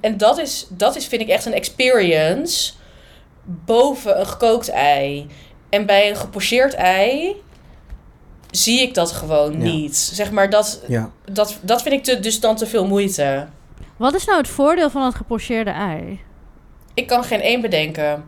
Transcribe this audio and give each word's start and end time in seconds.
En 0.00 0.16
dat 0.16 0.38
is, 0.38 0.66
dat 0.68 0.96
is, 0.96 1.06
vind 1.06 1.22
ik, 1.22 1.28
echt 1.28 1.44
een 1.46 1.52
experience 1.54 2.72
boven 3.44 4.20
een 4.20 4.26
gekookt 4.26 4.68
ei. 4.68 5.26
En 5.68 5.86
bij 5.86 6.10
een 6.10 6.16
gepocheerd 6.16 6.74
ei 6.74 7.36
zie 8.50 8.80
ik 8.80 8.94
dat 8.94 9.12
gewoon 9.12 9.52
Ja. 9.52 9.58
niet. 9.58 9.96
Zeg 9.96 10.30
maar, 10.30 10.50
dat, 10.50 10.82
Ja. 10.88 11.10
dat, 11.32 11.58
dat 11.62 11.82
vind 11.82 11.94
ik 11.94 12.02
te, 12.04 12.20
dus 12.20 12.40
dan 12.40 12.56
te 12.56 12.66
veel 12.66 12.86
moeite. 12.86 13.46
Wat 13.96 14.14
is 14.14 14.24
nou 14.24 14.38
het 14.38 14.48
voordeel 14.48 14.90
van 14.90 15.02
het 15.04 15.14
gepocheerde 15.14 15.70
ei? 15.70 16.20
Ik 16.94 17.06
kan 17.06 17.24
geen 17.24 17.40
één 17.40 17.60
bedenken. 17.60 18.24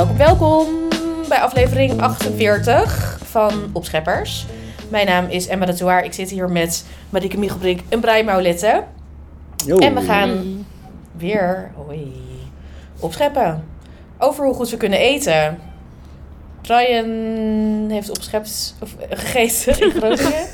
Welkom, 0.00 0.16
welkom 0.16 0.88
bij 1.28 1.38
aflevering 1.38 2.00
48 2.00 3.20
van 3.24 3.70
Opscheppers. 3.72 4.46
Mijn 4.88 5.06
naam 5.06 5.26
is 5.26 5.46
Emma 5.46 5.66
de. 5.66 6.04
Ik 6.04 6.12
zit 6.12 6.30
hier 6.30 6.50
met 6.50 6.86
Marieke 7.10 7.38
Michelbrink 7.38 7.80
en 7.88 8.00
Brian 8.00 8.24
Maulette. 8.24 8.84
Yo. 9.66 9.78
En 9.78 9.94
we 9.94 10.00
gaan 10.00 10.66
weer 11.16 11.72
hoi, 11.76 12.12
opscheppen. 13.00 13.64
Over 14.18 14.44
hoe 14.44 14.54
goed 14.54 14.70
we 14.70 14.76
kunnen 14.76 14.98
eten. 14.98 15.58
Brian 16.62 17.06
heeft 17.90 18.10
opgeschept 18.10 18.76
of 18.80 18.96
gegeten 19.10 19.80
in 19.80 19.90
Groningen. 20.00 20.46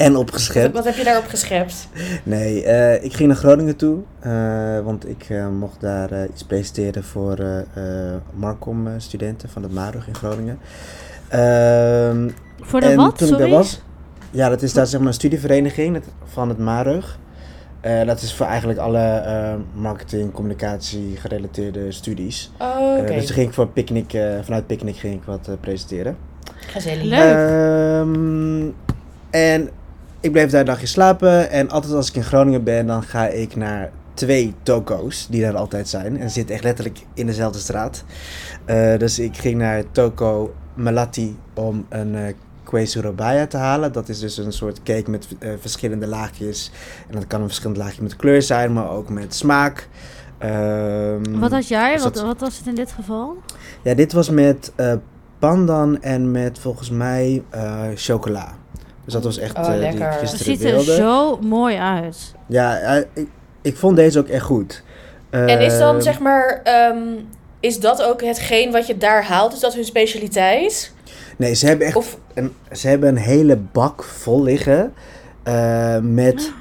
En 0.00 0.16
opgeschept. 0.16 0.74
Wat 0.74 0.84
heb 0.84 0.94
je 0.96 1.04
daarop 1.04 1.26
geschept? 1.26 1.88
Nee, 2.22 2.64
eh, 2.64 3.04
ik 3.04 3.12
ging 3.14 3.28
naar 3.28 3.36
Groningen 3.38 3.76
toe. 3.76 3.98
eh, 4.20 4.80
want 4.80 5.08
ik 5.08 5.26
eh, 5.28 5.48
mocht 5.48 5.80
daar 5.80 6.10
eh, 6.12 6.28
iets 6.30 6.44
presenteren 6.44 7.04
voor 7.04 7.38
eh 7.38 7.58
eh, 7.58 8.14
Marcom-studenten 8.34 9.48
van 9.48 9.62
het 9.62 9.72
MARUG 9.72 10.06
in 10.06 10.14
Groningen. 10.14 10.58
Ehm, 11.28 12.28
Voor 12.60 12.80
de 12.80 12.86
en 12.86 12.96
wat, 12.96 13.18
toen 13.18 13.28
sorry? 13.28 13.44
ik 13.44 13.50
daar 13.50 13.58
was, 13.58 13.82
ja, 14.30 14.48
dat 14.48 14.62
is 14.62 14.72
daar 14.72 14.86
zeg 14.86 14.98
maar 15.00 15.08
een 15.08 15.14
studievereniging 15.14 16.00
van 16.24 16.48
het 16.48 16.58
MARUG. 16.58 17.18
Eh, 17.80 18.06
dat 18.06 18.20
is 18.22 18.34
voor 18.34 18.46
eigenlijk 18.46 18.78
alle 18.78 18.98
eh, 18.98 19.52
marketing, 19.72 20.32
communicatie 20.32 21.16
gerelateerde 21.16 21.92
studies. 21.92 22.50
Oh, 22.58 22.98
oké. 22.98 23.14
Dus 23.14 23.26
toen 23.26 23.34
ging 23.34 23.48
ik 23.48 23.54
voor 23.54 23.68
Picnic, 23.68 24.12
eh, 24.12 24.22
vanuit 24.42 24.66
Picnic 24.66 24.96
ging 24.96 25.14
ik 25.14 25.22
wat 25.24 25.48
presenteren. 25.60 26.16
Gezellig. 26.66 27.02
Leuk. 27.02 27.20
Ehm, 27.20 28.68
en 29.30 29.70
ik 30.20 30.32
bleef 30.32 30.50
daar 30.50 30.60
een 30.60 30.66
dagje 30.66 30.86
slapen. 30.86 31.50
En 31.50 31.70
altijd 31.70 31.92
als 31.92 32.08
ik 32.08 32.14
in 32.14 32.24
Groningen 32.24 32.64
ben, 32.64 32.86
dan 32.86 33.02
ga 33.02 33.26
ik 33.26 33.56
naar 33.56 33.90
twee 34.14 34.54
toko's 34.62 35.26
die 35.30 35.42
daar 35.42 35.56
altijd 35.56 35.88
zijn. 35.88 36.20
En 36.20 36.30
zitten 36.30 36.54
echt 36.54 36.64
letterlijk 36.64 36.98
in 37.14 37.26
dezelfde 37.26 37.58
straat. 37.58 38.04
Eh, 38.64 38.98
dus 38.98 39.18
ik 39.18 39.36
ging 39.36 39.58
naar 39.58 39.82
Toko 39.92 40.54
Malati 40.74 41.36
om 41.54 41.86
een 41.88 42.34
robaya 43.00 43.46
te 43.46 43.56
halen. 43.56 43.92
Dat 43.92 44.08
is 44.08 44.18
dus 44.20 44.36
een 44.36 44.52
soort 44.52 44.82
cake 44.82 45.10
met 45.10 45.28
eh, 45.38 45.50
verschillende 45.60 46.06
laagjes. 46.06 46.70
En 47.08 47.14
dat 47.14 47.26
kan 47.26 47.40
een 47.40 47.46
verschillend 47.46 47.76
laagje 47.78 48.02
met 48.02 48.16
kleur 48.16 48.42
zijn, 48.42 48.72
maar 48.72 48.90
ook 48.90 49.08
met 49.08 49.34
smaak. 49.34 49.88
Ehm, 50.38 51.38
Wat 51.38 51.50
had 51.50 51.68
jij? 51.68 51.92
dus 51.94 52.02
Wat, 52.02 52.14
dat- 52.14 52.22
wat 52.24 52.40
was 52.40 52.58
het 52.58 52.66
in 52.66 52.74
dit 52.74 52.92
geval? 52.92 53.36
ja, 53.82 53.94
dit 53.94 54.12
was 54.12 54.30
met 54.30 54.72
eh, 54.76 54.92
pandan 55.38 56.02
en 56.02 56.30
met 56.30 56.58
volgens 56.58 56.90
mij 56.90 57.42
chocola. 57.94 58.52
Dus 59.04 59.12
dat 59.12 59.24
was 59.24 59.38
echt 59.38 59.56
Oh, 59.58 59.64
eh, 59.74 59.78
die 59.80 59.88
ik 59.88 59.98
Het 60.20 60.28
ziet 60.30 60.64
er 60.64 60.70
wilde. 60.70 60.94
zo 60.94 61.38
mooi 61.38 61.76
uit. 61.76 62.34
Ja, 62.46 62.78
ik, 63.14 63.26
ik 63.62 63.76
vond 63.76 63.96
deze 63.96 64.18
ook 64.18 64.28
echt 64.28 64.44
goed. 64.44 64.82
En 65.30 65.60
is 65.60 65.78
dan 65.78 65.94
Ehm, 65.94 66.00
zeg 66.04 66.18
maar, 66.20 66.60
ehm, 66.64 66.98
is 67.60 67.80
dat 67.80 68.02
ook 68.02 68.22
hetgeen 68.22 68.72
wat 68.72 68.86
je 68.86 68.96
daar 68.96 69.24
haalt? 69.24 69.52
Is 69.52 69.60
dat 69.60 69.74
hun 69.74 69.84
specialiteit? 69.84 70.92
Nee, 71.36 71.54
ze 71.54 71.66
hebben 71.66 71.86
echt 71.86 71.96
Of 71.96 72.18
een, 72.34 72.52
ze 72.72 72.88
hebben 72.88 73.08
een 73.08 73.16
hele 73.16 73.56
bak 73.56 74.02
vol 74.04 74.42
liggen. 74.42 74.92
eh, 75.42 75.98
met 75.98 76.52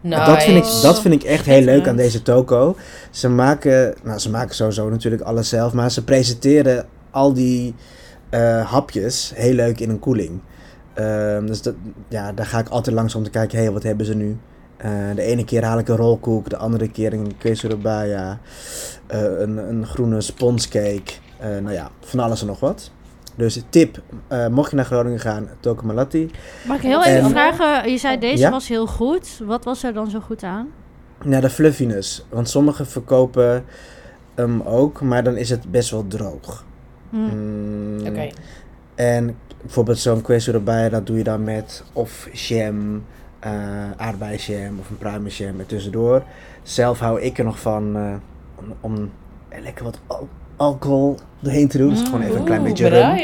nice. 0.00 0.24
Dat, 0.32 0.42
vind 0.42 0.56
ik, 0.66 0.72
dat 0.82 1.00
vind 1.00 1.14
ik 1.14 1.22
echt 1.22 1.46
heel 1.46 1.60
leuk 1.62 1.88
aan 1.88 1.96
deze 1.96 2.22
toko. 2.22 2.76
Ze 3.10 3.28
maken, 3.28 3.94
nou 4.02 4.18
ze 4.18 4.30
maken 4.30 4.54
sowieso 4.54 4.88
natuurlijk 4.88 5.22
alles 5.22 5.48
zelf, 5.48 5.72
maar 5.72 5.90
ze 5.90 6.04
presenteren 6.04 6.86
al 7.10 7.32
die 7.32 7.74
eh, 8.30 8.70
hapjes 8.70 9.32
heel 9.34 9.52
leuk 9.52 9.80
in 9.80 9.90
een 9.90 9.98
koeling. 9.98 10.40
Ehm, 10.96 11.46
dus 11.46 11.62
dat, 11.62 11.74
ja, 12.08 12.32
daar 12.32 12.46
ga 12.46 12.58
ik 12.58 12.68
altijd 12.68 12.96
langs 12.96 13.14
om 13.14 13.22
te 13.22 13.30
kijken, 13.30 13.56
hé, 13.58 13.64
hey, 13.64 13.72
wat 13.72 13.82
hebben 13.82 14.06
ze 14.06 14.14
nu? 14.14 14.36
Eh, 14.76 14.90
de 15.14 15.22
ene 15.22 15.44
keer 15.44 15.64
haal 15.64 15.78
ik 15.78 15.88
een 15.88 15.96
rolkoek, 15.96 16.48
de 16.50 16.56
andere 16.56 16.90
keer 16.90 17.12
een 17.12 17.36
queso 17.38 17.68
robaya, 17.68 18.38
eh 19.06 19.22
een, 19.22 19.56
een 19.56 19.86
groene 19.86 20.20
sponscake. 20.20 21.12
Eh, 21.38 21.48
nou 21.48 21.72
ja, 21.72 21.90
van 22.00 22.20
alles 22.20 22.40
en 22.40 22.46
nog 22.46 22.60
wat. 22.60 22.90
Dus 23.34 23.62
tip, 23.68 24.02
eh, 24.28 24.46
mocht 24.46 24.70
je 24.70 24.76
naar 24.76 24.84
Groningen 24.84 25.20
gaan, 25.20 25.48
Toko 25.60 25.86
Malati. 25.86 26.30
Mag 26.66 26.76
ik 26.76 26.82
heel 26.82 27.04
En- 27.04 27.16
even 27.16 27.30
vragen? 27.30 27.90
Je 27.90 27.98
zei 27.98 28.18
deze 28.18 28.42
Ja? 28.42 28.50
was 28.50 28.68
heel 28.68 28.86
goed. 28.86 29.40
Wat 29.44 29.64
was 29.64 29.82
er 29.82 29.92
dan 29.92 30.10
zo 30.10 30.20
goed 30.20 30.42
aan? 30.42 30.68
Ja, 31.24 31.40
de 31.40 31.50
fluffiness. 31.50 32.26
Want 32.28 32.48
sommigen 32.48 32.86
verkopen 32.86 33.64
hem 34.34 34.60
ook, 34.62 35.00
maar 35.00 35.22
dan 35.24 35.36
is 35.36 35.50
het 35.50 35.70
best 35.70 35.90
wel 35.90 36.06
droog. 36.06 36.64
Hm. 37.10 37.16
Mm, 37.16 38.06
Oké. 38.06 38.28
En 38.94 39.36
bijvoorbeeld 39.66 39.98
zo'n 39.98 40.22
queso 40.22 40.52
erbij, 40.52 40.88
dat 40.88 41.06
doe 41.06 41.16
je 41.16 41.24
dan 41.24 41.44
met 41.44 41.84
of 41.92 42.28
jam, 42.32 43.04
eh 43.38 43.52
aardbeienjam 43.96 44.78
of 44.78 44.90
een 44.90 44.98
pruimenjam 44.98 45.58
er 45.58 45.66
tussendoor. 45.66 46.22
Zelf 46.62 46.98
hou 46.98 47.20
ik 47.20 47.38
er 47.38 47.44
nog 47.44 47.58
van 47.60 47.96
eh, 47.96 48.02
om, 48.54 48.64
om 48.80 49.10
er 49.48 49.60
lekker 49.62 49.84
wat 49.84 49.98
al- 50.06 50.28
alcohol 50.56 51.16
doorheen 51.40 51.68
te 51.68 51.78
doen. 51.78 51.88
Dus 51.90 52.02
gewoon 52.02 52.22
even 52.22 52.36
een 52.36 52.44
klein 52.44 52.62
beetje 52.62 52.88
rum. 52.88 53.16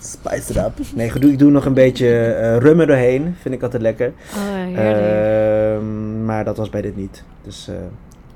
Spice 0.00 0.50
it 0.50 0.56
up. 0.56 0.72
Nee, 0.94 1.10
goed, 1.10 1.24
ik 1.24 1.38
doe 1.38 1.50
nog 1.50 1.64
een 1.64 1.74
beetje 1.74 2.32
eh, 2.34 2.56
rum 2.56 2.80
er 2.80 2.86
doorheen. 2.86 3.34
Vind 3.40 3.54
ik 3.54 3.62
altijd 3.62 3.82
lekker. 3.82 4.12
Oh. 4.36 4.78
Ehm, 4.78 6.24
maar 6.24 6.44
dat 6.44 6.56
was 6.56 6.70
bij 6.70 6.80
dit 6.82 6.96
niet. 6.96 7.22
Dus 7.42 7.68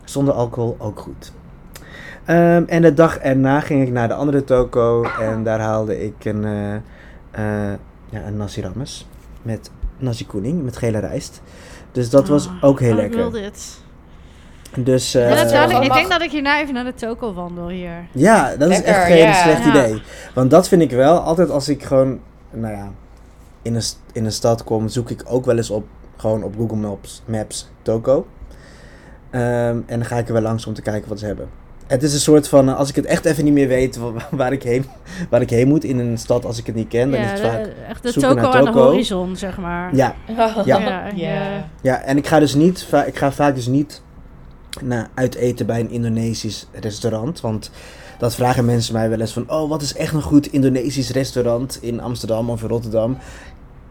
zonder 0.04 0.34
alcohol 0.34 0.76
ook 0.78 0.98
goed. 1.00 1.32
Ehm, 2.24 2.62
en 2.66 2.82
de 2.82 2.94
dag 2.94 3.18
erna 3.18 3.60
ging 3.60 3.82
ik 3.86 3.92
naar 3.92 4.08
de 4.08 4.14
andere 4.14 4.44
toko. 4.44 5.02
En 5.20 5.44
daar 5.44 5.60
haalde 5.60 6.04
ik 6.04 6.24
een, 6.24 6.44
eh 6.44 6.74
eh 7.30 7.78
ja, 8.10 8.26
een 8.26 8.36
nasi 8.36 8.60
rames. 8.62 9.08
Met 9.42 9.70
nasi 9.98 10.26
kuning, 10.26 10.62
met 10.62 10.76
gele 10.76 10.98
rijst. 10.98 11.42
Dus 11.92 12.10
dat 12.10 12.28
was 12.28 12.46
Oh, 12.46 12.52
ook 12.60 12.80
heel 12.80 12.96
oh, 12.98 13.02
Ik 13.04 13.12
wil 13.12 13.30
lekker. 13.30 13.40
dit. 13.42 13.78
Dus 14.84 15.12
Ja, 15.12 15.20
eh, 15.20 15.36
dat 15.70 15.82
ik 15.84 15.92
denk 15.92 16.10
dat 16.10 16.22
ik 16.22 16.30
hierna 16.30 16.60
even 16.60 16.74
naar 16.74 16.84
de 16.84 16.94
toko 16.94 17.32
wandel 17.34 17.68
hier. 17.68 18.06
ja, 18.12 18.56
dat 18.56 18.70
is 18.70 18.76
Lekker, 18.76 18.94
echt 18.94 19.04
geen 19.06 19.34
slecht 19.34 19.64
Ja. 19.64 19.68
idee. 19.70 20.02
Want 20.34 20.50
dat 20.50 20.68
vind 20.68 20.82
ik 20.82 20.90
wel, 20.90 21.18
altijd 21.18 21.50
als 21.50 21.68
ik 21.68 21.82
gewoon, 21.82 22.20
nou 22.50 22.74
ja, 22.74 22.90
in 23.62 23.74
een, 23.74 23.82
in 24.12 24.24
een 24.24 24.32
stad 24.32 24.64
kom, 24.64 24.88
zoek 24.88 25.10
ik 25.10 25.22
ook 25.26 25.44
wel 25.44 25.56
eens 25.56 25.70
op, 25.70 25.86
gewoon 26.16 26.42
op 26.42 26.54
Google 26.56 26.76
Maps, 26.76 27.22
Maps 27.24 27.70
toko. 27.82 28.26
Ehm, 29.30 29.42
en 29.86 29.98
dan 29.98 30.04
ga 30.04 30.16
ik 30.16 30.26
er 30.26 30.32
wel 30.32 30.42
langs 30.42 30.66
om 30.66 30.74
te 30.74 30.82
kijken 30.82 31.08
wat 31.08 31.18
ze 31.18 31.26
hebben. 31.26 31.48
Het 31.90 32.02
is 32.02 32.12
een 32.14 32.20
soort 32.20 32.48
van, 32.48 32.68
eh, 32.68 32.76
als 32.76 32.88
ik 32.88 32.96
het 32.96 33.04
echt 33.04 33.24
even 33.24 33.44
niet 33.44 33.52
meer 33.52 33.68
weet 33.68 33.96
wa- 33.96 34.10
waar 34.30 34.52
ik 34.52 34.62
heen, 34.62 34.84
waar 35.30 35.40
ik 35.40 35.50
heen 35.50 35.68
moet 35.68 35.84
in 35.84 35.98
een 35.98 36.18
stad 36.18 36.44
als 36.44 36.58
ik 36.58 36.66
het 36.66 36.74
niet 36.74 36.88
ken, 36.88 37.10
dan 37.10 37.20
is 37.20 37.30
het 37.30 37.40
vaak... 37.40 37.72
echt 37.88 38.02
de 38.02 38.10
zoeken 38.12 38.30
toko 38.30 38.40
naar 38.42 38.56
aan 38.56 38.64
de 38.64 38.78
horizon, 38.90 39.36
zeg 39.36 39.58
maar. 39.58 39.94
Ja, 39.96 40.14
Ja. 40.26 40.44
Ja. 40.64 40.78
Ja, 40.80 41.12
Ja. 41.14 41.64
ja, 41.82 42.00
en 42.02 42.16
ik 42.16 42.26
ga 42.26 42.38
dus 42.38 42.54
niet, 42.54 42.86
ik 43.06 43.16
ga 43.18 43.32
vaak 43.32 43.54
dus 43.54 43.66
niet 43.66 44.02
naar 44.82 45.08
uit 45.14 45.34
eten 45.34 45.66
bij 45.66 45.80
een 45.80 45.90
Indonesisch 45.90 46.66
restaurant, 46.80 47.40
want 47.40 47.70
dat 48.18 48.34
vragen 48.34 48.64
mensen 48.64 48.92
mij 48.94 49.08
wel 49.10 49.20
eens 49.20 49.32
van, 49.32 49.50
oh, 49.50 49.68
wat 49.68 49.82
is 49.82 49.94
echt 49.94 50.12
een 50.14 50.22
goed 50.22 50.46
Indonesisch 50.52 51.10
restaurant 51.10 51.78
in 51.82 52.00
Amsterdam 52.00 52.50
of 52.50 52.62
in 52.62 52.68
Rotterdam? 52.68 53.16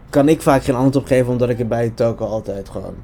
Kan 0.09 0.29
ik 0.29 0.41
vaak 0.41 0.63
geen 0.63 0.75
antwoord 0.75 0.95
op 0.95 1.05
geven, 1.05 1.31
omdat 1.31 1.49
ik 1.49 1.57
het 1.57 1.67
bij 1.67 1.83
de 1.83 1.93
toko 1.93 2.25
altijd 2.25 2.69
gewoon 2.69 2.95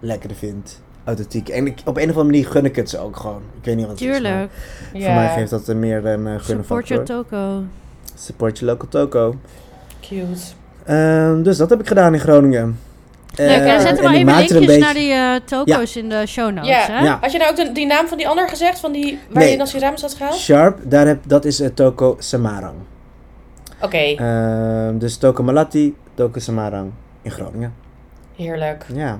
lekkerder 0.00 0.36
vind. 0.36 0.80
Authentiek. 1.04 1.48
En 1.48 1.66
ik, 1.66 1.78
op 1.84 1.96
een 1.96 2.02
of 2.02 2.08
andere 2.08 2.24
manier 2.24 2.46
gun 2.46 2.64
ik 2.64 2.76
het 2.76 2.90
ze 2.90 2.98
ook 2.98 3.16
gewoon. 3.16 3.42
Ik 3.58 3.64
weet 3.64 3.76
niet 3.76 3.86
wat 3.86 3.98
het 3.98 4.08
is. 4.08 4.20
maar 4.20 4.20
Tuurlijk. 4.20 4.50
Voor 4.92 5.14
mij 5.14 5.28
geeft 5.34 5.50
dat 5.50 5.68
er 5.68 5.76
meer 5.76 6.06
een 6.06 6.20
uh, 6.26 6.34
gunnen 6.38 6.64
Support 6.64 6.88
your 6.88 7.04
toko. 7.04 7.62
Support 8.14 8.58
your 8.58 8.72
local 8.74 8.88
toko. 8.88 9.34
Cute. 10.00 10.40
Ehm, 10.84 11.42
dus 11.42 11.56
dat 11.56 11.70
heb 11.70 11.80
ik 11.80 11.86
gedaan 11.86 12.14
in 12.14 12.20
Groningen. 12.20 12.78
Leuk, 13.36 13.48
Eh, 13.48 13.74
en 13.74 13.80
zet 13.80 13.96
er 13.98 14.02
maar 14.04 14.14
even 14.14 14.58
linkjes 14.58 14.78
naar 14.78 14.94
die 14.94 15.12
eh, 15.12 15.34
toko's 15.44 15.96
in 15.96 16.08
de 16.08 16.26
show 16.26 16.52
notes, 16.52 16.68
Ja. 16.70 16.86
hè? 16.86 17.04
Ja. 17.04 17.18
Had 17.20 17.32
je 17.32 17.38
nou 17.38 17.50
ook 17.50 17.56
de, 17.56 17.72
die 17.72 17.86
naam 17.86 18.06
van 18.06 18.16
die 18.18 18.28
ander 18.28 18.48
gezegd? 18.48 18.80
Van 18.80 18.92
die, 18.92 19.18
waar 19.30 19.42
Nee. 19.42 19.58
je 19.58 19.78
Rames 19.78 20.00
had 20.02 20.14
gehaald? 20.14 20.34
Sharp, 20.36 20.78
daar 20.82 21.06
heb, 21.06 21.18
dat 21.26 21.44
is 21.44 21.58
het 21.58 21.76
Toko 21.76 22.16
Samarang. 22.18 22.74
Oké, 23.80 23.96
Ehm, 23.98 24.98
dus 24.98 25.16
Toko 25.16 25.42
Malati, 25.42 25.96
Toko 26.14 26.40
Samarang 26.40 26.90
in 27.22 27.30
Groningen. 27.30 27.74
heerlijk. 28.36 28.86
Ja, 28.94 29.18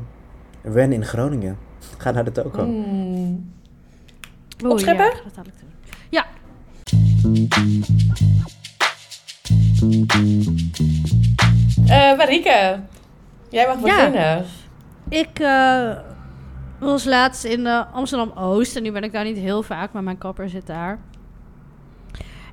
wen 0.60 0.92
in 0.92 1.04
Groningen. 1.04 1.56
Ga 1.98 2.10
naar 2.10 2.24
de 2.24 2.32
Toko. 2.32 2.64
Mm. 2.66 3.52
Oeh, 4.62 4.72
Opscheppen? 4.72 5.04
ja, 5.04 5.10
ik 5.12 5.22
dat 5.24 5.34
dadelijk 5.34 5.60
doen. 5.60 5.70
Ja, 6.10 6.26
Eh, 11.88 12.16
Marieke, 12.16 12.80
jij 13.48 13.66
mag 13.66 13.76
Ja. 13.86 13.96
beginnen. 14.10 14.44
ik 15.08 15.38
eh, 15.38 15.90
was 16.78 17.04
laatst 17.04 17.44
in 17.44 17.66
eh, 17.66 17.82
Amsterdam-Oost. 17.92 18.76
En 18.76 18.82
nu 18.82 18.92
ben 18.92 19.02
ik 19.04 19.12
daar 19.12 19.24
niet 19.24 19.36
heel 19.36 19.62
vaak, 19.62 19.92
maar 19.92 20.02
mijn 20.02 20.18
kapper 20.18 20.48
zit 20.48 20.66
daar. 20.66 20.98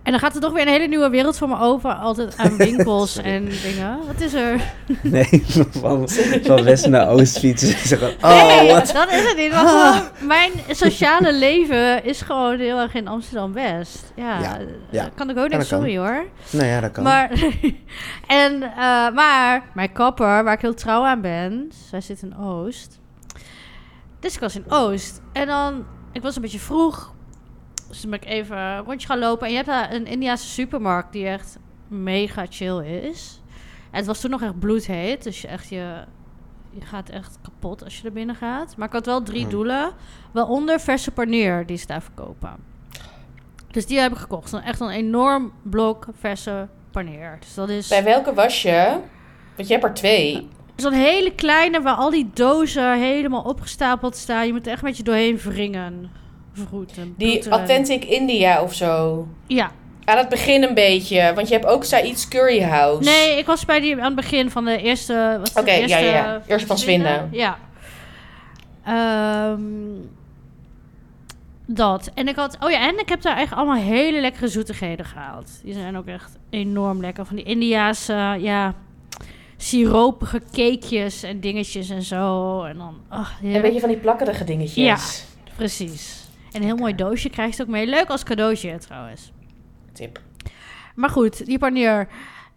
En 0.03 0.11
dan 0.11 0.19
gaat 0.19 0.35
er 0.35 0.41
toch 0.41 0.51
weer 0.53 0.61
een 0.61 0.67
hele 0.73 0.87
nieuwe 0.87 1.09
wereld 1.09 1.37
voor 1.37 1.47
me 1.49 1.59
open. 1.59 1.97
Altijd 1.97 2.37
aan 2.37 2.57
winkels 2.67 3.17
en 3.17 3.45
dingen. 3.63 3.97
Wat 4.07 4.21
is 4.21 4.33
er? 4.33 4.61
Nee, 5.01 5.43
van, 5.69 6.09
van 6.43 6.63
west 6.63 6.87
naar 6.87 7.09
oost 7.09 7.39
fietsen. 7.39 7.99
Oh, 8.21 8.47
nee, 8.47 8.71
wat? 8.71 8.91
dat 8.93 9.11
is 9.11 9.27
het 9.27 9.37
niet. 9.37 9.51
Maar 9.51 9.67
gewoon, 9.67 10.27
mijn 10.27 10.51
sociale 10.69 11.33
leven 11.33 12.03
is 12.03 12.21
gewoon 12.21 12.59
heel 12.59 12.77
erg 12.79 12.93
in 12.93 13.07
Amsterdam-West. 13.07 14.11
Ja, 14.15 14.39
Ja, 14.39 14.57
ja. 14.89 15.09
kan 15.15 15.29
ik 15.29 15.37
ook 15.37 15.51
Ja, 15.51 15.57
niet, 15.57 15.67
kan. 15.67 15.77
sorry 15.79 15.97
hoor. 15.97 16.25
Nou 16.51 16.65
ja, 16.67 16.79
dat 16.79 16.91
kan. 16.91 17.03
Maar, 17.03 17.31
en, 18.27 18.61
eh, 18.63 19.09
maar 19.13 19.63
mijn 19.73 19.91
kapper, 19.91 20.43
waar 20.43 20.53
ik 20.53 20.61
heel 20.61 20.73
trouw 20.73 21.03
aan 21.03 21.21
ben, 21.21 21.71
zij 21.89 22.01
zit 22.01 22.21
in 22.21 22.37
Oost. 22.37 22.99
Dus 24.19 24.33
ik 24.33 24.39
was 24.39 24.55
in 24.55 24.65
Oost. 24.71 25.21
En 25.33 25.47
dan, 25.47 25.85
ik 26.11 26.21
was 26.21 26.35
een 26.35 26.41
beetje 26.41 26.59
vroeg. 26.59 27.13
Dus 27.89 28.01
toen 28.01 28.09
ben 28.09 28.21
ik 28.21 28.27
even 28.27 28.57
een 28.57 28.83
rondje 28.83 29.07
gaan 29.07 29.19
lopen. 29.19 29.45
En 29.45 29.49
je 29.51 29.55
hebt 29.57 29.69
daar 29.69 29.93
een 29.93 30.05
Indiase 30.05 30.47
supermarkt 30.47 31.11
die 31.13 31.27
echt 31.27 31.57
mega 31.87 32.45
chill 32.49 32.79
is. 32.85 33.41
En 33.91 33.97
het 33.97 34.05
was 34.05 34.19
toen 34.21 34.29
nog 34.31 34.41
echt 34.41 34.59
bloedheet. 34.59 35.23
Dus 35.23 35.41
je, 35.41 35.47
echt 35.47 35.69
je, 35.69 36.03
je 36.69 36.81
gaat 36.85 37.09
echt 37.09 37.37
kapot 37.41 37.83
als 37.83 37.97
je 37.99 38.05
er 38.05 38.13
binnen 38.13 38.35
gaat. 38.35 38.75
Maar 38.77 38.87
ik 38.87 38.93
had 38.93 39.05
wel 39.05 39.23
drie 39.23 39.41
Hmm. 39.41 39.49
doelen. 39.49 39.91
Waaronder 40.31 40.79
verse 40.79 41.11
paneer 41.11 41.65
die 41.65 41.77
ze 41.77 41.87
daar 41.87 42.01
verkopen. 42.01 42.55
Dus 43.71 43.85
die 43.85 43.99
heb 43.99 44.11
ik 44.11 44.17
gekocht. 44.17 44.53
Echt 44.53 44.79
een 44.79 44.89
enorm 44.89 45.51
blok 45.61 46.07
verse 46.19 46.67
paneer. 46.91 47.37
Dus 47.39 47.53
dat 47.53 47.69
is 47.69 47.87
Bij 47.87 48.03
welke 48.03 48.33
was 48.33 48.61
je? 48.61 48.97
Want 49.55 49.67
je 49.67 49.73
hebt 49.73 49.85
er 49.85 49.93
twee. 49.93 50.47
zo'n 50.75 50.93
hele 50.93 51.35
kleine 51.35 51.81
waar 51.81 51.95
al 51.95 52.09
die 52.09 52.29
dozen 52.33 52.99
helemaal 52.99 53.41
opgestapeld 53.41 54.15
staan. 54.15 54.45
Je 54.45 54.53
moet 54.53 54.65
er 54.65 54.71
echt 54.71 54.81
met 54.81 54.97
je 54.97 55.03
doorheen 55.03 55.37
wringen. 55.37 56.11
Die 57.17 57.29
bloeteren. 57.31 57.57
Authentic 57.57 58.05
India 58.05 58.61
of 58.61 58.73
zo. 58.73 59.27
Ja. 59.47 59.71
Aan 60.05 60.17
het 60.17 60.29
begin 60.29 60.63
een 60.63 60.73
beetje. 60.73 61.31
Want 61.35 61.47
je 61.47 61.53
hebt 61.53 61.65
ook 61.65 61.83
Saïd's 61.83 62.27
Curry 62.27 62.61
House. 62.61 63.09
Nee, 63.09 63.37
ik 63.37 63.45
was 63.45 63.65
bij 63.65 63.79
die 63.79 63.95
aan 63.95 64.03
het 64.03 64.15
begin 64.15 64.49
van 64.51 64.65
de 64.65 64.77
eerste. 64.81 65.39
Oké, 65.55 65.71
ja, 65.71 65.77
eerste 65.77 65.97
ja, 65.97 66.11
ja. 66.13 66.41
Eerst 66.47 66.65
van 66.65 66.77
Zwinden. 66.77 67.29
Ja. 67.31 67.57
Ehm, 68.85 69.61
dat. 71.65 72.11
En 72.13 72.27
ik 72.27 72.35
had. 72.35 72.57
Oh 72.59 72.69
ja, 72.71 72.87
en 72.87 72.99
ik 72.99 73.09
heb 73.09 73.21
daar 73.21 73.37
echt 73.37 73.53
allemaal 73.53 73.81
hele 73.81 74.21
lekkere 74.21 74.47
zoetigheden 74.47 75.05
gehaald. 75.05 75.59
Die 75.63 75.73
zijn 75.73 75.97
ook 75.97 76.07
echt 76.07 76.37
enorm 76.49 77.01
lekker. 77.01 77.25
Van 77.25 77.35
die 77.35 77.45
Indiaanse, 77.45 78.37
ja. 78.39 78.73
Siropige 79.57 80.41
cakejes 80.51 81.23
en 81.23 81.39
dingetjes 81.39 81.89
en 81.89 82.03
zo. 82.03 82.63
En 82.63 82.77
dan. 82.77 82.95
ach, 83.07 83.39
Een 83.43 83.61
beetje 83.61 83.79
van 83.79 83.89
die 83.89 83.97
plakkerige 83.97 84.43
dingetjes. 84.43 85.25
Precies. 85.55 86.18
En 86.51 86.61
een 86.61 86.63
heel 86.63 86.75
mooi 86.75 86.95
doosje 86.95 87.29
krijg 87.29 87.55
je 87.57 87.63
ook 87.63 87.69
mee. 87.69 87.87
Leuk 87.87 88.09
als 88.09 88.23
cadeautje 88.23 88.77
trouwens. 88.77 89.31
Tip. 89.93 90.19
Maar 90.95 91.09
goed, 91.09 91.45
die 91.45 91.57
paneer. 91.59 92.07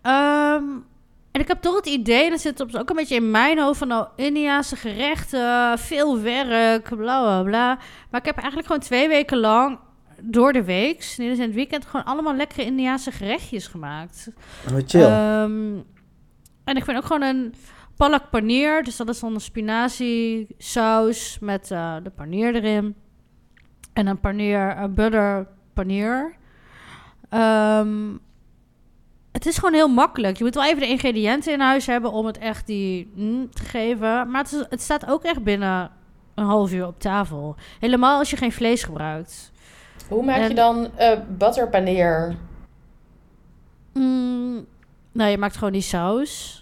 Ehm, 0.02 0.64
en 1.32 1.40
ik 1.40 1.48
heb 1.48 1.60
toch 1.60 1.74
het 1.76 1.86
idee, 1.86 2.24
en 2.24 2.30
dat 2.30 2.40
zit 2.40 2.60
op- 2.60 2.74
ook 2.74 2.90
een 2.90 2.96
beetje 2.96 3.14
in 3.14 3.30
mijn 3.30 3.58
hoofd 3.58 3.78
van 3.78 3.88
nou, 3.88 4.06
Indiaanse 4.16 4.76
gerechten, 4.76 5.78
veel 5.78 6.20
werk, 6.20 6.88
bla 6.88 7.20
bla 7.20 7.42
bla. 7.42 7.78
Maar 8.10 8.20
ik 8.20 8.26
heb 8.26 8.36
eigenlijk 8.36 8.66
gewoon 8.66 8.82
twee 8.82 9.08
weken 9.08 9.38
lang 9.38 9.78
door 10.22 10.52
de 10.52 10.64
week, 10.64 11.14
in 11.16 11.40
het 11.40 11.52
weekend, 11.54 11.86
gewoon 11.86 12.04
allemaal 12.06 12.34
lekkere 12.34 12.64
Indiaanse 12.64 13.10
gerechtjes 13.10 13.66
gemaakt. 13.66 14.28
Oh, 14.70 14.78
chill. 14.86 15.00
Ehm, 15.02 15.74
en 16.64 16.76
ik 16.76 16.84
vind 16.84 16.96
ook 16.96 17.04
gewoon 17.04 17.22
een 17.22 17.54
palak 17.96 18.30
paneer. 18.30 18.82
Dus 18.84 18.96
dat 18.96 19.08
is 19.08 19.20
dan 19.20 19.34
een 19.34 19.40
spinazie 19.40 20.46
saus 20.58 21.38
met 21.40 21.70
eh, 21.70 21.96
de 22.02 22.10
paneer 22.10 22.54
erin. 22.54 22.94
En 23.92 24.06
een 24.06 24.20
paneer, 24.20 24.76
een 24.76 24.94
butter 24.94 25.46
paneer. 25.72 26.34
Ehm, 27.28 28.10
het 29.32 29.46
is 29.46 29.54
gewoon 29.58 29.74
heel 29.74 29.88
makkelijk. 29.88 30.36
Je 30.36 30.44
moet 30.44 30.54
wel 30.54 30.64
even 30.64 30.80
de 30.80 30.88
ingrediënten 30.88 31.52
in 31.52 31.60
huis 31.60 31.86
hebben 31.86 32.12
om 32.12 32.26
het 32.26 32.38
echt 32.38 32.66
die 32.66 33.12
mm, 33.14 33.50
te 33.50 33.62
geven. 33.62 34.30
Maar 34.30 34.42
het, 34.42 34.52
is- 34.52 34.66
het 34.68 34.80
staat 34.80 35.06
ook 35.06 35.22
echt 35.22 35.42
binnen 35.42 35.90
een 36.34 36.44
half 36.44 36.72
uur 36.72 36.86
op 36.86 37.00
tafel. 37.00 37.56
Helemaal 37.80 38.18
als 38.18 38.30
je 38.30 38.36
geen 38.36 38.52
vlees 38.52 38.82
gebruikt. 38.82 39.52
Hoe 40.08 40.24
maak 40.24 40.36
je 40.48 40.54
dan 40.54 40.88
eh 40.96 41.18
butterpaneer? 41.38 42.36
Mm, 43.92 44.66
nou, 45.12 45.30
je 45.30 45.38
maakt 45.38 45.56
gewoon 45.56 45.72
die 45.72 45.82
saus. 45.82 46.61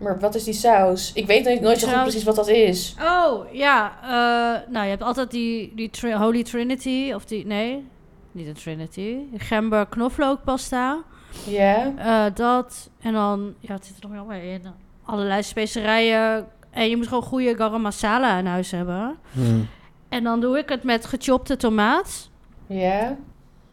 Maar 0.00 0.18
wat 0.20 0.34
is 0.34 0.44
die 0.44 0.54
saus? 0.54 1.12
Ik 1.12 1.26
weet 1.26 1.44
nooit, 1.44 1.60
nooit 1.60 1.78
zo 1.78 1.88
goed 1.88 2.02
precies 2.02 2.24
wat 2.24 2.36
dat 2.36 2.48
is. 2.48 2.94
Oh, 3.02 3.52
ja. 3.52 3.92
eh, 4.02 4.70
nou, 4.72 4.84
je 4.84 4.90
hebt 4.90 5.02
altijd 5.02 5.30
die, 5.30 5.72
die 5.74 5.90
tri- 5.90 6.14
Holy 6.14 6.42
Trinity. 6.42 7.12
Of 7.14 7.24
die... 7.24 7.46
Nee, 7.46 7.88
niet 8.32 8.46
de 8.46 8.52
Trinity. 8.52 9.16
Gember 9.36 9.86
knoflookpasta. 9.86 10.98
Ja. 11.46 11.92
Eh, 11.96 12.34
dat. 12.34 12.90
En 13.00 13.12
dan... 13.12 13.54
Ja, 13.60 13.74
het 13.74 13.86
zit 13.86 13.96
er 13.96 14.02
nog 14.02 14.12
wel 14.12 14.26
bij 14.26 14.52
in. 14.52 14.62
Allerlei 15.04 15.42
specerijen. 15.42 16.46
En 16.70 16.88
je 16.88 16.96
moet 16.96 17.08
gewoon 17.08 17.22
goede 17.22 17.56
garam 17.56 17.82
masala 17.82 18.38
in 18.38 18.46
huis 18.46 18.70
hebben. 18.70 19.16
Hmm. 19.32 19.68
En 20.08 20.24
dan 20.24 20.40
doe 20.40 20.58
ik 20.58 20.68
het 20.68 20.82
met 20.82 21.06
gechopte 21.06 21.56
tomaat. 21.56 22.30
Ja. 22.66 23.16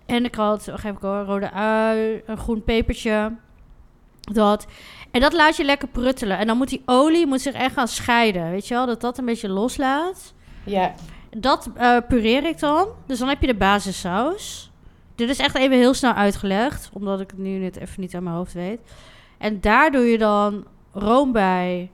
En 0.05 0.25
ik 0.25 0.35
had, 0.35 0.67
geef 0.73 0.91
ik 0.91 1.01
hoor, 1.01 1.23
rode 1.23 1.51
ui, 1.51 2.21
een 2.25 2.37
groen 2.37 2.63
pepertje. 2.63 3.31
Dat. 4.21 4.67
En 5.17 5.23
dat 5.23 5.33
laat 5.33 5.57
je 5.57 5.63
lekker 5.63 5.87
pruttelen. 5.87 6.37
En 6.37 6.47
dan 6.47 6.57
moet 6.57 6.69
die 6.69 6.81
olie 6.85 7.27
moet 7.27 7.41
zich 7.41 7.53
echt 7.53 7.73
gaan 7.73 7.87
scheiden. 7.87 8.49
Weet 8.51 8.67
je 8.67 8.73
wel? 8.73 8.85
Dat 8.85 9.01
dat 9.01 9.17
een 9.17 9.25
beetje 9.25 9.49
loslaat. 9.49 10.33
Ja. 10.63 10.93
Dat 11.37 11.69
eh, 11.75 11.97
pureer 12.07 12.45
ik 12.45 12.59
dan. 12.59 12.87
Dus 13.05 13.19
dan 13.19 13.27
heb 13.27 13.41
je 13.41 13.47
de 13.47 13.55
basissaus. 13.55 14.71
Dit 15.15 15.29
is 15.29 15.39
echt 15.39 15.55
even 15.55 15.77
heel 15.77 15.93
snel 15.93 16.13
uitgelegd. 16.13 16.89
Omdat 16.93 17.19
ik 17.19 17.29
het 17.29 17.39
nu 17.39 17.57
net 17.57 17.77
even 17.77 18.01
niet 18.01 18.15
aan 18.15 18.23
mijn 18.23 18.35
hoofd 18.35 18.53
weet. 18.53 18.79
En 19.37 19.61
daar 19.61 19.91
doe 19.91 20.05
je 20.05 20.17
dan 20.17 20.65
room 20.91 21.31
bij. 21.31 21.91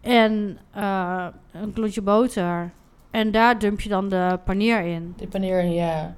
En 0.00 0.58
eh, 0.72 1.26
een 1.52 1.72
klontje 1.72 2.02
boter. 2.02 2.72
En 3.10 3.30
daar 3.30 3.58
dump 3.58 3.80
je 3.80 3.88
dan 3.88 4.08
de 4.08 4.38
paneer 4.44 4.80
in. 4.80 5.14
Die 5.16 5.28
paneer, 5.28 5.64
ja. 5.64 6.14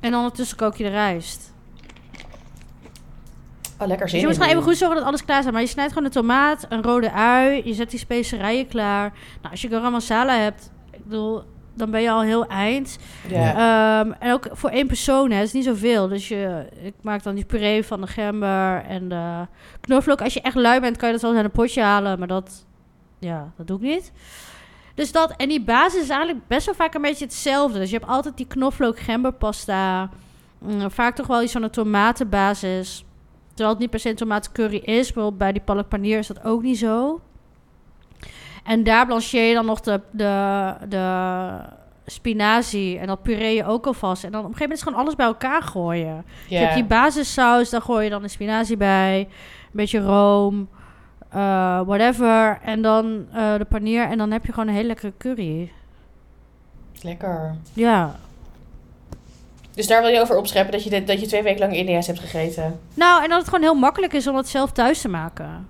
En 0.00 0.14
ondertussen 0.14 0.56
kook 0.56 0.76
je 0.76 0.84
de 0.84 0.90
rijst. 0.90 1.53
Oh, 3.78 3.86
lekker 3.86 4.06
Dus 4.06 4.10
zin 4.10 4.20
je 4.20 4.26
moet 4.26 4.34
in 4.34 4.40
gewoon 4.40 4.56
even 4.56 4.68
goed 4.68 4.76
zorgen 4.78 4.96
dat 4.96 5.06
alles 5.06 5.24
klaar 5.24 5.40
staat. 5.40 5.52
Maar 5.52 5.62
je 5.62 5.68
snijdt 5.68 5.92
gewoon 5.92 6.06
een 6.06 6.14
tomaat, 6.14 6.66
een 6.68 6.82
rode 6.82 7.12
ui. 7.12 7.62
Je 7.64 7.74
zet 7.74 7.90
die 7.90 7.98
specerijen 7.98 8.68
klaar. 8.68 9.12
Nou, 9.40 9.50
als 9.50 9.62
je 9.62 9.68
garam 9.68 9.92
masala 9.92 10.36
hebt, 10.36 10.70
ik 10.90 11.04
bedoel, 11.04 11.42
dan 11.74 11.90
ben 11.90 12.02
je 12.02 12.10
al 12.10 12.22
heel 12.22 12.46
eind. 12.46 12.98
Ja. 13.28 13.50
Ehm, 14.00 14.12
en 14.18 14.32
ook 14.32 14.48
voor 14.52 14.70
één 14.70 14.86
persoon, 14.86 15.30
hè, 15.30 15.42
is 15.42 15.52
niet 15.52 15.64
zoveel. 15.64 16.08
Dus 16.08 16.28
je, 16.28 16.66
ik 16.82 16.94
maak 17.00 17.22
dan 17.22 17.34
die 17.34 17.44
puree 17.44 17.84
van 17.84 18.00
de 18.00 18.06
gember 18.06 18.84
en 18.84 19.08
de 19.08 19.46
knoflook. 19.80 20.22
Als 20.22 20.34
je 20.34 20.40
echt 20.40 20.54
lui 20.54 20.80
bent, 20.80 20.96
kan 20.96 21.06
je 21.08 21.14
dat 21.14 21.22
wel 21.22 21.34
uit 21.34 21.44
een 21.44 21.50
potje 21.50 21.82
halen. 21.82 22.18
Maar 22.18 22.28
dat, 22.28 22.66
ja, 23.18 23.52
dat 23.56 23.66
doe 23.66 23.76
ik 23.76 23.82
niet. 23.82 24.12
Dus 24.94 25.12
dat, 25.12 25.34
en 25.36 25.48
die 25.48 25.62
basis 25.62 26.02
is 26.02 26.08
eigenlijk 26.08 26.46
best 26.46 26.66
wel 26.66 26.74
vaak 26.74 26.94
een 26.94 27.02
beetje 27.02 27.24
hetzelfde. 27.24 27.78
Dus 27.78 27.90
je 27.90 27.96
hebt 27.96 28.10
altijd 28.10 28.36
die 28.36 28.46
knoflook 28.46 28.98
gemberpasta. 28.98 30.10
Mm, 30.58 30.90
vaak 30.90 31.14
toch 31.14 31.26
wel 31.26 31.42
iets 31.42 31.52
van 31.52 31.62
een 31.62 31.70
tomatenbasis. 31.70 33.04
Terwijl 33.54 33.70
het 33.70 33.78
niet 33.78 33.90
per 33.90 34.00
se 34.00 34.08
een 34.08 34.16
tomatencurry 34.16 34.76
is. 34.76 35.04
Bijvoorbeeld 35.04 35.38
bij 35.38 35.52
die 35.52 35.62
palak 35.62 35.88
paneer 35.88 36.18
is 36.18 36.26
dat 36.26 36.44
ook 36.44 36.62
niet 36.62 36.78
zo. 36.78 37.20
En 38.64 38.84
daar 38.84 39.06
blancheer 39.06 39.48
je 39.48 39.54
dan 39.54 39.66
nog 39.66 39.80
de, 39.80 40.00
de, 40.10 40.74
de 40.88 41.52
spinazie. 42.06 42.98
En 42.98 43.06
dat 43.06 43.22
puree 43.22 43.54
je 43.54 43.64
ook 43.64 43.86
alvast. 43.86 44.24
En 44.24 44.32
dan 44.32 44.40
op 44.40 44.46
een 44.46 44.52
gegeven 44.56 44.68
moment 44.68 44.78
is 44.80 44.82
gewoon 44.86 44.98
alles 45.04 45.16
bij 45.16 45.26
elkaar 45.26 45.62
gooien. 45.62 46.24
Je 46.48 46.56
hebt 46.56 46.74
die 46.74 46.84
basissaus, 46.84 47.70
daar 47.70 47.82
gooi 47.82 48.04
je 48.04 48.10
dan 48.10 48.22
de 48.22 48.28
spinazie 48.28 48.76
bij. 48.76 49.18
Een 49.20 49.26
beetje 49.72 50.00
room. 50.00 50.68
eh, 51.28 51.80
whatever. 51.86 52.58
En 52.62 52.82
dan 52.82 53.26
eh, 53.32 53.54
de 53.58 53.64
paneer. 53.64 54.04
En 54.08 54.18
dan 54.18 54.30
heb 54.30 54.46
je 54.46 54.52
gewoon 54.52 54.68
een 54.68 54.74
hele 54.74 54.86
lekkere 54.86 55.12
curry. 55.18 55.72
Lekker. 57.02 57.54
Ja. 57.72 58.16
Dus 59.74 59.86
daar 59.86 60.02
wil 60.02 60.10
je 60.10 60.20
over 60.20 60.36
opscheppen 60.36 60.72
dat 60.72 60.84
je, 60.84 60.90
dit, 60.90 61.06
dat 61.06 61.20
je 61.20 61.26
twee 61.26 61.42
weken 61.42 61.60
lang 61.60 61.76
India's 61.76 62.06
hebt 62.06 62.18
gegeten. 62.20 62.78
Nou, 62.94 63.22
en 63.22 63.28
dat 63.28 63.38
het 63.38 63.48
gewoon 63.48 63.62
heel 63.64 63.74
makkelijk 63.74 64.12
is 64.12 64.26
om 64.26 64.36
het 64.36 64.48
zelf 64.48 64.72
thuis 64.72 65.00
te 65.00 65.08
maken. 65.08 65.66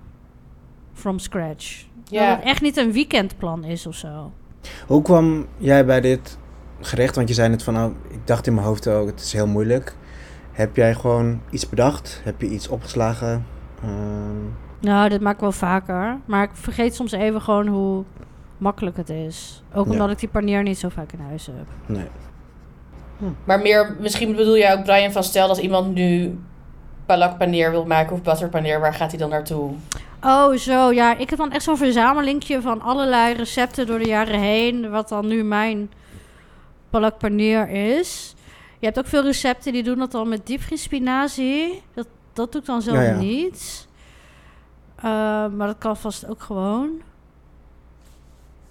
From 0.93 1.19
scratch. 1.19 1.85
Ja. 2.03 2.27
Dat 2.29 2.37
het 2.37 2.45
echt 2.45 2.61
niet 2.61 2.77
een 2.77 2.91
weekendplan 2.91 3.63
is 3.63 3.87
of 3.87 3.95
zo. 3.95 4.31
Hoe 4.87 5.01
kwam 5.01 5.45
jij 5.57 5.85
bij 5.85 6.01
dit 6.01 6.37
gerecht? 6.81 7.15
Want 7.15 7.27
je 7.27 7.33
zei 7.33 7.49
net 7.49 7.63
van, 7.63 7.73
nou, 7.73 7.93
ik 8.09 8.27
dacht 8.27 8.47
in 8.47 8.53
mijn 8.53 8.65
hoofd 8.67 8.87
ook, 8.87 9.07
het 9.07 9.19
is 9.19 9.33
heel 9.33 9.47
moeilijk. 9.47 9.95
Heb 10.51 10.75
jij 10.75 10.93
gewoon 10.95 11.41
iets 11.49 11.69
bedacht? 11.69 12.21
Heb 12.23 12.41
je 12.41 12.47
iets 12.47 12.67
opgeslagen? 12.67 13.45
Ehm, 13.83 14.43
Nou, 14.79 15.09
dit 15.09 15.21
maak 15.21 15.33
ik 15.33 15.39
wel 15.39 15.51
vaker. 15.51 16.17
Maar 16.25 16.43
ik 16.43 16.49
vergeet 16.53 16.95
soms 16.95 17.11
even 17.11 17.41
gewoon 17.41 17.67
hoe 17.67 18.03
makkelijk 18.57 18.97
het 18.97 19.09
is. 19.09 19.63
Ook 19.73 19.85
Ja. 19.85 19.91
omdat 19.91 20.11
ik 20.11 20.19
die 20.19 20.29
paneer 20.29 20.63
niet 20.63 20.77
zo 20.77 20.89
vaak 20.89 21.11
in 21.11 21.19
huis 21.19 21.45
heb. 21.45 21.65
nee. 21.85 22.07
Maar 23.43 23.59
meer, 23.59 23.95
misschien 23.99 24.35
bedoel 24.35 24.55
je 24.55 24.71
ook 24.71 24.83
Brian 24.83 25.11
van 25.11 25.23
stel 25.23 25.47
dat 25.47 25.57
iemand 25.57 25.93
nu 25.93 26.39
palak 27.05 27.37
paneer 27.37 27.71
wil 27.71 27.85
maken 27.85 28.13
of 28.13 28.21
butterpaneer, 28.21 28.79
waar 28.79 28.93
gaat 28.93 29.09
hij 29.09 29.19
dan 29.19 29.29
naartoe? 29.29 29.71
Oh, 30.23 30.55
zo. 30.55 30.91
Ja, 30.91 31.17
ik 31.17 31.29
heb 31.29 31.39
dan 31.39 31.51
echt 31.51 31.63
zo'n 31.63 31.77
verzamelingje 31.77 32.61
van 32.61 32.81
allerlei 32.81 33.33
recepten 33.33 33.87
door 33.87 33.99
de 33.99 34.07
jaren 34.07 34.39
heen. 34.39 34.89
Wat 34.89 35.09
dan 35.09 35.27
nu 35.27 35.43
mijn 35.43 35.91
palak 36.89 37.17
paneer 37.17 37.69
is. 37.69 38.35
Je 38.79 38.85
hebt 38.85 38.99
ook 38.99 39.07
veel 39.07 39.23
recepten 39.23 39.73
die 39.73 39.83
doen 39.83 39.99
dat 39.99 40.11
dan 40.11 40.29
met 40.29 40.45
diepvriesspinazie. 40.45 41.81
Dat, 41.93 42.07
dat 42.33 42.51
doe 42.51 42.61
ik 42.61 42.67
dan 42.67 42.81
zelf 42.81 42.97
Ja, 42.97 43.03
ja. 43.03 43.15
niet. 43.15 43.87
Eh, 44.95 45.03
maar 45.47 45.67
dat 45.67 45.77
kan 45.77 45.97
vast 45.97 46.27
ook 46.29 46.41
gewoon. 46.41 46.89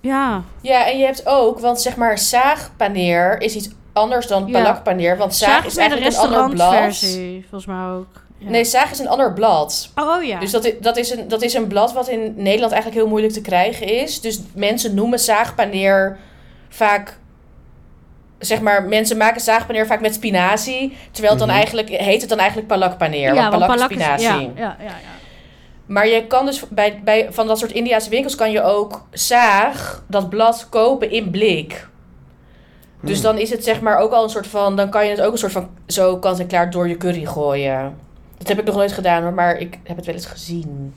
Ja, 0.01 0.43
Ja, 0.61 0.87
en 0.91 0.99
je 0.99 1.05
hebt 1.05 1.27
ook, 1.27 1.59
want 1.59 1.81
zeg 1.81 1.97
maar 1.97 2.19
zaagpaneer 2.19 3.41
is 3.41 3.55
iets 3.55 3.69
anders 3.95 4.27
dan 4.27 4.47
Ja. 4.47 4.53
palakpaneer. 4.53 5.17
Want 5.17 5.35
zaag, 5.35 5.49
zaag 5.51 5.67
is 5.67 5.75
een 5.77 5.81
eigenlijk 5.81 6.13
een 6.17 6.23
ander 6.23 6.39
blad. 6.51 6.51
restaurantversie, 6.51 7.41
volgens 7.51 7.67
mij 7.67 7.87
ook. 7.87 8.07
Ja. 8.39 8.51
Nee, 8.51 8.65
zaag 8.65 8.91
is 8.91 8.99
een 8.99 9.09
ander 9.09 9.33
blad. 9.33 9.89
oh 9.97 10.23
ja. 10.25 10.39
Dus 10.41 10.51
dat 10.51 10.65
is, 10.65 10.73
dat, 10.81 10.97
is 10.97 11.11
een, 11.11 11.29
dat 11.29 11.43
is 11.43 11.55
een 11.55 11.67
blad 11.67 11.93
wat 11.93 12.09
in 12.09 12.35
Nederland 12.37 12.73
eigenlijk 12.73 12.95
heel 13.03 13.09
moeilijk 13.11 13.33
te 13.33 13.41
krijgen 13.41 13.87
is. 13.87 14.21
Dus 14.21 14.41
mensen 14.55 14.95
noemen 14.95 15.19
zaagpaneer 15.19 16.19
vaak... 16.69 17.19
Zeg 18.39 18.61
maar, 18.61 18.83
mensen 18.85 19.17
maken 19.17 19.41
zaagpaneer 19.41 19.87
vaak 19.87 20.01
met 20.01 20.15
spinazie. 20.15 20.97
Terwijl 21.11 21.31
het 21.31 21.39
dan 21.39 21.49
Mhm. 21.49 21.57
eigenlijk... 21.59 21.89
Heet 21.89 22.21
het 22.21 22.31
dan 22.31 22.39
eigenlijk 22.39 22.69
palakpaneer. 22.69 23.35
ja, 23.35 23.51
want 23.51 23.51
palak 23.51 23.69
palak 23.69 23.91
is- 23.91 23.97
spinazie. 23.97 24.27
Ja, 24.27 24.53
ja, 24.57 24.77
ja, 24.79 24.85
ja. 24.85 25.13
Maar 25.87 26.09
je 26.09 26.27
kan 26.27 26.47
dus 26.47 26.69
bij, 26.69 27.01
bij 27.05 27.27
van 27.31 27.47
dat 27.47 27.59
soort 27.59 27.73
Indiase 27.73 28.11
winkels... 28.11 28.35
kan 28.35 28.51
je 28.51 28.63
ook 28.63 29.07
zaag, 29.11 30.05
dat 30.09 30.29
blad, 30.29 30.67
kopen 30.71 31.11
in 31.11 31.31
blik. 31.31 31.89
Dus 33.05 33.21
dan 33.21 33.39
is 33.39 33.51
het 33.51 33.65
zeg 33.65 33.81
maar 33.81 33.99
ook 33.99 34.13
al 34.13 34.23
een 34.25 34.31
soort 34.31 34.47
van... 34.47 34.77
Dan 34.77 34.91
kan 34.91 35.05
je 35.05 35.11
het 35.11 35.21
ook 35.21 35.33
een 35.33 35.39
soort 35.39 35.53
van 35.53 35.69
zo 35.87 36.17
kant 36.19 36.39
en 36.39 36.47
klaar 36.47 36.71
door 36.71 36.89
je 36.89 36.97
curry 36.97 37.25
gooien. 37.25 37.95
Dat 38.39 38.49
heb 38.49 38.59
ik 38.59 38.65
nog 38.65 38.75
nooit 38.75 38.93
gedaan 38.93 39.23
hoor, 39.23 39.33
maar 39.33 39.57
ik 39.57 39.79
heb 39.83 39.97
het 39.97 40.07
wel 40.07 40.15
eens 40.15 40.27
gezien. 40.27 40.95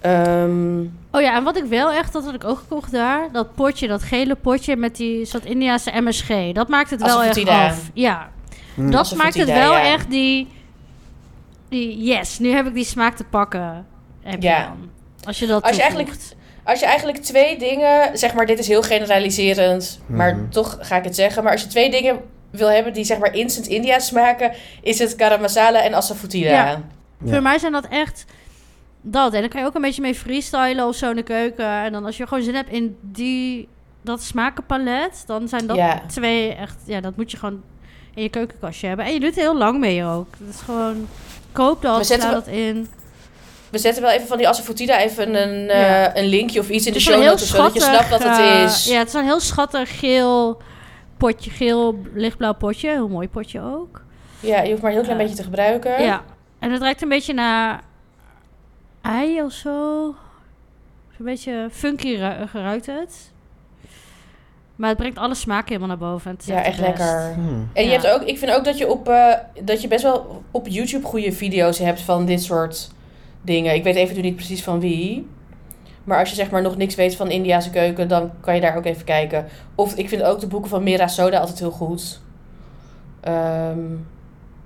Ehm, 0.00 0.80
Oh 1.10 1.20
ja, 1.20 1.36
en 1.36 1.44
wat 1.44 1.56
ik 1.56 1.64
wel 1.64 1.92
echt, 1.92 2.12
dat 2.12 2.24
had 2.24 2.34
ik 2.34 2.44
ook 2.44 2.58
gekocht 2.58 2.92
daar. 2.92 3.28
Dat 3.32 3.54
potje, 3.54 3.88
dat 3.88 4.02
gele 4.02 4.34
potje 4.34 4.76
met 4.76 4.96
die 4.96 5.24
soort 5.24 5.44
Indiase 5.44 5.90
MSG. 6.00 6.52
Dat 6.52 6.68
maakt 6.68 6.90
het 6.90 7.02
wel 7.02 7.22
echt 7.22 7.48
af. 7.48 7.90
Ja, 7.94 8.28
Hmm. 8.74 8.90
dat 8.90 9.14
maakt 9.14 9.34
het 9.34 9.48
wel 9.48 9.72
ja. 9.72 9.82
echt 9.92 10.10
die, 10.10 10.48
die... 11.68 12.02
Yes, 12.02 12.38
nu 12.38 12.50
heb 12.50 12.66
ik 12.66 12.74
die 12.74 12.84
smaak 12.84 13.16
te 13.16 13.24
pakken. 13.24 13.86
Heb 14.22 14.42
je 14.42 14.48
Ja. 14.48 14.62
dan. 14.64 14.88
Als 15.24 15.38
je 15.38 15.46
dat 15.46 15.62
Als 15.62 15.76
je 15.76 15.82
eigenlijk-. 15.82 16.34
Als 16.64 16.80
je 16.80 16.86
eigenlijk 16.86 17.18
twee 17.18 17.58
dingen... 17.58 18.18
Zeg 18.18 18.34
maar, 18.34 18.46
dit 18.46 18.58
is 18.58 18.68
heel 18.68 18.82
generaliserend, 18.82 20.00
maar 20.06 20.36
Mhm. 20.36 20.48
toch 20.48 20.78
ga 20.80 20.96
ik 20.96 21.04
het 21.04 21.14
zeggen. 21.14 21.42
Maar 21.42 21.52
als 21.52 21.62
je 21.62 21.66
twee 21.68 21.90
dingen 21.90 22.20
wil 22.50 22.68
hebben 22.70 22.92
die 22.92 23.04
zeg 23.04 23.18
maar 23.18 23.34
instant 23.34 23.66
India 23.66 23.98
smaken... 23.98 24.52
is 24.82 24.98
het 24.98 25.14
garam 25.16 25.40
masala 25.40 25.82
en 25.82 25.94
asafoetida. 25.94 26.48
Ja. 26.50 26.66
Ja. 27.24 27.32
Voor 27.32 27.42
mij 27.42 27.58
zijn 27.58 27.72
dat 27.72 27.86
echt 27.90 28.24
dat. 29.00 29.32
En 29.32 29.40
dan 29.40 29.48
kan 29.48 29.60
je 29.60 29.66
ook 29.66 29.74
een 29.74 29.80
beetje 29.82 30.02
mee 30.02 30.14
freestylen 30.14 30.86
of 30.86 30.94
zo 30.94 31.10
in 31.10 31.16
de 31.16 31.22
keuken. 31.22 31.66
En 31.66 31.92
dan 31.92 32.04
als 32.04 32.16
je 32.16 32.26
gewoon 32.26 32.42
zin 32.44 32.54
hebt 32.54 32.70
in 32.70 32.96
die, 33.00 33.68
dat 34.02 34.22
smakenpalet, 34.22 35.22
dan 35.26 35.48
zijn 35.48 35.66
dat 35.66 35.76
Ja. 35.76 36.02
twee 36.06 36.54
echt... 36.54 36.76
Ja, 36.84 37.00
dat 37.00 37.16
moet 37.16 37.30
je 37.30 37.36
gewoon 37.36 37.62
in 38.14 38.22
je 38.22 38.28
keukenkastje 38.28 38.86
hebben. 38.86 39.06
En 39.06 39.12
je 39.12 39.20
doet 39.20 39.36
er 39.36 39.42
heel 39.42 39.56
lang 39.56 39.78
mee 39.78 40.04
ook. 40.04 40.28
Dat 40.38 40.54
is 40.54 40.60
gewoon... 40.60 41.06
Koop 41.52 41.82
dat, 41.82 42.06
sla 42.06 42.30
dat 42.30 42.46
in. 42.46 42.88
We 43.74 43.80
zetten 43.80 44.02
wel 44.02 44.12
even 44.12 44.26
van 44.26 44.36
die 44.38 44.48
asafoetida 44.48 44.98
even 44.98 45.34
een, 45.34 45.68
eh, 45.70 46.14
een 46.22 46.26
linkje 46.28 46.60
of 46.60 46.68
iets 46.68 46.86
in 46.86 46.92
de 46.92 47.00
show 47.00 47.24
notes... 47.24 47.48
zodat 47.50 47.74
je 47.74 47.80
snapt 47.80 48.08
wat 48.08 48.22
het 48.22 48.38
eh, 48.38 48.62
is. 48.62 48.84
ja, 48.84 48.98
het 48.98 49.08
is 49.08 49.14
een 49.14 49.24
heel 49.24 49.40
schattig 49.40 49.98
geel 49.98 50.62
potje. 51.16 51.50
Geel, 51.50 51.98
lichtblauw 52.12 52.52
potje. 52.54 52.88
Heel 52.90 53.08
mooi 53.08 53.28
potje 53.28 53.60
ook. 53.60 54.02
Ja, 54.40 54.62
je 54.62 54.70
hoeft 54.70 54.82
maar 54.82 54.90
een 54.90 54.96
heel 54.96 55.04
klein 55.06 55.18
beetje 55.18 55.36
te 55.36 55.42
gebruiken. 55.42 56.02
Ja. 56.02 56.22
En 56.58 56.70
het 56.72 56.82
ruikt 56.82 57.02
een 57.02 57.08
beetje 57.08 57.34
naar 57.34 57.80
ei 59.02 59.42
of 59.42 59.52
zo. 59.52 60.04
Een 61.18 61.24
beetje 61.24 61.68
funky 61.72 62.14
ru- 62.16 62.46
ruikt 62.52 62.86
het. 62.86 63.32
Maar 64.76 64.88
het 64.88 64.98
brengt 64.98 65.18
alle 65.18 65.34
smaken 65.34 65.66
helemaal 65.66 65.88
naar 65.88 66.08
boven. 66.10 66.30
en 66.30 66.36
Het 66.36 66.46
Ja, 66.46 66.62
echt 66.62 66.78
lekker. 66.78 67.32
Hmm. 67.34 67.68
En 67.72 67.82
je 67.84 67.90
Ja. 67.90 68.00
hebt 68.00 68.06
ook, 68.14 68.22
ik 68.28 68.38
vind 68.38 68.52
ook 68.52 68.64
dat 68.64 68.78
je 68.78 68.88
op 68.90 69.08
eh, 69.08 69.32
dat 69.62 69.82
je 69.82 69.88
best 69.88 70.02
wel 70.02 70.42
op 70.50 70.68
YouTube 70.68 71.06
goede 71.06 71.32
video's 71.32 71.78
hebt 71.78 72.00
van 72.00 72.26
dit 72.26 72.42
soort 72.42 72.90
dingen. 73.44 73.74
Ik 73.74 73.82
weet 73.82 73.94
even 73.94 74.14
nu 74.14 74.20
niet 74.20 74.36
precies 74.36 74.62
van 74.62 74.80
wie. 74.80 75.28
Maar 76.04 76.18
als 76.18 76.28
je 76.28 76.34
zeg 76.34 76.50
maar 76.50 76.62
nog 76.62 76.76
niks 76.76 76.94
weet 76.94 77.16
van 77.16 77.30
Indiase 77.30 77.70
keuken, 77.70 78.08
dan 78.08 78.30
kan 78.40 78.54
je 78.54 78.60
daar 78.60 78.76
ook 78.76 78.84
even 78.84 79.04
kijken. 79.04 79.46
Of 79.74 79.94
ik 79.94 80.08
vind 80.08 80.22
ook 80.22 80.40
de 80.40 80.46
boeken 80.46 80.70
van 80.70 80.82
Mira 80.82 81.08
Soda 81.08 81.38
altijd 81.38 81.58
heel 81.58 81.70
goed. 81.70 82.20
Ehm, 83.20 83.78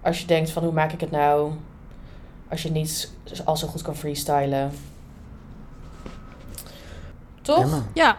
als 0.03 0.21
je 0.21 0.27
denkt 0.27 0.51
van 0.51 0.63
hoe 0.63 0.73
maak 0.73 0.93
ik 0.93 1.01
het 1.01 1.11
nou? 1.11 1.53
Als 2.51 2.63
je 2.63 2.71
niet 2.71 3.13
al 3.45 3.57
zo 3.57 3.67
goed 3.67 3.83
kan 3.83 3.97
freestylen. 3.97 4.73
Toch? 7.43 7.63
Emma. 7.63 7.83
Ja, 7.95 8.17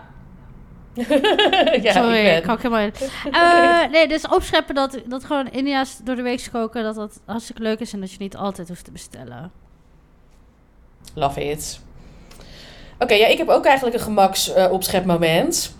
ja, 1.81 1.91
sorry, 1.91 2.25
ik 2.25 2.37
ik 2.37 2.43
kan 2.43 2.53
ook 2.53 2.61
helemaal 2.61 2.85
niet. 2.85 3.09
Eh, 3.31 3.91
nee, 3.91 4.07
dus 4.07 4.27
opscheppen 4.27 4.75
dat, 4.75 5.01
dat 5.05 5.23
gewoon 5.23 5.47
India's 5.51 5.99
door 6.03 6.15
de 6.15 6.21
week 6.21 6.47
koken, 6.51 6.83
dat 6.83 6.95
dat 6.95 7.19
hartstikke 7.25 7.61
leuk 7.61 7.79
is 7.79 7.93
en 7.93 7.99
dat 7.99 8.11
je 8.11 8.17
niet 8.19 8.35
altijd 8.35 8.67
hoeft 8.67 8.85
te 8.85 8.91
bestellen. 8.91 9.51
Love 11.13 11.49
it. 11.49 11.79
Oké, 12.99 13.13
ja, 13.13 13.27
ik 13.27 13.37
heb 13.37 13.49
ook 13.49 13.65
eigenlijk 13.65 13.95
een 13.97 14.03
gemaks 14.03 14.53
eh, 14.53 14.71
opschepmoment. 14.71 15.75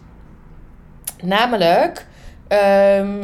Namelijk, 1.24 2.06
ehm, 2.48 3.24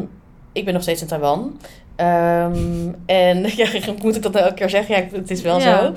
ik 0.54 0.66
ben 0.66 0.74
nog 0.74 0.82
steeds 0.84 1.02
in 1.02 1.08
Taiwan. 1.08 1.60
Ehm, 1.96 2.90
en 3.06 3.44
ja, 3.62 3.68
moet 4.04 4.16
ik 4.16 4.22
dat 4.22 4.32
nou 4.34 4.44
elke 4.46 4.58
keer 4.58 4.70
zeggen? 4.70 4.96
Ja, 4.96 5.08
het 5.18 5.32
is 5.32 5.42
wel 5.42 5.60
Ja. 5.60 5.80
zo. 5.80 5.94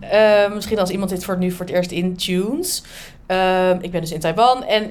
Ehm, 0.00 0.54
misschien 0.54 0.78
als 0.78 0.90
iemand 0.90 1.10
dit 1.10 1.24
voor 1.24 1.38
nu 1.38 1.50
voor 1.50 1.66
het 1.66 1.74
eerst 1.74 1.90
intunes. 1.90 2.82
Ehm 3.26 3.78
ik 3.80 3.90
ben 3.90 4.00
dus 4.00 4.12
in 4.12 4.20
Taiwan 4.20 4.64
en 4.64 4.90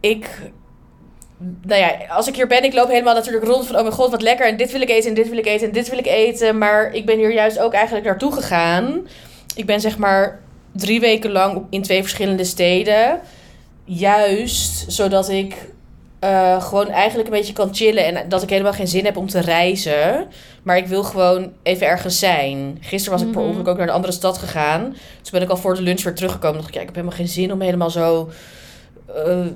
ik 0.00 0.52
nou 1.62 1.80
ja, 1.80 1.96
als 2.08 2.28
ik 2.28 2.34
hier 2.36 2.46
ben, 2.46 2.64
ik 2.64 2.74
loop 2.74 2.88
helemaal 2.88 3.14
natuurlijk 3.14 3.44
rond 3.44 3.66
van... 3.66 3.76
oh 3.76 3.82
mijn 3.82 3.94
god, 3.94 4.10
wat 4.10 4.22
lekker 4.22 4.46
en 4.46 4.56
dit 4.56 4.72
wil 4.72 4.80
ik 4.80 4.90
eten 4.90 5.08
en 5.08 5.14
dit 5.14 5.28
wil 5.28 5.38
ik 5.38 5.46
eten 5.46 5.66
en 5.66 5.72
dit 5.72 5.88
wil 5.90 5.98
ik 5.98 6.06
eten. 6.06 6.58
Maar 6.58 6.92
ik 6.92 7.06
ben 7.06 7.18
hier 7.18 7.32
juist 7.32 7.58
ook 7.58 7.72
eigenlijk 7.72 8.06
naartoe 8.06 8.32
gegaan. 8.32 9.06
Ik 9.54 9.66
ben 9.66 9.80
zeg 9.80 9.98
maar 9.98 10.40
drie 10.72 11.00
weken 11.00 11.30
lang 11.32 11.66
in 11.70 11.82
twee 11.82 12.00
verschillende 12.02 12.44
steden. 12.44 13.20
Juist 13.84 14.92
zodat 14.92 15.28
ik 15.28 15.54
eh, 16.20 16.62
gewoon 16.62 16.88
eigenlijk 16.88 17.28
een 17.28 17.34
beetje 17.34 17.52
kan 17.52 17.74
chillen... 17.74 18.04
en 18.04 18.28
dat 18.28 18.42
ik 18.42 18.50
helemaal 18.50 18.72
geen 18.72 18.88
zin 18.88 19.04
heb 19.04 19.16
om 19.16 19.28
te 19.28 19.40
reizen. 19.40 20.26
Maar 20.62 20.76
ik 20.76 20.86
wil 20.86 21.02
gewoon 21.04 21.52
even 21.62 21.86
ergens 21.86 22.18
zijn. 22.18 22.78
Gisteren 22.80 23.18
was 23.18 23.26
ik 23.26 23.32
per 23.32 23.40
Mhm. 23.40 23.48
ongeluk 23.50 23.68
ook 23.68 23.76
naar 23.78 23.88
een 23.88 23.94
andere 23.94 24.12
stad 24.12 24.38
gegaan. 24.38 24.82
Toen 25.22 25.32
ben 25.32 25.42
ik 25.42 25.48
al 25.48 25.56
voor 25.56 25.74
de 25.74 25.82
lunch 25.82 26.02
weer 26.02 26.14
teruggekomen. 26.14 26.56
Dacht 26.56 26.68
ik, 26.68 26.74
ja, 26.74 26.80
ik 26.80 26.86
heb 26.86 26.94
helemaal 26.94 27.16
geen 27.16 27.28
zin 27.28 27.52
om 27.52 27.60
helemaal 27.60 27.90
zo... 27.90 28.30
eh, 29.14 29.46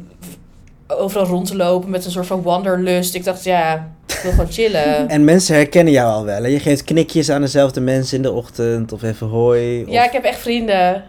overal 0.87 1.27
rond 1.27 1.47
te 1.47 1.57
lopen 1.57 1.91
met 1.91 2.05
een 2.05 2.11
soort 2.11 2.27
van 2.27 2.43
wanderlust. 2.43 3.15
Ik 3.15 3.25
dacht, 3.25 3.45
ja, 3.45 3.89
ik 4.07 4.19
wil 4.23 4.31
gewoon 4.31 4.53
chillen. 4.53 5.09
En 5.09 5.25
mensen 5.25 5.55
herkennen 5.55 5.93
jou 5.93 6.13
al 6.13 6.25
wel. 6.25 6.43
Hè? 6.43 6.49
Je 6.49 6.61
geeft 6.61 6.85
knikjes 6.85 7.31
aan 7.31 7.41
dezelfde 7.41 7.81
mensen 7.81 8.17
in 8.17 8.23
de 8.23 8.33
ochtend. 8.33 8.93
Of 8.93 9.03
even 9.03 9.27
hoi. 9.27 9.83
Of... 9.83 9.91
Ja, 9.91 10.05
ik 10.05 10.13
heb 10.13 10.25
echt 10.25 10.39
vrienden. 10.39 11.05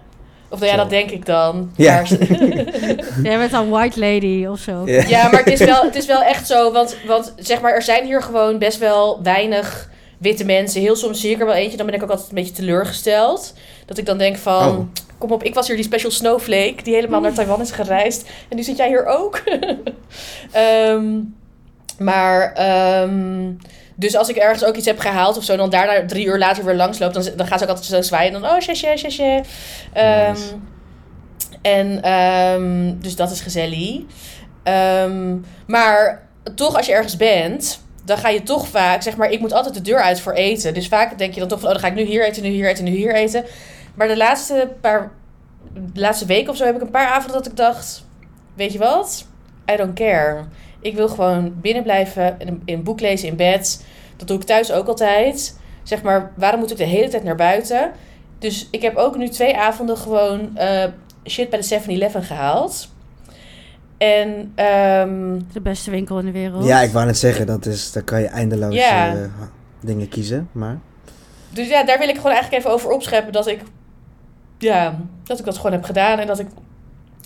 Of 0.49 0.59
nou 0.59 0.71
ja, 0.71 0.77
dat 0.77 0.89
denk 0.89 1.09
ik 1.09 1.25
dan. 1.25 1.71
Ja. 1.75 2.03
Jij 3.23 3.37
bent 3.37 3.53
een 3.53 3.69
white 3.69 3.99
lady 3.99 4.45
of 4.45 4.59
zo. 4.59 4.81
Ja. 4.85 5.03
ja, 5.07 5.29
maar 5.29 5.43
het 5.43 5.59
is, 5.59 5.65
wel, 5.65 5.83
het 5.83 5.95
is 5.95 6.05
wel 6.05 6.21
echt 6.21 6.47
zo. 6.47 6.71
Want, 6.71 6.95
want 7.07 7.33
zeg 7.37 7.61
maar, 7.61 7.73
er 7.73 7.81
zijn 7.81 8.05
hier 8.05 8.21
gewoon 8.21 8.57
best 8.57 8.77
wel 8.77 9.19
weinig 9.23 9.89
witte 10.17 10.45
mensen. 10.45 10.81
Heel 10.81 10.95
soms 10.95 11.21
zie 11.21 11.31
ik 11.31 11.39
er 11.39 11.45
wel 11.45 11.55
eentje. 11.55 11.77
Dan 11.77 11.85
ben 11.85 11.95
ik 11.95 12.03
ook 12.03 12.09
altijd 12.09 12.29
een 12.29 12.35
beetje 12.35 12.53
teleurgesteld. 12.53 13.53
Dat 13.85 13.97
ik 13.97 14.05
dan 14.05 14.17
denk 14.17 14.37
van... 14.37 14.77
Oh. 14.77 15.05
Kom 15.17 15.31
op, 15.31 15.43
ik 15.43 15.53
was 15.53 15.67
hier 15.67 15.75
die 15.75 15.85
special 15.85 16.11
snowflake 16.11 16.83
die 16.83 16.93
helemaal 16.93 17.21
naar 17.21 17.33
Taiwan 17.33 17.61
is 17.61 17.71
gereisd. 17.71 18.29
En 18.49 18.55
nu 18.55 18.63
zit 18.63 18.77
jij 18.77 18.87
hier 18.87 19.05
ook. 19.05 19.41
Ehm, 20.51 21.19
maar, 21.99 22.53
ehm, 22.53 23.51
dus 23.95 24.15
als 24.15 24.29
ik 24.29 24.35
ergens 24.35 24.65
ook 24.65 24.75
iets 24.75 24.85
heb 24.85 24.99
gehaald 24.99 25.37
of 25.37 25.43
zo, 25.43 25.55
dan 25.55 25.69
daarna 25.69 26.05
drie 26.05 26.25
uur 26.25 26.37
later 26.37 26.65
weer 26.65 26.75
langsloop, 26.75 27.13
dan, 27.13 27.23
dan 27.35 27.47
gaat 27.47 27.59
ze 27.59 27.63
ook 27.65 27.69
altijd 27.69 27.87
zo 27.87 28.01
zwaaien. 28.01 28.33
En 28.33 28.41
dan, 28.41 28.51
oh, 28.51 28.59
shasje, 28.59 28.93
shasje. 28.97 29.43
Ehm 29.93 30.29
Nice. 30.29 30.53
En, 31.61 32.01
ehm, 32.01 32.93
dus 32.99 33.15
dat 33.15 33.31
is 33.31 33.41
gezellig. 33.41 34.01
Maar 35.67 36.27
toch, 36.55 36.75
als 36.75 36.85
je 36.85 36.93
ergens 36.93 37.17
bent, 37.17 37.79
dan 38.05 38.17
ga 38.17 38.29
je 38.29 38.43
toch 38.43 38.67
vaak, 38.67 39.01
zeg 39.01 39.17
maar, 39.17 39.31
ik 39.31 39.39
moet 39.39 39.53
altijd 39.53 39.73
de 39.73 39.81
deur 39.81 40.01
uit 40.01 40.19
voor 40.19 40.33
eten. 40.33 40.73
Dus 40.73 40.87
vaak 40.87 41.17
denk 41.17 41.33
je 41.33 41.39
dan 41.39 41.49
toch 41.49 41.59
van, 41.59 41.67
oh, 41.67 41.73
dan 41.73 41.83
ga 41.83 41.89
ik 41.89 41.95
nu 41.95 42.03
hier 42.03 42.25
eten, 42.25 42.43
nu 42.43 42.49
hier 42.49 42.69
eten, 42.69 42.83
nu 42.83 42.91
hier 42.91 43.15
eten. 43.15 43.45
Maar 43.97 44.07
de 44.07 44.17
laatste 44.17 44.73
paar, 44.81 45.11
de 45.73 45.99
laatste 45.99 46.25
week 46.25 46.49
of 46.49 46.57
zo 46.57 46.65
heb 46.65 46.75
ik 46.75 46.81
een 46.81 46.89
paar 46.89 47.07
avonden 47.07 47.37
dat 47.37 47.51
ik 47.51 47.57
dacht, 47.57 48.05
weet 48.53 48.73
je 48.73 48.79
wat? 48.79 49.25
I 49.71 49.75
don't 49.75 49.93
care. 49.93 50.43
Ik 50.79 50.95
wil 50.95 51.09
gewoon 51.09 51.53
binnen 51.61 51.83
blijven, 51.83 52.35
in 52.39 52.61
in 52.65 52.77
een 52.77 52.83
boek 52.83 52.99
lezen 52.99 53.27
in 53.27 53.35
bed. 53.35 53.85
Dat 54.17 54.27
doe 54.27 54.37
ik 54.37 54.43
thuis 54.43 54.71
ook 54.71 54.87
altijd. 54.87 55.59
Zeg 55.83 56.01
maar, 56.01 56.31
waarom 56.35 56.59
moet 56.59 56.71
ik 56.71 56.77
de 56.77 56.83
hele 56.83 57.09
tijd 57.09 57.23
naar 57.23 57.35
buiten? 57.35 57.91
Dus 58.39 58.67
ik 58.71 58.81
heb 58.81 58.95
ook 58.95 59.17
nu 59.17 59.29
twee 59.29 59.57
avonden 59.57 59.97
gewoon 59.97 60.57
eh, 60.57 60.83
shit 61.25 61.49
bij 61.49 61.59
de 61.59 61.79
7-Eleven 61.81 62.23
gehaald. 62.23 62.89
En 63.97 64.51
ehm, 64.55 65.39
De 65.53 65.61
beste 65.61 65.91
winkel 65.91 66.19
in 66.19 66.25
de 66.25 66.31
wereld. 66.31 66.65
Ja, 66.65 66.81
ik 66.81 66.91
wou 66.91 67.05
net 67.05 67.17
zeggen, 67.17 67.45
dat 67.45 67.65
is, 67.65 67.91
daar 67.91 68.03
kan 68.03 68.21
je 68.21 68.27
eindeloos 68.27 68.75
eh, 68.75 69.11
dingen 69.81 70.09
kiezen. 70.09 70.49
Maar 70.51 70.79
dus 71.49 71.67
ja, 71.67 71.83
daar 71.83 71.99
wil 71.99 72.09
ik 72.09 72.15
gewoon 72.15 72.31
eigenlijk 72.31 72.63
even 72.63 72.75
over 72.75 72.89
opscheppen 72.91 73.33
dat 73.33 73.47
ik, 73.47 73.61
ja, 74.59 74.99
dat 75.23 75.39
ik 75.39 75.45
dat 75.45 75.55
gewoon 75.55 75.71
heb 75.71 75.83
gedaan 75.83 76.19
en 76.19 76.27
dat 76.27 76.39
ik 76.39 76.47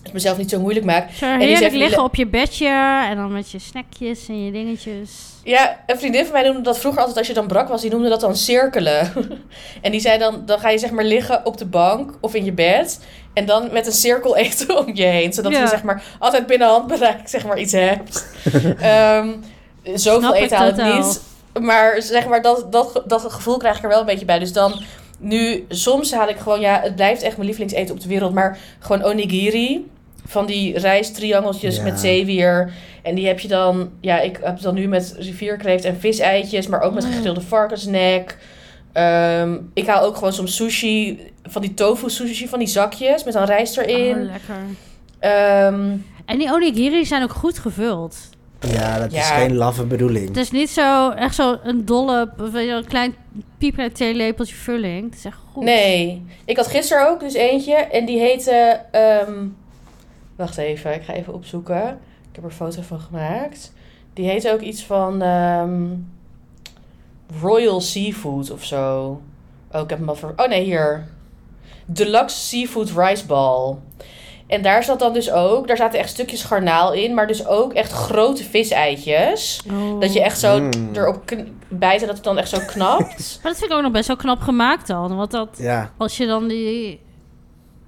het 0.04 0.14
mezelf 0.14 0.38
niet 0.38 0.50
zo 0.50 0.60
moeilijk 0.60 0.86
maak. 0.86 1.12
Zo 1.12 1.38
die 1.38 1.72
liggen 1.78 2.04
op 2.04 2.16
je 2.16 2.28
bedje 2.28 2.68
en 3.10 3.16
dan 3.16 3.32
met 3.32 3.52
je 3.52 3.60
snackjes 3.60 4.28
en 4.28 4.46
je 4.46 4.52
dingetjes. 4.52 5.12
Ja, 5.44 5.80
een 5.88 5.98
vriendin 5.98 6.24
van 6.24 6.34
mij 6.34 6.44
noemde 6.44 6.62
dat 6.62 6.80
vroeger 6.80 7.00
altijd 7.00 7.18
als 7.18 7.28
je 7.28 7.34
dan 7.34 7.48
brak 7.48 7.68
was, 7.68 7.82
die 7.82 7.92
noemde 7.92 8.10
dat 8.10 8.20
dan 8.22 8.36
cirkelen. 8.36 9.12
en 9.82 9.92
die 9.92 10.00
zei 10.00 10.18
dan, 10.20 10.42
dan 10.46 10.60
ga 10.60 10.70
je 10.70 10.78
zeg 10.78 10.92
maar 10.92 11.04
liggen 11.04 11.46
op 11.46 11.58
de 11.58 11.66
bank 11.66 12.18
of 12.22 12.34
in 12.34 12.46
je 12.46 12.52
bed 12.52 13.06
en 13.34 13.46
dan 13.46 13.70
met 13.72 13.86
een 13.86 13.92
cirkel 13.92 14.36
eten 14.46 14.78
om 14.78 14.96
je 14.96 15.04
heen. 15.04 15.34
Zodat 15.34 15.52
Ja. 15.52 15.62
je 15.62 15.68
zeg 15.68 15.84
maar 15.84 16.04
altijd 16.20 16.48
binnen 16.48 16.68
handbereik 16.68 17.28
zeg 17.28 17.46
maar 17.46 17.60
iets 17.60 17.72
hebt. 17.74 18.26
Ehm 18.80 19.30
zoveel 19.84 20.20
Snap 20.30 20.34
eten 20.34 20.58
haal 20.58 20.68
ik 20.68 20.76
niet. 20.96 21.22
Maar 21.62 22.02
zeg 22.02 22.28
maar, 22.28 22.42
dat, 22.42 22.72
dat, 22.72 23.04
dat 23.06 23.26
gevoel 23.34 23.58
krijg 23.58 23.78
ik 23.78 23.84
er 23.84 23.90
wel 23.90 24.00
een 24.00 24.06
beetje 24.06 24.26
bij. 24.26 24.40
Dus 24.40 24.54
dan, 24.54 24.82
nu, 25.22 25.66
soms 25.70 26.14
haal 26.14 26.30
ik 26.30 26.38
gewoon, 26.38 26.60
ja, 26.60 26.80
het 26.84 26.96
blijft 26.96 27.22
echt 27.22 27.36
mijn 27.36 27.48
lievelingseten 27.48 27.96
op 27.96 28.02
de 28.02 28.08
wereld. 28.08 28.34
Maar 28.34 28.58
gewoon 28.80 29.04
onigiri. 29.04 29.90
Van 30.26 30.46
die 30.46 30.78
rijstriangeltjes 30.80 31.76
Ja. 31.76 31.84
met 31.84 32.00
zeewier. 32.00 32.72
En 33.04 33.16
die 33.16 33.28
heb 33.28 33.40
je 33.40 33.48
dan, 33.48 33.90
ja, 34.02 34.20
ik 34.20 34.40
heb 34.44 34.62
dan 34.62 34.74
nu 34.76 34.88
met 34.88 35.16
rivierkreeft 35.20 35.86
en 35.86 36.00
viseitjes. 36.00 36.68
Maar 36.68 36.82
ook 36.82 36.94
met 36.94 37.06
Mm. 37.06 37.12
gegrilde 37.12 37.42
varkensnek. 37.42 38.38
Ehm, 38.94 39.58
ik 39.74 39.88
haal 39.88 40.04
ook 40.06 40.16
gewoon 40.16 40.34
soms 40.34 40.56
sushi, 40.56 41.20
van 41.44 41.62
die 41.62 41.74
tofu 41.74 42.10
sushi, 42.10 42.48
van 42.48 42.60
die 42.60 42.68
zakjes 42.68 43.24
met 43.24 43.34
dan 43.34 43.44
rijst 43.44 43.78
erin. 43.78 44.16
Oh, 44.18 44.32
lekker. 44.32 44.56
Ehm, 45.20 45.90
En 46.26 46.38
die 46.38 46.52
onigiri 46.54 47.06
zijn 47.06 47.24
ook 47.24 47.34
goed 47.34 47.60
gevuld. 47.60 48.18
Ja, 48.70 49.00
dat 49.00 49.12
is 49.14 49.30
geen 49.30 49.56
laffe 49.56 49.86
bedoeling. 49.86 50.28
Het 50.28 50.38
is 50.38 50.52
niet 50.52 50.70
zo, 50.70 51.10
echt 51.10 51.36
zo 51.36 51.58
een 51.64 51.86
dolle, 51.86 52.32
een 52.38 52.86
klein 52.86 53.16
piepklein 53.58 53.92
theelepeltje 53.92 54.56
vulling. 54.56 55.10
Het 55.10 55.18
is 55.20 55.26
echt 55.26 55.38
goed. 55.52 55.64
Nee, 55.64 56.26
ik 56.46 56.58
had 56.58 56.68
gisteren 56.68 57.10
ook 57.10 57.20
dus 57.20 57.34
eentje 57.34 57.74
en 57.76 58.06
die 58.06 58.20
heette. 58.20 58.82
ehm, 58.92 59.34
wacht 60.36 60.58
even, 60.58 60.94
ik 60.94 61.04
ga 61.04 61.14
even 61.14 61.34
opzoeken. 61.34 61.88
Ik 62.30 62.36
heb 62.38 62.44
er 62.44 62.50
een 62.50 62.56
foto 62.56 62.82
van 62.82 63.00
gemaakt. 63.00 63.74
Die 64.14 64.26
heette 64.30 64.52
ook 64.54 64.62
iets 64.62 64.84
van 64.84 65.22
ehm, 65.22 65.84
Royal 67.42 67.82
Seafood 67.82 68.52
of 68.52 68.64
zo. 68.64 69.22
Oh, 69.72 69.82
ik 69.82 69.90
heb 69.90 70.00
hem 70.00 70.10
al 70.10 70.16
voor. 70.16 70.34
Oh 70.36 70.48
nee, 70.48 70.64
hier. 70.64 71.08
Deluxe 71.86 72.36
Seafood 72.38 72.92
Rice 72.96 73.26
Ball. 73.26 73.76
En 74.52 74.62
daar 74.62 74.84
zat 74.84 75.00
dan 75.00 75.14
dus 75.14 75.32
ook, 75.32 75.68
daar 75.68 75.78
zaten 75.78 76.00
echt 76.00 76.10
stukjes 76.10 76.44
garnaal 76.44 76.94
in, 76.94 77.14
maar 77.14 77.28
dus 77.28 77.46
ook 77.48 77.74
echt 77.74 77.92
grote 77.92 78.44
viseitjes. 78.44 79.62
Oh. 79.72 80.00
Dat 80.00 80.14
je 80.14 80.22
echt 80.22 80.40
zo 80.40 80.60
Mm. 80.60 80.70
erop 80.94 81.24
bijt 81.68 82.02
en 82.02 82.08
dat 82.08 82.16
het 82.16 82.24
dan 82.26 82.38
echt 82.38 82.50
zo 82.50 82.60
knapt. 82.68 83.06
Maar 83.44 83.52
dat 83.52 83.58
vind 83.60 83.72
ik 83.72 83.78
ook 83.78 83.82
nog 83.84 83.92
best 83.92 84.08
wel 84.08 84.16
knap 84.16 84.42
gemaakt 84.42 84.88
dan. 84.88 85.16
Want 85.16 85.32
dat, 85.32 85.50
Ja, 85.58 85.92
als 85.98 86.18
je 86.18 86.26
dan 86.26 86.48
die 86.48 87.00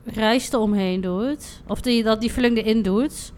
rijst 0.05 0.53
eromheen 0.53 1.01
doet, 1.01 1.61
of 1.67 1.81
die, 1.81 2.03
dat 2.03 2.21
die 2.21 2.31
vulling 2.31 2.57
erin 2.57 2.81
doet, 2.81 3.31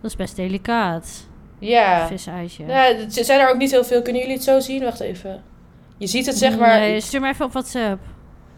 dat 0.00 0.10
is 0.10 0.16
best 0.16 0.36
delicaat. 0.36 1.26
ja. 1.58 2.06
Viseitje. 2.06 2.66
Ja, 2.66 2.82
het 2.82 3.14
zijn 3.14 3.40
er 3.40 3.48
ook 3.50 3.56
niet 3.58 3.70
heel 3.70 3.84
veel. 3.84 4.02
Kunnen 4.02 4.20
jullie 4.22 4.36
het 4.36 4.44
zo 4.44 4.60
zien? 4.60 4.82
Wacht 4.82 5.00
even. 5.00 5.42
Je 5.98 6.06
ziet 6.06 6.26
het 6.26 6.38
zeg 6.38 6.58
maar. 6.58 6.78
Nee, 6.78 7.00
stuur 7.00 7.20
me 7.20 7.28
even 7.28 7.44
op 7.44 7.52
WhatsApp. 7.52 8.00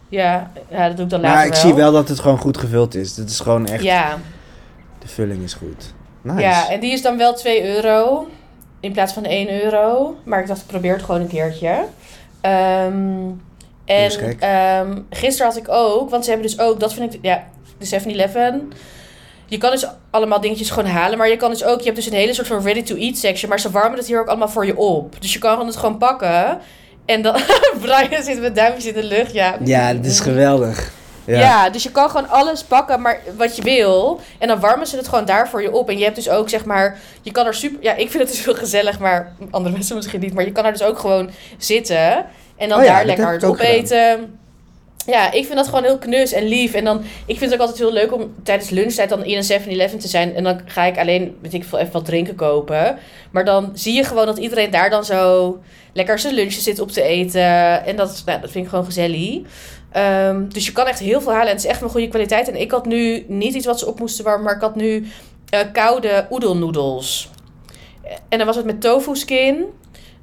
Ja, 0.09 0.51
ja, 0.69 0.87
dat 0.87 0.95
doe 0.95 1.05
ik 1.05 1.11
dan 1.11 1.21
later 1.21 1.37
maar 1.37 1.45
ik 1.45 1.55
zie 1.55 1.73
wel 1.73 1.91
dat 1.91 2.09
het 2.09 2.19
gewoon 2.19 2.37
goed 2.37 2.57
gevuld 2.57 2.95
is. 2.95 3.17
Het 3.17 3.29
is 3.29 3.39
gewoon 3.39 3.67
echt, 3.67 3.83
Ja, 3.83 4.17
de 4.99 5.07
vulling 5.07 5.43
is 5.43 5.53
goed. 5.53 5.93
Nice. 6.21 6.39
ja, 6.39 6.69
en 6.69 6.79
die 6.79 6.91
is 6.91 7.01
dan 7.01 7.17
wel 7.17 7.33
2 7.33 7.75
euro 7.75 8.27
in 8.79 8.91
plaats 8.91 9.13
van 9.13 9.23
1 9.23 9.63
euro. 9.63 10.15
Maar 10.23 10.39
ik 10.39 10.47
dacht, 10.47 10.61
ik 10.61 10.67
probeer 10.67 10.93
het 10.93 11.03
gewoon 11.03 11.21
een 11.21 11.27
keertje. 11.27 11.85
Ehm, 12.41 13.29
en 13.85 14.39
ehm, 14.39 15.01
gisteren 15.09 15.51
had 15.51 15.57
ik 15.61 15.69
ook, 15.69 16.09
want 16.09 16.23
ze 16.23 16.29
hebben 16.29 16.47
dus 16.47 16.59
ook, 16.59 16.79
dat 16.79 16.93
vind 16.93 17.13
ik, 17.13 17.19
ja, 17.21 17.43
de 17.77 17.85
7-Eleven. 17.85 18.71
Je 19.45 19.57
kan 19.57 19.71
dus 19.71 19.87
allemaal 20.09 20.41
dingetjes 20.41 20.69
gewoon 20.69 20.89
halen, 20.89 21.17
maar 21.17 21.29
je 21.29 21.37
kan 21.37 21.49
dus 21.49 21.63
ook, 21.63 21.79
je 21.79 21.85
hebt 21.85 21.95
dus 21.95 22.05
een 22.05 22.13
hele 22.13 22.33
soort 22.33 22.47
van 22.47 22.61
ready-to-eat 22.61 23.17
section, 23.17 23.49
maar 23.49 23.59
ze 23.59 23.71
warmen 23.71 23.97
het 23.97 24.07
hier 24.07 24.19
ook 24.19 24.27
allemaal 24.27 24.49
voor 24.49 24.65
je 24.65 24.77
op. 24.77 25.21
Dus 25.21 25.33
je 25.33 25.39
kan 25.39 25.65
het 25.65 25.75
gewoon 25.75 25.97
pakken 25.97 26.59
en 27.05 27.21
dan, 27.21 27.35
Brian 27.81 28.23
zit 28.23 28.41
met 28.41 28.55
duimpjes 28.55 28.85
in 28.85 28.93
de 28.93 29.03
lucht, 29.03 29.33
ja. 29.33 29.57
Ja, 29.63 29.87
het 29.87 30.05
is 30.05 30.19
geweldig. 30.19 30.93
Ja. 31.25 31.39
Ja. 31.39 31.69
dus 31.69 31.83
je 31.83 31.91
kan 31.91 32.09
gewoon 32.09 32.29
alles 32.29 32.63
pakken 32.63 33.01
maar 33.01 33.19
wat 33.37 33.55
je 33.55 33.61
wil. 33.61 34.19
En 34.39 34.47
dan 34.47 34.59
warmen 34.59 34.87
ze 34.87 34.97
het 34.97 35.07
gewoon 35.07 35.25
daar 35.25 35.49
voor 35.49 35.61
je 35.61 35.71
op. 35.73 35.89
En 35.89 35.97
je 35.97 36.03
hebt 36.03 36.15
dus 36.15 36.29
ook, 36.29 36.49
zeg 36.49 36.65
maar, 36.65 36.97
je 37.21 37.31
kan 37.31 37.45
er 37.45 37.53
super... 37.53 37.77
Ja, 37.81 37.91
ik 37.91 38.09
vind 38.11 38.23
het 38.23 38.31
dus 38.31 38.45
heel 38.45 38.55
gezellig, 38.55 38.99
maar 38.99 39.35
andere 39.49 39.73
mensen 39.75 39.95
misschien 39.95 40.19
niet. 40.19 40.33
Maar 40.33 40.45
je 40.45 40.51
kan 40.51 40.65
er 40.65 40.71
dus 40.71 40.83
ook 40.83 40.99
gewoon 40.99 41.29
zitten. 41.57 42.25
En 42.57 42.69
dan 42.69 42.79
Oh 42.79 42.83
ja, 42.85 42.89
daar 42.89 42.97
dat 42.97 43.05
lekker 43.05 43.25
hard 43.25 43.43
opeten. 43.43 44.39
Ja, 45.05 45.31
ik 45.31 45.45
vind 45.45 45.55
dat 45.55 45.67
gewoon 45.67 45.83
heel 45.83 45.97
knus 45.97 46.31
en 46.31 46.47
lief. 46.47 46.73
En 46.73 46.83
dan, 46.83 47.01
ik 47.25 47.37
vind 47.37 47.51
het 47.51 47.53
ook 47.53 47.59
altijd 47.67 47.77
heel 47.77 47.93
leuk 47.93 48.13
om 48.13 48.33
tijdens 48.43 48.69
lunchtijd 48.69 49.09
dan 49.09 49.23
in 49.23 49.37
een 49.37 49.61
7-Eleven 49.61 49.99
te 49.99 50.07
zijn. 50.07 50.35
En 50.35 50.43
dan 50.43 50.61
ga 50.65 50.83
ik 50.83 50.97
alleen, 50.97 51.37
weet 51.41 51.53
ik 51.53 51.63
veel, 51.63 51.79
even 51.79 51.93
wat 51.93 52.05
drinken 52.05 52.35
kopen. 52.35 52.97
Maar 53.31 53.45
dan 53.45 53.71
zie 53.73 53.93
je 53.93 54.03
gewoon 54.03 54.25
dat 54.25 54.37
iedereen 54.37 54.71
daar 54.71 54.89
dan 54.89 55.05
zo 55.05 55.57
lekker 55.93 56.19
zijn 56.19 56.33
lunchje 56.33 56.61
zit 56.61 56.79
op 56.79 56.91
te 56.91 57.01
eten. 57.01 57.85
En 57.85 57.95
dat, 57.95 58.21
nou, 58.25 58.41
dat 58.41 58.51
vind 58.51 58.63
ik 58.63 58.69
gewoon 58.69 58.85
gezellig. 58.85 59.39
Ehm, 59.91 60.47
dus 60.47 60.65
je 60.65 60.71
kan 60.71 60.85
echt 60.85 60.99
heel 60.99 61.21
veel 61.21 61.31
halen. 61.31 61.47
En 61.47 61.55
het 61.55 61.63
is 61.63 61.69
echt 61.69 61.79
van 61.79 61.89
goede 61.89 62.07
kwaliteit. 62.07 62.47
En 62.47 62.59
ik 62.61 62.71
had 62.71 62.85
nu 62.85 63.25
niet 63.27 63.53
iets 63.53 63.65
wat 63.65 63.79
ze 63.79 63.87
op 63.87 63.99
moesten 63.99 64.23
warmen, 64.23 64.43
maar 64.43 64.55
ik 64.55 64.61
had 64.61 64.75
nu 64.75 65.07
eh, 65.49 65.59
koude 65.73 66.27
oedelnoedels. 66.31 67.29
En 68.29 68.37
dan 68.37 68.47
was 68.47 68.55
het 68.55 68.65
met 68.65 68.81
tofu 68.81 69.15
skin. 69.15 69.65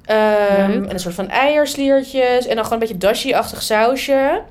Ehm, 0.05 0.71
Leuk. 0.71 0.85
en 0.85 0.93
een 0.93 0.99
soort 0.99 1.15
van 1.15 1.29
eiersliertjes. 1.29 2.47
En 2.47 2.55
dan 2.55 2.63
gewoon 2.63 2.81
een 2.81 2.87
beetje 2.87 3.07
dashi-achtig 3.07 3.61
sausje. 3.61 4.41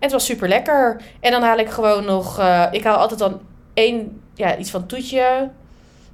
En 0.00 0.06
het 0.06 0.12
was 0.12 0.24
super 0.24 0.48
lekker. 0.48 1.02
En 1.20 1.30
dan 1.30 1.42
haal 1.42 1.58
ik 1.58 1.68
gewoon 1.70 2.04
nog... 2.04 2.38
eh, 2.38 2.66
ik 2.70 2.84
haal 2.84 2.96
altijd 2.96 3.18
dan 3.20 3.40
één... 3.74 4.20
Ja, 4.34 4.56
iets 4.56 4.70
van 4.70 4.86
toetje. 4.86 5.50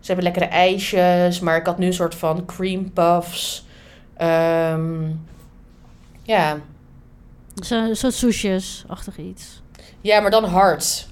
Ze 0.00 0.06
hebben 0.12 0.24
lekkere 0.24 0.44
ijsjes. 0.44 1.40
Maar 1.40 1.56
ik 1.56 1.66
had 1.66 1.78
nu 1.78 1.86
een 1.86 1.92
soort 1.92 2.14
van 2.14 2.44
cream 2.44 2.92
puffs. 2.92 3.64
Ehm, 4.16 5.08
ja. 6.22 6.58
Zo, 7.64 7.94
zo 7.94 8.10
soesjes-achtig 8.10 9.18
iets. 9.18 9.62
Ja, 10.00 10.20
maar 10.20 10.30
dan 10.30 10.44
hard. 10.44 11.06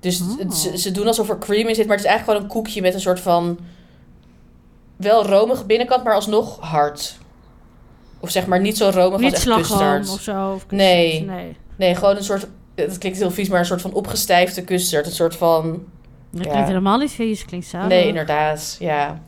Dus 0.00 0.18
het- 0.18 0.28
Oh. 0.30 0.38
het- 0.38 0.54
ze, 0.54 0.78
ze 0.78 0.90
doen 0.90 1.06
alsof 1.06 1.28
er 1.28 1.38
cream 1.38 1.68
in 1.68 1.74
zit, 1.74 1.86
maar 1.86 1.96
het 1.96 2.04
is 2.04 2.10
eigenlijk 2.10 2.24
gewoon 2.38 2.42
een 2.42 2.62
koekje 2.62 2.80
met 2.80 2.94
een 2.94 3.00
soort 3.00 3.20
van 3.20 3.58
wel 4.96 5.26
romige 5.26 5.64
binnenkant, 5.64 6.04
maar 6.04 6.14
alsnog 6.14 6.60
hard. 6.60 7.18
Of 8.20 8.30
zeg 8.30 8.46
maar 8.46 8.60
niet 8.60 8.76
zo 8.76 8.90
romig 8.94 9.20
Niet 9.20 9.34
als 9.34 9.46
echt 9.46 9.56
custard. 9.56 10.08
of 10.10 10.20
zo. 10.20 10.52
Of 10.52 10.66
Nee. 10.70 11.24
nee. 11.24 11.56
Nee, 11.82 11.94
gewoon 11.94 12.16
een 12.16 12.24
soort, 12.24 12.46
het 12.74 12.98
klinkt 12.98 13.18
heel 13.18 13.30
vies, 13.30 13.48
maar 13.48 13.58
een 13.58 13.64
soort 13.66 13.80
van 13.80 13.92
opgestijfde 13.92 14.64
custard. 14.64 15.06
Een 15.06 15.12
soort 15.12 15.36
van, 15.36 15.84
Dat 16.30 16.44
Ja. 16.44 16.50
klinkt 16.50 16.68
helemaal 16.68 16.98
niet 16.98 17.10
vies. 17.10 17.44
Klinkt 17.44 17.66
samen. 17.66 17.88
nee 17.88 18.06
inderdaad, 18.06 18.76
ja. 18.78 19.20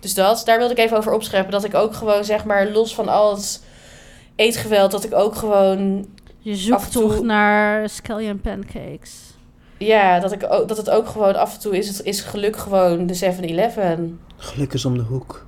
Dus 0.00 0.14
dat, 0.14 0.42
daar 0.44 0.58
wilde 0.58 0.72
ik 0.72 0.78
even 0.78 0.96
over 0.96 1.12
opscheppen. 1.12 1.52
Dat 1.52 1.64
ik 1.64 1.74
ook 1.74 1.94
gewoon 1.94 2.24
zeg 2.24 2.44
maar 2.44 2.68
los 2.70 2.94
van 2.94 3.08
al 3.08 3.34
het 3.34 3.62
eetgeweld, 4.36 4.90
dat 4.90 5.04
ik 5.04 5.14
ook 5.14 5.34
gewoon 5.34 6.06
Je 6.38 6.50
Af 6.52 6.56
en 6.56 6.62
zoektocht 6.62 7.16
toe- 7.16 7.24
naar 7.24 7.88
scallion 7.88 8.40
pancakes. 8.40 9.12
Ja, 9.78 10.20
dat, 10.20 10.32
ik 10.32 10.46
ook, 10.48 10.68
dat 10.68 10.76
het 10.76 10.90
ook 10.90 11.08
gewoon 11.08 11.36
af 11.36 11.54
en 11.54 11.60
toe 11.60 11.76
is, 11.78 11.88
het 11.88 12.02
is 12.02 12.20
geluk 12.20 12.56
gewoon 12.56 13.06
de 13.06 13.14
7-Eleven. 13.14 14.20
Geluk 14.36 14.72
is 14.72 14.84
om 14.84 14.96
de 14.96 15.02
hoek. 15.02 15.46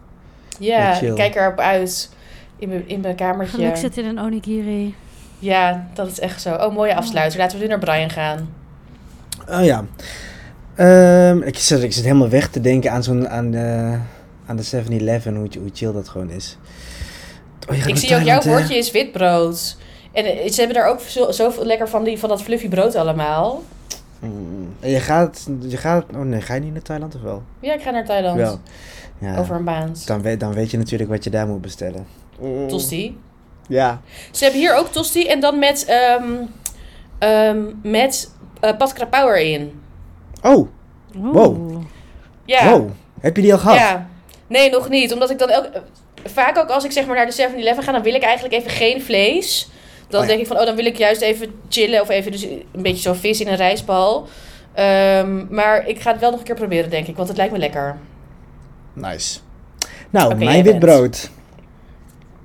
Ja, 0.59 1.01
ik 1.01 1.15
kijk 1.15 1.35
erop 1.35 1.59
uit 1.59 2.11
in 2.59 2.69
mijn, 2.69 2.89
in 2.89 3.01
mijn 3.01 3.15
kamertje. 3.17 3.57
Geluk 3.57 3.77
zit 3.77 3.97
in 3.99 4.05
een 4.05 4.19
onigiri. 4.21 4.95
Ja, 5.43 5.87
dat 5.95 6.07
is 6.07 6.21
echt 6.21 6.41
zo. 6.43 6.55
Oh, 6.55 6.75
mooie 6.75 6.95
afsluiter. 6.95 7.39
Laten 7.39 7.57
we 7.59 7.63
nu 7.65 7.71
naar 7.71 7.79
Brian 7.79 8.11
gaan. 8.11 8.49
Oh 9.49 9.65
ja. 9.65 9.85
Ehm, 10.75 11.43
ik, 11.43 11.59
zit, 11.59 11.83
ik 11.83 11.93
zit 11.93 12.05
helemaal 12.05 12.29
weg 12.29 12.49
te 12.49 12.61
denken 12.61 12.93
aan, 12.93 13.03
zo'n, 13.03 13.29
aan, 13.29 13.51
de, 13.51 13.97
aan 14.47 14.57
de 14.57 14.65
7-Eleven, 14.65 15.37
hoe, 15.37 15.49
hoe 15.59 15.71
chill 15.73 15.93
dat 15.93 16.09
gewoon 16.09 16.31
is. 16.31 16.57
Oh, 17.71 17.87
Ik 17.87 17.97
zie 17.97 18.17
ook 18.17 18.23
jouw 18.23 18.41
hè? 18.41 18.51
bordje 18.51 18.77
is 18.77 18.91
witbrood. 18.91 19.77
En 20.13 20.25
eh, 20.25 20.51
ze 20.51 20.59
hebben 20.61 20.77
daar 20.77 20.89
ook 20.89 21.01
zo, 21.01 21.31
zoveel 21.31 21.65
lekker 21.65 21.89
van, 21.89 22.05
die, 22.05 22.19
van 22.19 22.29
dat 22.29 22.43
fluffy 22.43 22.69
brood 22.69 22.95
allemaal. 22.95 23.63
Mm, 24.19 24.69
En 24.81 24.91
je 24.91 25.01
gaat, 25.01 25.49
je 25.69 25.77
gaat... 25.77 26.05
Oh 26.15 26.21
nee, 26.21 26.41
ga 26.41 26.55
je 26.55 26.61
niet 26.61 26.73
naar 26.73 26.83
Thailand 26.83 27.15
of 27.15 27.21
wel? 27.23 27.43
Ja, 27.61 27.75
ik 27.75 27.83
ga 27.83 27.91
naar 27.91 28.05
Thailand. 28.05 28.37
Wel. 28.37 28.59
Ja. 29.19 29.37
Over 29.39 29.57
een 29.57 29.65
maand. 29.65 30.07
Dan, 30.07 30.23
weet, 30.23 30.41
dan 30.41 30.53
weet 30.53 30.71
je 30.71 30.79
natuurlijk 30.79 31.11
wat 31.11 31.25
je 31.25 31.31
daar 31.31 31.47
moet 31.47 31.61
bestellen. 31.61 32.07
Mm. 32.41 32.69
Tosti. 32.69 33.19
Ja. 33.69 34.01
Ze 34.31 34.45
hebben 34.45 34.61
hier 34.61 34.77
ook 34.77 34.89
tosti 34.89 35.27
en 35.27 35.41
dan 35.41 35.59
met, 35.59 35.85
ehm 35.85 36.25
ehm 37.19 37.61
met 37.83 38.35
eh 38.61 38.77
pad 38.77 38.93
krapauw 38.93 39.29
erin. 39.33 39.83
Oh, 40.43 40.69
Oeh. 41.17 41.35
Wow. 41.35 41.83
Ja. 42.45 42.71
wow. 42.71 42.91
Heb 43.21 43.37
je 43.37 43.43
die 43.43 43.53
al 43.53 43.59
gehad? 43.59 43.77
Ja. 43.77 44.09
Nee, 44.47 44.71
nog 44.71 44.89
niet. 44.89 45.13
Omdat 45.13 45.31
ik 45.31 45.39
dan 45.39 45.49
elk... 45.49 45.69
Vaak 46.25 46.59
ook 46.59 46.69
als 46.69 46.85
ik 46.85 46.93
zeg 46.93 47.07
maar 47.07 47.17
naar 47.17 47.27
de 47.27 47.49
7-Eleven 47.51 47.83
ga, 47.83 47.93
dan 47.93 48.03
wil 48.03 48.15
ik 48.15 48.23
eigenlijk 48.23 48.55
even 48.55 48.71
geen 48.71 49.03
vlees. 49.03 49.69
Dan 50.09 50.21
Oh 50.21 50.27
ja. 50.27 50.33
denk 50.33 50.43
ik 50.43 50.47
van, 50.47 50.59
oh, 50.59 50.67
dan 50.67 50.77
wil 50.77 50.85
ik 50.85 50.97
juist 50.97 51.21
even 51.21 51.55
chillen 51.69 52.01
of 52.01 52.09
even 52.09 52.33
dus 52.33 52.43
een 52.43 52.83
beetje 52.83 53.03
zo 53.03 53.13
vis 53.13 53.41
in 53.41 53.49
een 53.49 53.57
rijstbal. 53.57 54.29
Ehm, 54.75 55.55
maar 55.55 55.87
ik 55.87 56.01
ga 56.01 56.11
het 56.11 56.21
wel 56.21 56.31
nog 56.31 56.39
een 56.39 56.45
keer 56.45 56.55
proberen, 56.55 56.91
denk 56.91 57.07
ik, 57.07 57.17
want 57.17 57.29
het 57.29 57.37
lijkt 57.37 57.53
me 57.53 57.59
lekker. 57.59 57.97
Nice. 58.93 59.39
Nou, 60.11 60.29
jij 60.29 60.63
mijn 60.63 60.79
bent. 60.79 61.31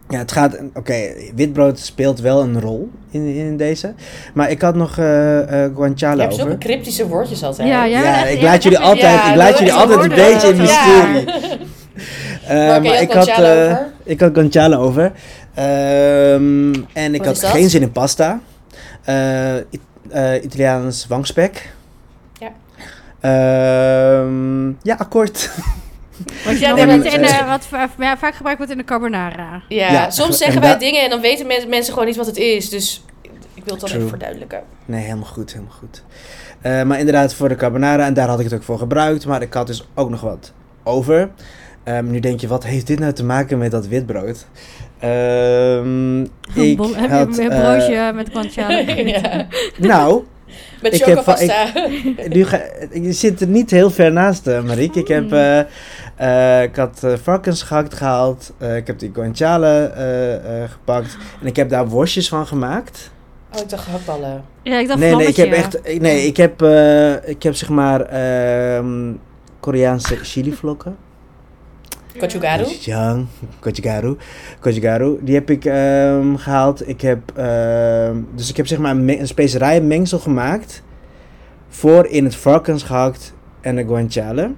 Ja, 0.10 0.18
het 0.18 0.32
gaat... 0.32 0.58
Oké, 0.74 0.96
witbrood 1.36 1.80
speelt 1.80 2.20
wel 2.20 2.42
een 2.42 2.62
rol 2.62 2.90
in, 3.12 3.36
in 3.36 3.58
deze. 3.58 3.94
Maar 4.34 4.50
ik 4.52 4.62
had 4.62 4.76
nog 4.76 4.98
eh 4.98 5.40
eh 5.42 5.50
Je 5.70 5.72
guanciale 5.76 6.22
hebt 6.22 6.34
over. 6.34 6.46
zulke 6.46 6.58
cryptische 6.66 7.08
woordjes 7.08 7.44
altijd. 7.44 7.68
Ja, 7.68 7.84
Ja, 7.84 8.24
echt- 8.26 8.34
ik 8.34 8.42
laat 8.42 8.64
jullie 8.64 8.80
altijd, 8.80 9.02
Ja, 9.16 9.30
ik 9.30 9.36
laat 9.36 9.58
jullie 9.58 9.74
altijd 9.74 10.02
een 10.02 10.10
beetje 10.16 10.48
in 10.48 10.58
mysterie. 10.58 11.26
Eh, 12.48 12.74
je 12.76 12.82
maar 12.82 13.02
ik 13.02 13.12
had, 13.12 13.24
guanciale 13.24 13.48
eh, 13.48 13.72
over? 13.72 13.92
ik 14.04 14.20
had 14.20 14.34
guanciale 14.34 14.78
over. 14.78 15.12
Ehm, 15.54 16.74
en 16.94 17.14
ik 17.14 17.24
Wat 17.24 17.42
had 17.42 17.52
geen 17.52 17.70
zin 17.70 17.82
in 17.82 17.92
pasta. 17.92 18.40
Eh, 19.04 19.56
It- 19.56 19.80
eh, 20.10 20.44
Italiaans 20.44 21.08
wangspek. 21.08 21.72
Ja. 22.40 22.50
Ehm, 23.20 24.68
ja, 24.68 24.96
akkoord. 24.98 25.50
Maar- 26.46 26.54
in 26.90 27.02
de, 27.02 27.44
wat 27.48 27.68
ja, 28.00 28.18
vaak 28.18 28.36
gebruikt 28.36 28.58
wordt 28.58 28.72
in 28.72 28.78
de 28.78 28.84
carbonara. 28.84 29.62
Ja, 29.68 29.92
Ja, 29.92 30.10
soms 30.10 30.30
en 30.30 30.36
zeggen 30.36 30.62
wij 30.62 30.78
dingen 30.78 31.04
en 31.04 31.10
dan 31.10 31.22
weten 31.22 31.48
men- 31.48 31.70
mensen 31.70 31.94
gewoon 31.94 32.08
niet 32.08 32.18
wat 32.18 32.26
het 32.26 32.38
is. 32.38 32.70
Dus 32.70 33.04
ik 33.54 33.64
wil 33.64 33.74
het 33.74 33.80
dan 33.80 33.80
True. 33.90 33.96
even 33.98 34.10
verduidelijken. 34.10 34.62
Nee, 34.86 35.04
helemaal 35.04 35.26
goed, 35.26 35.52
helemaal 35.54 35.74
goed. 35.80 36.04
Eh, 36.62 36.84
maar 36.84 37.00
inderdaad, 37.00 37.34
voor 37.34 37.50
de 37.50 37.56
carbonara, 37.56 38.06
en 38.06 38.14
daar 38.14 38.28
had 38.28 38.38
ik 38.40 38.46
het 38.46 38.54
ook 38.54 38.64
voor 38.64 38.78
gebruikt. 38.78 39.26
Maar 39.26 39.42
ik 39.42 39.54
had 39.54 39.68
dus 39.68 39.88
ook 39.96 40.10
nog 40.10 40.22
wat 40.22 40.54
over. 40.84 41.30
Ehm, 41.84 42.12
nu 42.12 42.20
denk 42.20 42.40
je, 42.40 42.48
wat 42.48 42.64
heeft 42.66 42.88
dit 42.88 43.00
nou 43.00 43.14
te 43.14 43.24
maken 43.26 43.58
met 43.58 43.72
dat 43.72 43.88
witbrood? 43.88 44.46
Ehm, 45.00 46.22
ik 46.70 46.78
Bol- 46.78 46.96
heb 46.96 47.10
had, 47.10 47.36
je 47.36 47.42
een 47.42 47.52
eh, 47.52 47.60
broodje 47.62 48.12
met 48.16 48.30
guanciale? 48.32 49.06
ja. 49.22 49.48
nou, 49.78 50.24
Met 50.82 50.94
Ik 50.94 51.06
heb 51.06 51.24
nu 52.34 52.46
ga, 52.46 52.62
je 52.94 53.14
zit 53.14 53.42
er 53.42 53.48
niet 53.48 53.72
heel 53.72 53.90
ver 53.92 54.12
naast, 54.12 54.46
Marieke. 54.46 55.00
Ik, 55.00 55.08
heb, 55.08 55.30
Mm. 55.32 55.66
Eh, 56.18 56.64
ik 56.64 56.76
had 56.76 57.04
eh, 57.04 57.14
varkens 57.24 57.62
gehakt 57.62 57.94
gehaald. 57.94 58.54
Eh, 58.58 58.76
ik 58.76 58.88
heb 58.88 59.00
die 59.00 59.12
guanciale 59.14 59.68
eh, 59.96 60.64
eh, 60.64 60.70
gepakt. 60.70 61.18
En 61.42 61.48
ik 61.48 61.56
heb 61.56 61.70
daar 61.70 61.88
worstjes 61.88 62.30
van 62.30 62.48
gemaakt. 62.48 63.12
Oh, 63.54 63.62
ik 63.62 63.70
dacht 63.70 63.84
gehaktballen. 63.84 64.44
Ja, 64.64 64.80
ik 64.80 64.88
dacht 64.88 65.00
nee, 65.00 65.16
nee, 65.16 65.28
ik 65.28 65.36
heb 65.36 65.52
echt... 65.52 66.00
Nee, 66.00 66.26
ik 66.26 66.38
heb, 66.38 66.62
eh, 66.62 67.30
ik 67.30 67.44
heb 67.44 67.56
zeg 67.56 67.70
maar 67.70 68.02
ehm, 68.02 69.14
Koreaanse 69.60 70.16
chilivlokken. 70.16 70.98
Kojigaru. 73.60 74.16
Kojigaru. 74.60 75.20
Die 75.22 75.36
heb 75.36 75.50
ik 75.50 75.66
ehm, 75.66 76.36
gehaald. 76.36 76.88
Ik 76.90 77.02
heb, 77.02 77.20
ehm, 77.36 78.22
dus 78.36 78.50
ik 78.50 78.58
heb 78.58 78.68
zeg 78.68 78.78
maar 78.78 78.96
een, 78.96 79.20
een 79.20 79.28
specerijenmengsel 79.28 80.20
gemaakt. 80.20 80.84
Voor 81.70 82.06
in 82.08 82.24
het 82.24 82.36
varkens 82.36 82.84
gehakt 82.84 83.34
en 83.62 83.76
de 83.76 83.86
guanciale. 83.86 84.52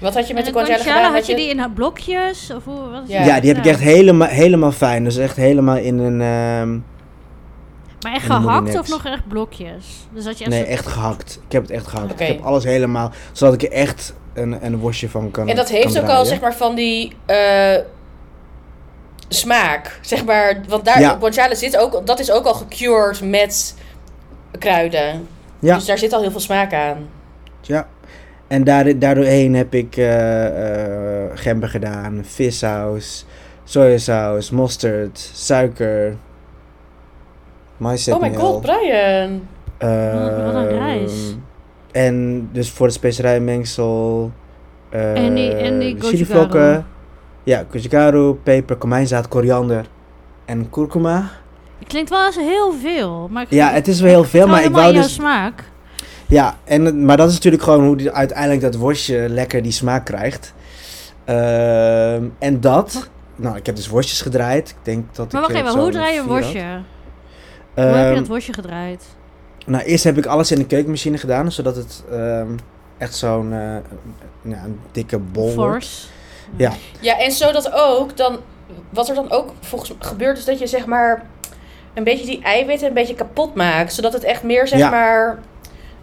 Wat 0.00 0.14
had 0.14 0.28
je 0.28 0.34
met 0.34 0.42
de 0.44 0.48
En 0.50 0.56
guanciale, 0.66 0.82
gedaan? 0.82 1.12
had 1.12 1.26
je 1.26 1.36
die 1.36 1.48
in 1.48 1.72
blokjes? 1.74 2.50
Of 2.56 2.64
hoe, 2.64 2.90
wat 2.90 3.02
Ja. 3.06 3.18
het? 3.18 3.26
Ja, 3.26 3.40
die 3.40 3.48
heb 3.48 3.58
ik 3.58 3.66
echt 3.70 3.80
helemaal, 3.80 4.28
helemaal 4.28 4.72
fijn. 4.72 5.04
Dus 5.04 5.16
echt 5.16 5.36
helemaal 5.36 5.76
in 5.76 5.98
een... 5.98 6.20
ehm, 6.20 6.78
Maar 8.02 8.12
echt 8.14 8.26
gehakt 8.26 8.78
of 8.78 8.88
nog 8.88 9.04
echt 9.06 9.28
blokjes? 9.28 9.84
Dus 10.12 10.24
dat 10.24 10.38
je 10.38 10.44
echt 10.44 10.52
nee, 10.54 10.64
zo- 10.64 10.70
echt 10.70 10.86
gehakt. 10.86 11.40
Ik 11.46 11.52
heb 11.52 11.62
het 11.62 11.70
echt 11.70 11.86
gehakt. 11.86 12.20
Ik 12.20 12.26
heb 12.26 12.40
alles 12.44 12.64
helemaal... 12.64 13.10
Zodat 13.32 13.54
ik 13.54 13.62
er 13.62 13.72
echt 13.72 14.14
een, 14.34 14.64
een 14.64 14.78
worstje 14.78 15.08
van 15.08 15.30
kan 15.30 15.48
En 15.48 15.56
dat 15.56 15.68
heeft 15.68 15.98
ook 16.00 16.08
al, 16.08 16.24
zeg 16.24 16.40
maar, 16.40 16.54
van 16.54 16.74
die 16.74 17.12
eh, 17.26 17.76
smaak. 19.28 19.98
Zeg 20.00 20.24
maar, 20.24 20.60
want 20.68 20.84
daar, 20.84 21.00
Ja. 21.00 21.16
guanciale 21.18 21.54
zit 21.54 21.76
ook, 21.76 22.06
dat 22.06 22.18
is 22.20 22.30
ook 22.30 22.44
al 22.44 22.54
gecured 22.54 23.20
met 23.22 23.74
kruiden. 24.58 25.28
Ja. 25.58 25.74
Dus 25.74 25.84
daar 25.84 25.98
zit 25.98 26.12
al 26.12 26.20
heel 26.20 26.30
veel 26.30 26.40
smaak 26.40 26.72
aan. 26.74 27.08
Ja. 27.60 27.88
En 28.50 28.64
daar, 28.64 28.98
daardoorheen 28.98 29.54
heb 29.54 29.74
ik 29.74 29.96
eh, 29.96 30.46
eh, 31.24 31.30
gember 31.34 31.68
gedaan, 31.68 32.20
vissaus, 32.24 33.26
sojasaus, 33.64 34.50
mosterd, 34.50 35.30
suiker, 35.34 36.16
maïszetmeel. 37.76 38.30
Oh 38.30 38.36
my 38.36 38.42
god, 38.44 38.60
Brian. 38.60 39.42
eh, 39.78 40.44
Wat 40.44 40.54
een 40.54 40.68
reis. 40.68 41.34
En 41.92 42.48
dus 42.52 42.70
voor 42.70 42.86
het 42.86 42.94
specerijmengsel... 42.94 44.30
eh 44.88 45.24
En 45.26 45.34
die- 45.34 45.52
en 45.52 45.78
die 45.78 45.96
chilivlokken. 46.00 46.86
Ja, 47.42 47.64
gochugaru, 47.70 48.34
peper, 48.34 48.76
komijnzaad, 48.76 49.28
koriander 49.28 49.84
en 50.44 50.70
kurkuma. 50.70 51.30
Het 51.78 51.88
klinkt 51.88 52.10
wel 52.10 52.26
eens 52.26 52.36
heel 52.36 52.72
veel. 52.72 53.28
Maar 53.30 53.46
Ja, 53.48 53.70
het 53.70 53.88
is 53.88 54.00
wel 54.00 54.10
heel 54.10 54.24
veel, 54.24 54.46
maar 54.46 54.56
ik 54.56 54.62
helemaal 54.62 54.80
wou 54.80 54.92
in 54.94 54.98
jouw 54.98 55.06
dus... 55.08 55.14
smaak. 55.14 55.64
Ja, 56.30 56.56
en, 56.64 57.04
maar 57.04 57.16
dat 57.16 57.28
is 57.28 57.34
natuurlijk 57.34 57.62
gewoon 57.62 57.84
hoe 57.84 57.96
die, 57.96 58.10
uiteindelijk 58.10 58.60
dat 58.60 58.74
worstje 58.74 59.28
lekker 59.28 59.62
die 59.62 59.72
smaak 59.72 60.04
krijgt. 60.04 60.52
Ehm, 61.24 62.24
en 62.38 62.60
dat... 62.60 63.08
Nou, 63.36 63.56
ik 63.56 63.66
heb 63.66 63.76
dus 63.76 63.88
worstjes 63.88 64.20
gedraaid. 64.22 64.68
Ik 64.68 64.76
denk 64.82 65.14
dat 65.14 65.32
Maar 65.32 65.42
ik 65.42 65.48
wacht 65.48 65.60
even, 65.66 65.80
hoe 65.80 65.90
draai 65.90 66.14
je 66.14 66.20
een 66.20 66.26
worstje? 66.26 66.60
hoe 67.74 67.84
heb 67.84 67.94
je 67.94 68.00
Ehm, 68.00 68.14
dat 68.14 68.26
worstje 68.26 68.52
gedraaid? 68.52 69.04
Nou, 69.66 69.84
eerst 69.84 70.04
heb 70.04 70.18
ik 70.18 70.26
alles 70.26 70.50
in 70.52 70.58
de 70.58 70.66
keukenmachine 70.66 71.18
gedaan, 71.18 71.52
zodat 71.52 71.76
het 71.76 72.04
ehm, 72.10 72.48
echt 72.98 73.14
zo'n 73.14 73.52
eh, 73.52 73.58
ja, 74.42 74.64
een 74.64 74.80
dikke 74.92 75.18
bol 75.18 75.54
wordt. 75.54 75.70
Force. 75.72 76.06
Ja. 76.56 76.72
Ja, 77.00 77.18
en 77.18 77.30
zodat 77.32 77.72
ook 77.72 78.16
dan, 78.16 78.38
wat 78.90 79.08
er 79.08 79.14
dan 79.14 79.30
ook 79.30 79.52
volgens 79.60 79.92
gebeurt, 79.98 80.38
is 80.38 80.44
dat 80.44 80.58
je 80.58 80.66
zeg 80.66 80.86
maar 80.86 81.22
een 81.94 82.04
beetje 82.04 82.26
die 82.26 82.42
eiwitten 82.42 82.88
een 82.88 82.94
beetje 82.94 83.14
kapot 83.14 83.54
maakt. 83.54 83.92
Zodat 83.92 84.12
het 84.12 84.24
echt 84.24 84.42
meer 84.42 84.68
zeg 84.68 84.78
Ja. 84.78 84.90
maar 84.90 85.38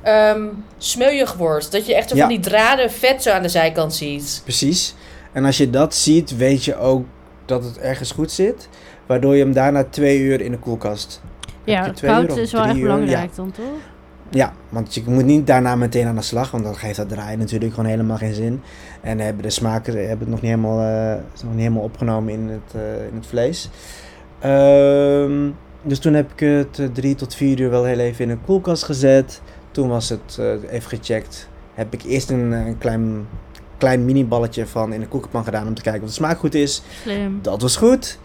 ehm 0.08 0.46
smeuig 0.78 1.34
wordt. 1.34 1.72
Dat 1.72 1.86
je 1.86 1.96
echt 1.96 2.10
zo 2.10 2.16
Ja. 2.16 2.22
van 2.22 2.30
die 2.30 2.40
draden 2.40 2.92
vet 2.92 3.24
zo 3.24 3.32
aan 3.32 3.42
de 3.42 3.50
zijkant 3.50 3.94
ziet. 3.94 4.42
Precies. 4.44 4.96
En 5.32 5.46
als 5.46 5.58
je 5.58 5.70
dat 5.70 5.96
ziet, 5.96 6.38
weet 6.38 6.66
je 6.66 6.78
ook 6.78 7.06
dat 7.46 7.64
het 7.64 7.78
ergens 7.78 8.12
goed 8.12 8.32
zit. 8.32 8.70
Waardoor 9.06 9.36
je 9.36 9.44
hem 9.44 9.54
daarna 9.54 9.84
twee 9.90 10.20
uur 10.20 10.42
in 10.42 10.52
de 10.52 10.58
koelkast. 10.60 11.22
Ja, 11.64 11.94
koud 12.02 12.38
is 12.38 12.52
wel 12.52 12.64
echt 12.64 12.76
uur? 12.76 12.82
belangrijk 12.82 13.36
dan, 13.36 13.52
toch? 13.52 13.66
Ja, 14.30 14.54
want 14.70 14.94
je 14.94 15.04
moet 15.06 15.26
niet 15.26 15.48
daarna 15.48 15.76
meteen 15.76 16.08
aan 16.08 16.16
de 16.16 16.22
slag, 16.22 16.52
want 16.52 16.64
dan 16.64 16.76
geeft 16.76 16.96
dat 16.96 17.10
draaien 17.10 17.40
natuurlijk 17.40 17.74
gewoon 17.74 17.90
helemaal 17.90 18.18
geen 18.18 18.34
zin. 18.34 18.62
En 19.02 19.20
hebben 19.20 19.44
de 19.44 19.50
smaken 19.50 19.94
hebben 19.94 20.20
het 20.20 20.30
nog 20.30 20.42
niet 20.42 20.52
helemaal, 20.52 20.80
eh, 20.80 21.24
is 21.34 21.42
nog 21.42 21.52
niet 21.52 21.62
helemaal 21.62 21.84
opgenomen 21.84 22.34
in 22.34 22.48
het, 22.50 22.74
eh, 22.82 23.08
in 23.10 23.16
het 23.16 23.26
vlees. 23.28 23.70
Ehm, 24.40 25.50
dus 25.82 26.00
toen 26.00 26.14
heb 26.14 26.32
ik 26.32 26.40
het 26.40 26.80
eh, 26.80 26.86
drie 26.94 27.16
tot 27.16 27.36
vier 27.36 27.60
uur 27.60 27.70
wel 27.70 27.84
heel 27.84 28.00
even 28.00 28.26
in 28.26 28.32
een 28.32 28.46
koelkast 28.46 28.84
gezet. 28.84 29.42
Toen 29.78 29.88
was 29.90 30.10
het 30.10 30.38
eh, 30.40 30.74
even 30.74 30.90
gecheckt. 30.98 31.50
Heb 31.74 31.94
ik 31.94 32.04
eerst 32.04 32.30
een, 32.30 32.54
eh, 32.54 32.66
een 32.66 32.78
klein, 32.78 33.28
klein 33.78 34.06
mini-balletje 34.06 34.68
van 34.68 34.94
in 34.94 35.00
de 35.00 35.08
koekenpan 35.08 35.44
gedaan 35.44 35.68
om 35.68 35.74
te 35.74 35.82
kijken 35.82 36.02
of 36.02 36.08
de 36.08 36.14
smaak 36.14 36.38
goed 36.38 36.54
is. 36.54 36.82
Slim. 37.02 37.40
Dat 37.42 37.62
was 37.62 37.76
goed. 37.76 38.20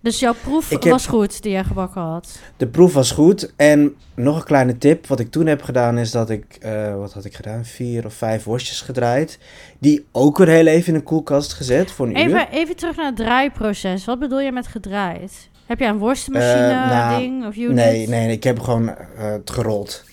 Dus 0.00 0.20
jouw 0.20 0.34
proef 0.42 0.70
Ik 0.70 0.82
heb- 0.82 0.92
was 0.92 1.06
goed 1.06 1.42
die 1.42 1.52
jij 1.52 1.64
gebakken 1.64 2.00
had. 2.02 2.38
De 2.56 2.66
proef 2.66 2.92
was 2.92 3.10
goed. 3.10 3.52
En 3.56 3.94
nog 4.14 4.36
een 4.36 4.44
kleine 4.44 4.78
tip. 4.78 5.06
Wat 5.06 5.20
ik 5.20 5.30
toen 5.30 5.46
heb 5.46 5.62
gedaan 5.62 5.98
is 5.98 6.10
dat 6.10 6.30
ik... 6.30 6.56
eh, 6.60 6.96
wat 6.96 7.12
had 7.12 7.24
ik 7.24 7.34
gedaan? 7.34 7.64
Vier 7.64 8.04
of 8.06 8.14
vijf 8.14 8.44
worstjes 8.44 8.80
gedraaid. 8.80 9.38
Die 9.78 10.04
ook 10.12 10.38
weer 10.38 10.48
heel 10.48 10.66
even 10.66 10.92
in 10.92 10.98
de 10.98 11.04
koelkast 11.04 11.52
gezet 11.52 11.90
voor 11.90 12.06
een 12.06 12.12
uur. 12.18 12.26
Even, 12.26 12.48
even 12.50 12.76
terug 12.76 12.96
naar 12.96 13.06
het 13.06 13.16
draaiproces. 13.16 14.04
Wat 14.04 14.18
bedoel 14.18 14.40
je 14.40 14.52
met 14.52 14.66
gedraaid? 14.66 15.50
Heb 15.66 15.78
jij 15.78 15.88
een 15.88 15.98
worstenmachine 15.98 16.70
Eh, 16.70 16.88
nou, 16.90 17.20
ding 17.20 17.46
of 17.46 17.56
unit? 17.56 17.74
Nee, 17.74 18.08
nee, 18.08 18.30
ik 18.32 18.44
heb 18.44 18.60
gewoon 18.60 18.94
het 19.16 19.50
gerold. 19.50 20.04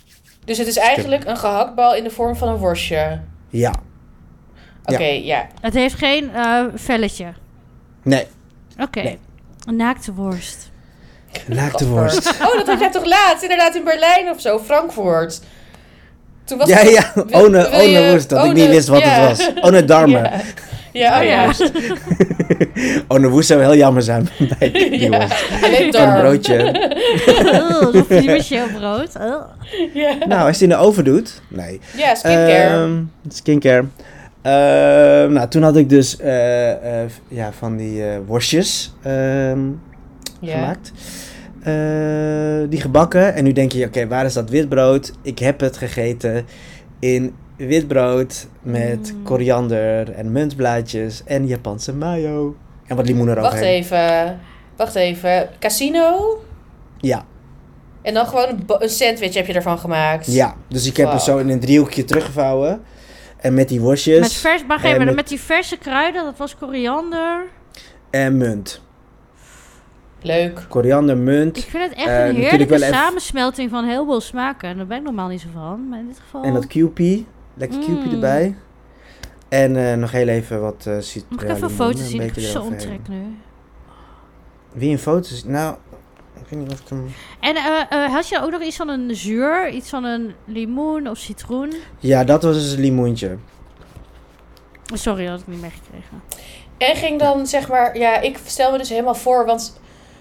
Dus 0.49 0.57
het 0.57 0.67
is 0.67 0.77
eigenlijk 0.77 1.25
een 1.25 1.37
gehaktbal 1.37 1.95
in 1.95 2.03
de 2.03 2.09
vorm 2.09 2.35
van 2.35 2.47
een 2.47 2.55
worstje. 2.57 3.19
Ja. 3.49 3.73
Oké, 4.85 5.03
ja. 5.03 5.47
Het 5.61 5.73
heeft 5.73 5.95
geen 5.95 6.33
eh, 6.35 6.63
velletje. 6.75 7.25
Nee, 8.03 8.27
Oké. 8.79 9.01
Nee. 9.01 9.19
Een 9.67 9.75
naakte 9.75 10.13
worst. 10.13 10.71
naakte 11.47 11.87
worst. 11.87 12.29
Oh, 12.41 12.53
dat 12.57 12.67
had 12.67 12.79
jij 12.79 12.91
toch 12.91 13.05
laatst? 13.05 13.41
Inderdaad 13.43 13.75
in 13.75 13.83
Berlijn 13.83 14.29
of 14.29 14.41
zo, 14.41 14.59
Frankfurt. 14.59 15.41
Toen 16.43 16.57
was 16.57 16.69
Ja, 16.69 16.77
het- 16.77 16.89
ja. 16.91 17.11
wil- 17.15 17.45
One, 17.45 17.69
wil 17.69 17.81
je- 17.81 17.97
one 17.99 18.09
worst. 18.09 18.29
Dat 18.29 18.45
ik 18.45 18.53
niet 18.53 18.67
wist 18.67 18.87
wat 18.87 19.01
het 19.03 19.27
was. 19.37 19.51
One 19.61 19.85
darme. 19.85 20.31
Ja, 20.93 21.21
ja 21.21 21.45
oh 21.47 21.53
Oh. 23.07 23.15
One 23.17 23.29
woest 23.29 23.47
zou 23.47 23.61
heel 23.61 23.75
jammer 23.75 24.01
zijn 24.01 24.29
bij 24.59 24.71
die 24.71 24.99
Ja, 24.99 25.09
worst. 25.09 25.49
alleen 25.63 25.95
Een 26.01 26.19
broodje. 26.19 26.57
Oh, 27.71 28.75
brood. 28.77 29.15
Oh. 29.15 29.41
Ja, 29.93 30.15
Nou, 30.27 30.47
als 30.47 30.47
je 30.47 30.51
het 30.51 30.61
in 30.61 30.69
de 30.69 30.75
oven 30.75 31.03
doet. 31.03 31.41
Nee. 31.47 31.79
ja 31.97 32.15
skincare. 32.15 32.83
Ehm, 32.83 33.01
skincare. 33.27 33.85
Ehm, 34.41 35.33
nou, 35.33 35.47
toen 35.47 35.63
had 35.63 35.75
ik 35.75 35.89
dus 35.89 36.17
eh, 36.17 37.01
eh, 37.03 37.09
ja, 37.27 37.51
van 37.57 37.77
die 37.77 38.03
eh, 38.03 38.17
worstjes 38.25 38.93
ehm, 39.03 39.59
gemaakt. 40.43 40.91
Eh, 41.63 42.69
die 42.69 42.81
gebakken. 42.81 43.33
En 43.33 43.43
nu 43.43 43.51
denk 43.51 43.71
je, 43.71 43.85
oké, 43.85 44.07
waar 44.07 44.25
is 44.25 44.33
dat 44.33 44.49
witbrood? 44.49 45.11
Ik 45.21 45.39
heb 45.39 45.59
het 45.59 45.77
gegeten 45.77 46.45
in 46.99 47.35
witbrood 47.67 48.47
met 48.61 49.13
Mm. 49.13 49.23
koriander 49.23 50.11
en 50.11 50.31
muntblaadjes 50.31 51.23
en 51.25 51.47
Japanse 51.47 51.93
mayo. 51.93 52.55
En 52.87 52.95
wat 52.95 53.05
limoen 53.07 53.25
Wacht 53.25 53.37
eroverheen. 53.37 53.67
even. 53.67 54.39
Wacht 54.75 54.95
even. 54.95 55.49
Casino? 55.59 56.37
Ja, 56.97 57.25
En 58.01 58.13
dan 58.13 58.25
gewoon 58.27 58.63
een, 58.67 58.89
sandwich 58.89 59.33
heb 59.33 59.45
je 59.47 59.53
ervan 59.53 59.77
gemaakt. 59.79 60.25
ja, 60.33 60.55
dus 60.67 60.87
ik 60.87 60.97
heb 60.97 61.11
het 61.11 61.21
zo 61.21 61.37
in 61.37 61.49
een 61.49 61.59
driehoekje 61.59 62.03
teruggevouwen. 62.03 62.81
En 63.37 63.53
met 63.53 63.69
die 63.69 63.81
worstjes 63.81 64.19
Met, 64.19 64.33
vers, 64.33 64.65
maar 64.65 64.83
en 64.83 65.15
met, 65.15 65.27
die 65.27 65.39
verse 65.39 65.77
kruiden, 65.77 66.23
dat 66.23 66.37
was 66.37 66.55
koriander. 66.57 67.43
en 68.09 68.37
munt. 68.37 68.81
Leuk. 70.21 70.65
Koriander, 70.69 71.17
munt. 71.17 71.57
Ik 71.57 71.63
vind 71.63 71.83
het 71.83 71.93
echt 71.93 72.07
een 72.29 72.35
heerlijke 72.35 72.73
even- 72.75 72.87
samensmelting 72.93 73.69
van 73.69 73.85
heel 73.85 74.05
veel 74.05 74.21
smaken. 74.21 74.69
En 74.69 74.77
daar 74.77 74.85
ben 74.87 74.97
ik 74.97 75.03
normaal 75.03 75.27
niet 75.27 75.41
zo 75.41 75.47
van. 75.53 75.89
Maar 75.89 75.99
in 75.99 76.07
dit 76.07 76.19
geval... 76.19 76.43
En 76.43 76.53
dat 76.53 76.65
QP. 76.67 76.99
Lekker 77.59 77.79
Mm. 77.89 78.11
erbij. 78.11 78.55
En 79.49 79.89
eh, 79.89 79.97
nog 79.97 80.11
heel 80.11 80.27
even 80.27 80.61
wat 80.61 80.85
uh, 80.87 80.95
citron. 80.99 81.35
Mag 81.35 81.43
ik 81.43 81.49
even 81.49 81.63
een 81.63 81.69
foto 81.69 81.97
zien? 81.97 82.21
Ik 82.21 82.35
heb 82.35 82.43
zo 82.43 82.61
omtrek 82.61 83.07
nu. 83.07 83.37
Wie 84.71 84.91
een 84.91 84.99
foto 84.99 85.27
ziet? 85.27 85.45
Nou, 85.47 85.75
ik 86.35 86.45
weet 86.49 86.59
niet 86.59 86.71
of 86.71 86.79
ik 86.79 86.89
hem... 86.89 87.11
En 87.39 87.55
eh, 87.55 88.03
eh, 88.03 88.11
had 88.11 88.27
je 88.29 88.41
ook 88.41 88.51
nog 88.51 88.61
iets 88.61 88.75
van 88.75 88.87
een 88.89 89.15
zuur? 89.15 89.69
Iets 89.69 89.89
van 89.89 90.03
een 90.03 90.33
limoen 90.45 91.09
of 91.09 91.17
citroen? 91.17 91.73
Ja, 91.99 92.23
dat 92.23 92.43
was 92.43 92.55
dus 92.55 92.71
een 92.71 92.79
limoentje. 92.79 93.37
Sorry, 94.93 95.21
dat 95.23 95.31
had 95.31 95.41
ik 95.41 95.47
niet 95.47 95.61
meegekregen. 95.61 96.21
En 96.77 96.95
ging 96.95 97.19
dan 97.19 97.47
zeg 97.47 97.69
maar, 97.69 97.97
ja, 97.97 98.19
ik 98.19 98.39
stel 98.45 98.71
me 98.71 98.77
dus 98.77 98.89
helemaal 98.89 99.15
voor, 99.15 99.45
want 99.45 99.79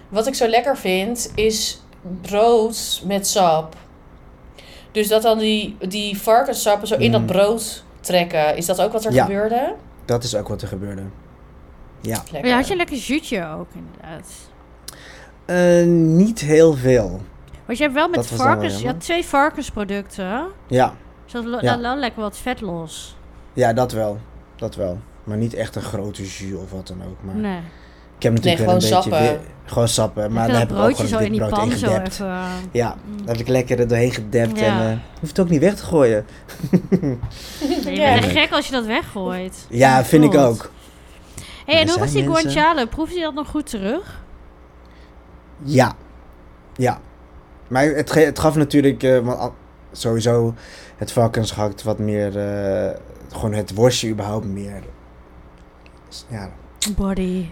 wat 0.09 0.27
ik 0.27 0.33
zo 0.33 0.47
lekker 0.47 0.77
vind 0.77 1.31
is 1.35 1.81
brood 2.21 3.01
met 3.05 3.27
sap. 3.27 3.75
Dus 4.91 5.07
dat 5.07 5.21
dan 5.21 5.37
die, 5.37 5.77
die 5.87 6.17
varkenssappen 6.21 6.87
zo 6.87 6.95
in 6.95 7.11
dat 7.11 7.21
Mm. 7.21 7.27
brood 7.27 7.83
trekken. 7.99 8.57
Is 8.57 8.65
dat 8.65 8.81
ook 8.81 8.91
wat 8.91 9.05
er 9.05 9.13
Ja. 9.13 9.23
gebeurde? 9.25 9.73
Dat 10.05 10.23
is 10.23 10.35
ook 10.35 10.47
wat 10.47 10.61
er 10.61 10.67
gebeurde. 10.67 11.01
Ja. 12.01 12.15
Lekker. 12.15 12.39
Maar 12.41 12.49
ja, 12.49 12.55
had 12.55 12.65
je 12.65 12.71
een 12.71 12.77
lekker 12.77 12.97
zuurtje 12.97 13.47
ook, 13.47 13.67
inderdaad. 13.73 14.27
Eh, 15.45 15.85
niet 16.17 16.39
heel 16.39 16.73
veel. 16.73 17.21
Want 17.65 17.77
je 17.77 17.83
hebt 17.83 17.95
wel 17.95 18.07
met 18.07 18.15
Dat 18.15 18.29
wel 18.29 18.37
varkens... 18.37 18.81
Je 18.81 18.87
had 18.87 18.99
twee 18.99 19.25
varkensproducten. 19.25 20.47
Ja. 20.67 20.93
Dus 21.23 21.33
dat 21.33 21.45
lo- 21.45 21.59
Ja. 21.61 21.95
lekker 21.95 22.21
wat 22.21 22.37
vet 22.37 22.61
los. 22.61 23.17
ja, 23.53 23.73
dat 23.73 23.91
wel. 23.91 24.19
Dat 24.55 24.75
wel. 24.75 24.99
Maar 25.23 25.37
niet 25.37 25.53
echt 25.53 25.75
een 25.75 25.81
grote 25.81 26.21
jus 26.21 26.53
of 26.61 26.71
wat 26.71 26.87
dan 26.87 27.03
ook. 27.07 27.17
Maar 27.23 27.35
Nee. 27.35 27.59
Ik 28.19 28.23
heb 28.25 28.33
natuurlijk 28.33 28.57
Nee, 28.57 28.65
wel 28.67 28.75
een 28.75 28.81
gewoon 28.81 29.01
beetje... 29.01 29.17
sappen. 29.17 29.39
weer- 29.39 29.57
gewoon 29.65 29.87
sappen. 29.87 30.31
Maar 30.31 30.47
daar 30.47 30.51
dat 30.51 30.59
heb 30.59 30.69
ik 30.69 30.75
ook 30.75 30.81
broodje 30.83 31.07
zo 31.07 31.17
gewoon 31.17 31.23
in 31.25 31.31
dit 31.31 31.39
die 31.41 31.49
brood 31.49 31.59
pan 31.59 31.71
in 31.71 31.77
gedept. 31.77 32.07
even... 32.13 32.25
uh, 32.25 32.43
Ja, 32.81 32.95
mm. 33.05 33.17
daar 33.17 33.27
heb 33.27 33.37
ik 33.37 33.47
lekker 33.47 33.79
er 33.79 33.87
doorheen 33.87 34.11
gedept. 34.11 34.59
Ja. 34.59 34.65
En 34.65 34.91
eh 34.91 34.97
hoeft 35.19 35.37
het 35.37 35.45
ook 35.45 35.51
niet 35.51 35.59
weg 35.61 35.75
te 35.75 35.83
gooien. 35.83 36.25
Nee, 36.89 36.99
je 37.83 37.91
Ja. 37.95 38.13
bent 38.13 38.25
echt 38.25 38.37
gek 38.37 38.51
als 38.51 38.65
je 38.65 38.71
dat 38.71 38.85
weggooit. 38.85 39.65
Ja, 39.69 40.05
vind 40.05 40.23
ik 40.23 40.35
ook. 40.35 40.71
hey, 41.65 41.79
en 41.81 41.89
hoe 41.89 41.99
was 41.99 42.11
die 42.11 42.23
mensen- 42.23 42.41
guanciale? 42.41 42.87
Proef 42.87 43.11
je 43.11 43.19
dat 43.21 43.33
nog 43.33 43.47
goed 43.47 43.69
terug? 43.69 44.21
Ja. 45.63 45.93
Ja. 46.75 46.99
Maar 47.67 47.83
het, 47.83 48.11
ge- 48.11 48.19
het 48.19 48.39
gaf 48.39 48.55
natuurlijk... 48.55 49.03
eh, 49.03 49.19
want 49.19 49.51
sowieso 49.91 50.53
het 50.97 51.11
varkensgehakt 51.11 51.83
wat 51.83 51.99
meer... 51.99 52.37
eh, 52.37 52.95
gewoon 53.31 53.53
het 53.53 53.73
worstje 53.73 54.09
überhaupt 54.09 54.45
meer... 54.45 54.83
Ja, 56.29 56.49
Body. 56.95 57.45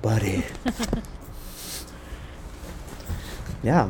Buddy. 0.00 0.40
ja, 3.60 3.88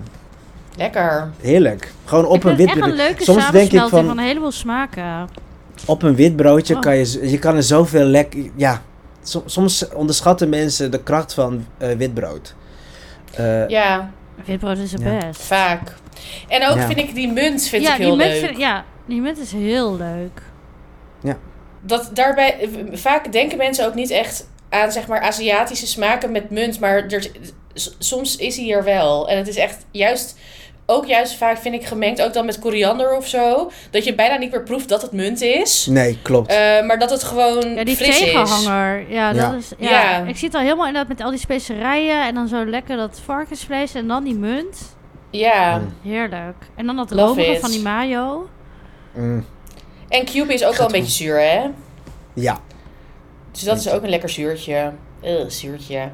Lekker. 0.76 1.30
heerlijk. 1.40 1.92
Gewoon 2.04 2.26
op 2.26 2.36
ik 2.36 2.44
een 2.44 2.56
wit 2.56 2.58
het 2.58 2.68
echt 2.68 2.76
een 2.76 2.82
broodje. 2.82 2.96
leuke 3.04 3.22
Soms 3.24 3.36
denk 3.36 3.46
ik 3.46 3.52
samensmelting 3.52 3.90
van, 3.90 4.04
van... 4.06 4.18
een 4.18 4.24
heleboel 4.24 4.52
smaken. 4.52 5.28
op 5.86 6.02
een 6.02 6.14
wit 6.14 6.36
broodje 6.36 6.74
Oh. 6.74 6.80
kan 6.80 6.96
je, 6.96 7.30
je 7.30 7.38
kan 7.38 7.56
er 7.56 7.62
zoveel 7.62 8.04
lekker, 8.04 8.50
ja, 8.56 8.82
som- 9.22 9.42
soms 9.46 9.88
onderschatten 9.88 10.48
mensen 10.48 10.90
de 10.90 11.02
kracht 11.02 11.34
van 11.34 11.66
eh 11.78 11.96
wit 11.96 12.14
brood. 12.14 12.54
Eh, 13.34 13.68
Ja, 13.68 14.10
Witbrood 14.44 14.78
is 14.78 14.92
het 14.92 15.02
Ja. 15.02 15.18
best. 15.18 15.42
vaak. 15.42 15.94
En 16.48 16.68
ook 16.68 16.76
Ja. 16.76 16.86
vind 16.86 16.98
ik 16.98 17.14
die 17.14 17.32
munt 17.32 17.62
vind 17.62 17.82
ja, 17.82 17.92
ik 17.94 18.00
heel 18.00 18.16
leuk. 18.16 18.44
vind- 18.44 18.58
ja, 18.58 18.84
die 19.06 19.20
munt 19.20 19.38
is 19.38 19.52
heel 19.52 19.96
leuk. 19.96 20.42
Dat 21.86 22.10
daarbij, 22.12 22.68
vaak 22.92 23.32
denken 23.32 23.58
mensen 23.58 23.86
ook 23.86 23.94
niet 23.94 24.10
echt 24.10 24.46
aan 24.74 24.92
zeg 24.92 25.06
maar 25.06 25.20
Aziatische 25.20 25.86
smaken 25.86 26.32
met 26.32 26.50
munt, 26.50 26.80
maar 26.80 27.06
er, 27.06 27.30
soms 27.98 28.36
is 28.36 28.56
hij 28.56 28.70
er 28.72 28.84
wel. 28.84 29.28
En 29.28 29.36
het 29.36 29.48
is 29.48 29.56
echt 29.56 29.76
juist, 29.90 30.36
ook 30.86 31.06
juist 31.06 31.34
vaak 31.34 31.58
vind 31.58 31.74
ik 31.74 31.84
gemengd, 31.84 32.22
ook 32.22 32.32
dan 32.32 32.46
met 32.46 32.58
koriander 32.58 33.16
of 33.16 33.26
zo, 33.28 33.70
dat 33.90 34.04
je 34.04 34.14
bijna 34.14 34.36
niet 34.36 34.50
meer 34.50 34.62
proeft 34.62 34.88
dat 34.88 35.02
het 35.02 35.12
munt 35.12 35.40
is. 35.40 35.86
Nee, 35.90 36.18
klopt. 36.22 36.50
Eh, 36.50 36.56
maar 36.86 36.98
dat 36.98 37.10
het 37.10 37.22
gewoon 37.24 37.74
Ja, 37.74 37.84
die 37.84 37.96
fris 37.96 38.08
is. 38.08 38.18
tegenhanger. 38.18 39.04
Ja, 39.10 39.32
dat 39.32 39.40
Ja. 39.42 39.54
is... 39.56 39.68
Ja. 39.78 39.90
Ja. 39.90 40.24
Ik 40.26 40.36
zie 40.36 40.46
het 40.46 40.56
al 40.56 40.62
helemaal 40.62 40.86
inderdaad 40.86 41.08
met 41.16 41.22
al 41.22 41.30
die 41.30 41.38
specerijen. 41.40 42.26
En 42.26 42.34
dan 42.34 42.48
zo 42.48 42.64
lekker 42.66 42.96
dat 42.96 43.20
varkensvlees. 43.24 43.94
En 43.94 44.08
dan 44.08 44.24
die 44.24 44.34
munt. 44.34 44.96
Ja. 45.30 45.78
Mm. 45.78 45.94
Heerlijk. 46.10 46.56
En 46.76 46.86
dan 46.86 46.96
dat 46.96 47.10
romige 47.12 47.60
van 47.60 47.70
die 47.70 47.82
mayo. 47.82 48.48
Mm, 49.14 49.44
En 50.08 50.24
Cube 50.24 50.54
is 50.54 50.64
ook 50.64 50.74
wel 50.76 50.86
een 50.86 50.92
beetje 50.92 51.10
zuur, 51.24 51.40
hè? 51.40 51.60
ja, 52.34 52.58
Dus 53.54 53.62
dat 53.62 53.78
is 53.78 53.88
ook 53.88 54.02
een 54.02 54.08
lekker 54.08 54.28
zuurtje. 54.28 54.92
Ugh, 55.24 55.48
zuurtje. 55.48 56.08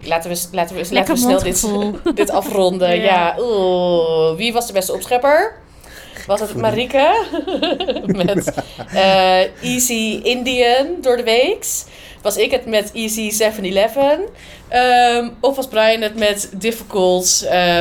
Laten 0.00 0.30
we, 0.30 0.46
laten 0.52 0.76
we, 0.76 0.86
laten 0.90 1.14
we 1.14 1.20
snel 1.20 1.42
dit, 1.42 1.68
dit 2.16 2.30
afronden. 2.30 2.96
Ja. 2.96 3.02
Ja. 3.04 3.36
Oeh. 3.38 4.36
Wie 4.36 4.52
was 4.52 4.66
de 4.66 4.72
beste 4.72 4.92
opschepper? 4.92 5.54
Was 6.26 6.40
het 6.40 6.56
Marike? 6.56 7.24
met 8.06 8.52
eh, 8.92 9.40
Easy 9.62 10.20
Indian 10.22 10.86
door 11.00 11.16
de 11.16 11.22
weeks. 11.22 11.84
Was 12.22 12.36
ik 12.36 12.50
het 12.50 12.66
met 12.66 12.92
Easy 12.92 13.30
7-Eleven? 13.42 14.20
Ehm, 14.68 15.28
of 15.40 15.56
was 15.56 15.68
Brian 15.68 16.00
het 16.00 16.16
met 16.18 16.50
Difficult, 16.58 17.46
eh, 17.50 17.80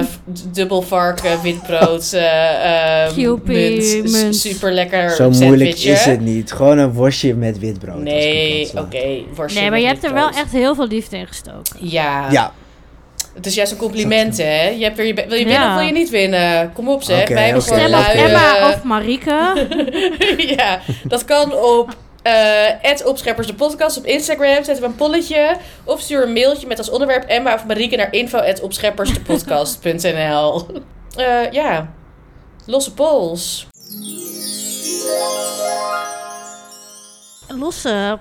dubbel 0.51 0.81
varken, 0.81 1.41
witbrood, 1.41 2.13
eh 2.13 3.07
QP, 3.07 3.45
munt, 3.45 4.11
munt. 4.11 4.35
super 4.35 4.73
lekker 4.73 5.09
zo 5.09 5.29
moeilijk 5.29 5.77
is 5.79 6.05
het 6.05 6.19
niet. 6.19 6.51
Gewoon 6.51 6.77
een 6.77 6.93
worstje 6.93 7.35
met 7.35 7.59
wit 7.59 7.79
brood. 7.79 7.95
als 7.95 8.03
Nee, 8.03 8.71
oké. 8.75 9.23
Nee, 9.53 9.69
maar 9.69 9.79
je 9.79 9.85
hebt 9.85 10.03
er 10.03 10.13
wel 10.13 10.25
witbrood. 10.25 10.43
echt 10.43 10.51
heel 10.51 10.75
veel 10.75 10.87
liefde 10.87 11.17
in 11.17 11.27
gestoken. 11.27 11.77
Ja. 11.79 12.31
Ja, 12.31 12.53
Het 13.35 13.45
is 13.45 13.55
juist 13.55 13.71
een 13.71 13.77
compliment, 13.77 14.37
hè? 14.37 14.67
Je 14.67 14.83
hebt 14.83 14.99
er, 14.99 15.05
je, 15.05 15.13
wil 15.13 15.23
je 15.23 15.29
winnen 15.29 15.53
Ja. 15.53 15.69
of 15.69 15.75
wil 15.77 15.85
je 15.87 15.91
niet 15.93 16.09
winnen? 16.09 16.73
Kom 16.73 16.89
op, 16.89 17.03
zeg. 17.03 17.21
Oké, 17.21 17.33
Wij 17.33 17.45
hebben 17.45 17.63
gewoon 17.63 17.89
lui, 17.89 18.17
Emma 18.17 18.57
eh, 18.57 18.67
of 18.67 18.83
Marike. 18.83 19.67
ja, 20.57 20.79
dat 21.03 21.25
kan 21.25 21.53
op 21.53 21.95
eh 22.21 23.05
opscheppers 23.05 23.47
de 23.47 23.53
podcast 23.53 23.97
op 23.97 24.05
Instagram. 24.05 24.63
Zetten 24.63 24.79
we 24.79 24.85
een 24.85 24.95
polletje. 24.95 25.55
Of 25.83 26.01
stuur 26.01 26.23
een 26.23 26.33
mailtje 26.33 26.67
met 26.67 26.77
als 26.77 26.89
onderwerp 26.89 27.23
Emma 27.23 27.53
of 27.53 27.65
Marieke 27.65 27.95
naar 27.95 28.13
info 28.13 28.39
opscheppersdepodcast.nl 28.61 30.65
Eh 31.15 31.51
Ja, 31.51 31.93
losse 32.65 32.93
pols. 32.93 33.67
Losse. 37.47 38.19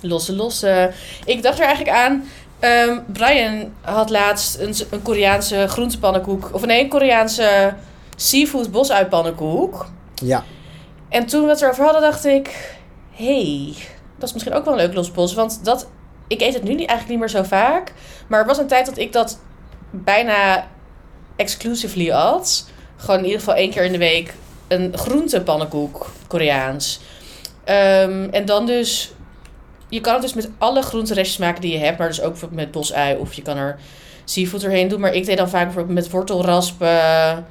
Losse, 0.00 0.34
losse. 0.34 0.90
Ik 1.24 1.42
dacht 1.42 1.58
er 1.58 1.64
eigenlijk 1.64 1.96
aan. 1.96 2.28
Ehm, 2.58 2.98
Brian 3.06 3.72
had 3.80 4.10
laatst 4.10 4.58
een, 4.58 4.74
een 4.90 5.02
Koreaanse 5.02 5.66
groentepannenkoek. 5.68 6.50
Of 6.52 6.66
nee, 6.66 6.82
een 6.82 6.88
Koreaanse 6.88 7.74
seafood 8.16 8.70
bosuitpannenkoek. 8.70 9.86
ja. 10.14 10.44
En 11.08 11.26
toen 11.26 11.42
we 11.42 11.48
het 11.48 11.62
erover 11.62 11.84
hadden, 11.84 12.02
dacht 12.02 12.24
ik... 12.24 12.76
hey, 13.10 13.74
dat 14.18 14.28
is 14.28 14.32
misschien 14.32 14.54
ook 14.54 14.64
wel 14.64 14.74
een 14.74 14.86
leuk 14.86 14.94
lospols. 14.94 15.34
Want 15.34 15.64
dat, 15.64 15.88
ik 16.26 16.40
eet 16.40 16.54
het 16.54 16.62
nu 16.62 16.74
niet, 16.74 16.88
eigenlijk 16.88 17.08
niet 17.08 17.18
meer 17.18 17.42
zo 17.42 17.48
vaak. 17.48 17.92
Maar 18.26 18.40
er 18.40 18.46
was 18.46 18.58
een 18.58 18.66
tijd 18.66 18.86
dat 18.86 18.98
ik 18.98 19.12
dat 19.12 19.38
bijna 19.90 20.66
exclusively 21.36 22.10
at. 22.10 22.68
Gewoon 22.96 23.18
in 23.18 23.24
ieder 23.24 23.38
geval 23.38 23.54
één 23.54 23.70
keer 23.70 23.84
in 23.84 23.92
de 23.92 23.98
week 23.98 24.34
een 24.68 24.98
groentepannenkoek, 24.98 26.10
Koreaans. 26.26 27.00
Ehm, 27.64 28.28
en 28.30 28.44
dan 28.44 28.66
dus... 28.66 29.12
Je 29.88 30.00
kan 30.00 30.12
het 30.12 30.22
dus 30.22 30.34
met 30.34 30.50
alle 30.58 30.82
groenterestjes 30.82 31.38
maken 31.38 31.60
die 31.60 31.72
je 31.72 31.78
hebt. 31.78 31.98
Maar 31.98 32.08
dus 32.08 32.20
ook 32.20 32.30
bijvoorbeeld 32.30 32.60
met 32.60 32.70
bosui. 32.70 33.16
Of 33.16 33.32
je 33.32 33.42
kan 33.42 33.56
er 33.56 33.78
seafood 34.24 34.62
erheen 34.62 34.88
doen. 34.88 35.00
Maar 35.00 35.14
ik 35.14 35.24
deed 35.26 35.36
dan 35.36 35.48
vaak 35.48 35.64
bijvoorbeeld 35.64 35.94
met 35.94 36.10
wortelraspen... 36.10 37.44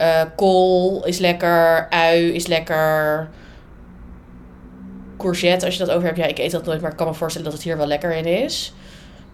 Eh, 0.00 0.22
kool 0.36 1.04
is 1.04 1.18
lekker, 1.18 1.88
ui 1.90 2.32
is 2.32 2.46
lekker. 2.46 3.28
Courgette, 5.16 5.64
als 5.64 5.76
je 5.76 5.84
dat 5.84 5.94
over 5.94 6.06
hebt. 6.06 6.18
Ja, 6.18 6.24
ik 6.24 6.38
eet 6.38 6.50
dat 6.50 6.64
nooit, 6.64 6.80
maar 6.80 6.90
ik 6.90 6.96
kan 6.96 7.06
me 7.06 7.14
voorstellen 7.14 7.48
dat 7.48 7.56
het 7.56 7.66
hier 7.66 7.76
wel 7.76 7.86
lekker 7.86 8.12
in 8.14 8.24
is. 8.24 8.72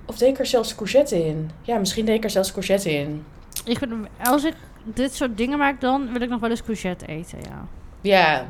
Of 0.07 0.16
deed 0.16 0.29
ik 0.29 0.38
er 0.38 0.47
zelfs 0.47 0.75
courgette 0.75 1.25
in? 1.25 1.51
Ja, 1.62 1.79
misschien 1.79 2.05
deed 2.05 2.16
ik 2.16 2.25
er 2.25 2.31
zelfs 2.31 2.53
courgette 2.53 2.95
in. 2.95 3.25
Ik 3.64 3.79
vind, 3.79 3.92
als 4.25 4.45
ik 4.45 4.55
dit 4.85 5.14
soort 5.14 5.37
dingen 5.37 5.59
maak, 5.59 5.81
dan 5.81 6.12
wil 6.12 6.21
ik 6.21 6.29
nog 6.29 6.40
wel 6.40 6.51
eens 6.51 6.62
courgette 6.62 7.07
eten, 7.07 7.38
ja. 7.42 7.66
Ja. 8.01 8.49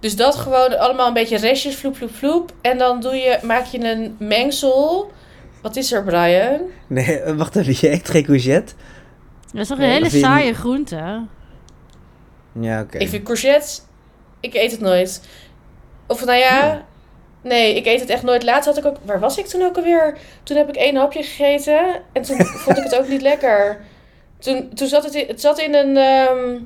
Dus 0.00 0.16
dat 0.16 0.34
gewoon 0.36 0.78
allemaal 0.78 1.06
een 1.08 1.12
beetje 1.14 1.36
restjes, 1.38 1.76
vloep, 1.76 1.96
vloep, 1.96 2.14
vloep. 2.14 2.52
En 2.60 2.78
dan 2.78 3.00
doe 3.00 3.14
je, 3.14 3.38
maak 3.42 3.64
je 3.64 3.84
een 3.84 4.16
mengsel. 4.18 5.10
Wat 5.62 5.76
is 5.76 5.92
er, 5.92 6.04
Brian? 6.04 6.60
Nee, 6.86 7.20
eh, 7.20 7.36
wacht 7.36 7.56
even, 7.56 7.74
je 7.80 7.90
eet 7.94 8.08
geen 8.08 8.24
courgette? 8.24 8.72
Dat 9.52 9.60
is 9.60 9.68
toch 9.68 9.78
Nee, 9.78 9.86
een 9.86 9.92
hele 9.92 10.10
je 10.10 10.18
saaie 10.18 10.46
niet- 10.46 10.56
groente? 10.56 11.26
Ja, 12.60 12.80
oké. 12.80 12.98
Ik 12.98 13.08
vind 13.08 13.24
courgette, 13.24 13.80
ik 14.40 14.54
eet 14.54 14.70
het 14.70 14.80
nooit. 14.80 15.22
Of 16.06 16.24
nou 16.24 16.38
ja, 16.38 16.84
nee, 17.42 17.74
ik 17.76 17.86
eet 17.86 18.00
het 18.00 18.08
echt 18.10 18.22
nooit. 18.22 18.42
Laatst 18.42 18.66
had 18.68 18.78
ik 18.78 18.84
ook, 18.84 18.96
waar 19.04 19.20
was 19.20 19.38
ik 19.38 19.46
toen 19.46 19.62
ook 19.62 19.76
alweer? 19.76 20.18
Toen 20.42 20.56
heb 20.56 20.68
ik 20.68 20.76
één 20.76 20.96
hapje 20.96 21.22
gegeten 21.22 22.02
en 22.12 22.22
toen 22.22 22.36
vond 22.64 22.76
ik 22.78 22.84
het 22.84 22.98
ook 22.98 23.08
niet 23.08 23.22
lekker. 23.22 23.80
Toen, 24.38 24.70
toen 24.74 24.88
zat 24.88 25.04
het, 25.04 25.14
in, 25.14 25.26
het 25.26 25.40
zat 25.40 25.58
in 25.58 25.74
een, 25.74 25.96
ehm, 25.96 26.58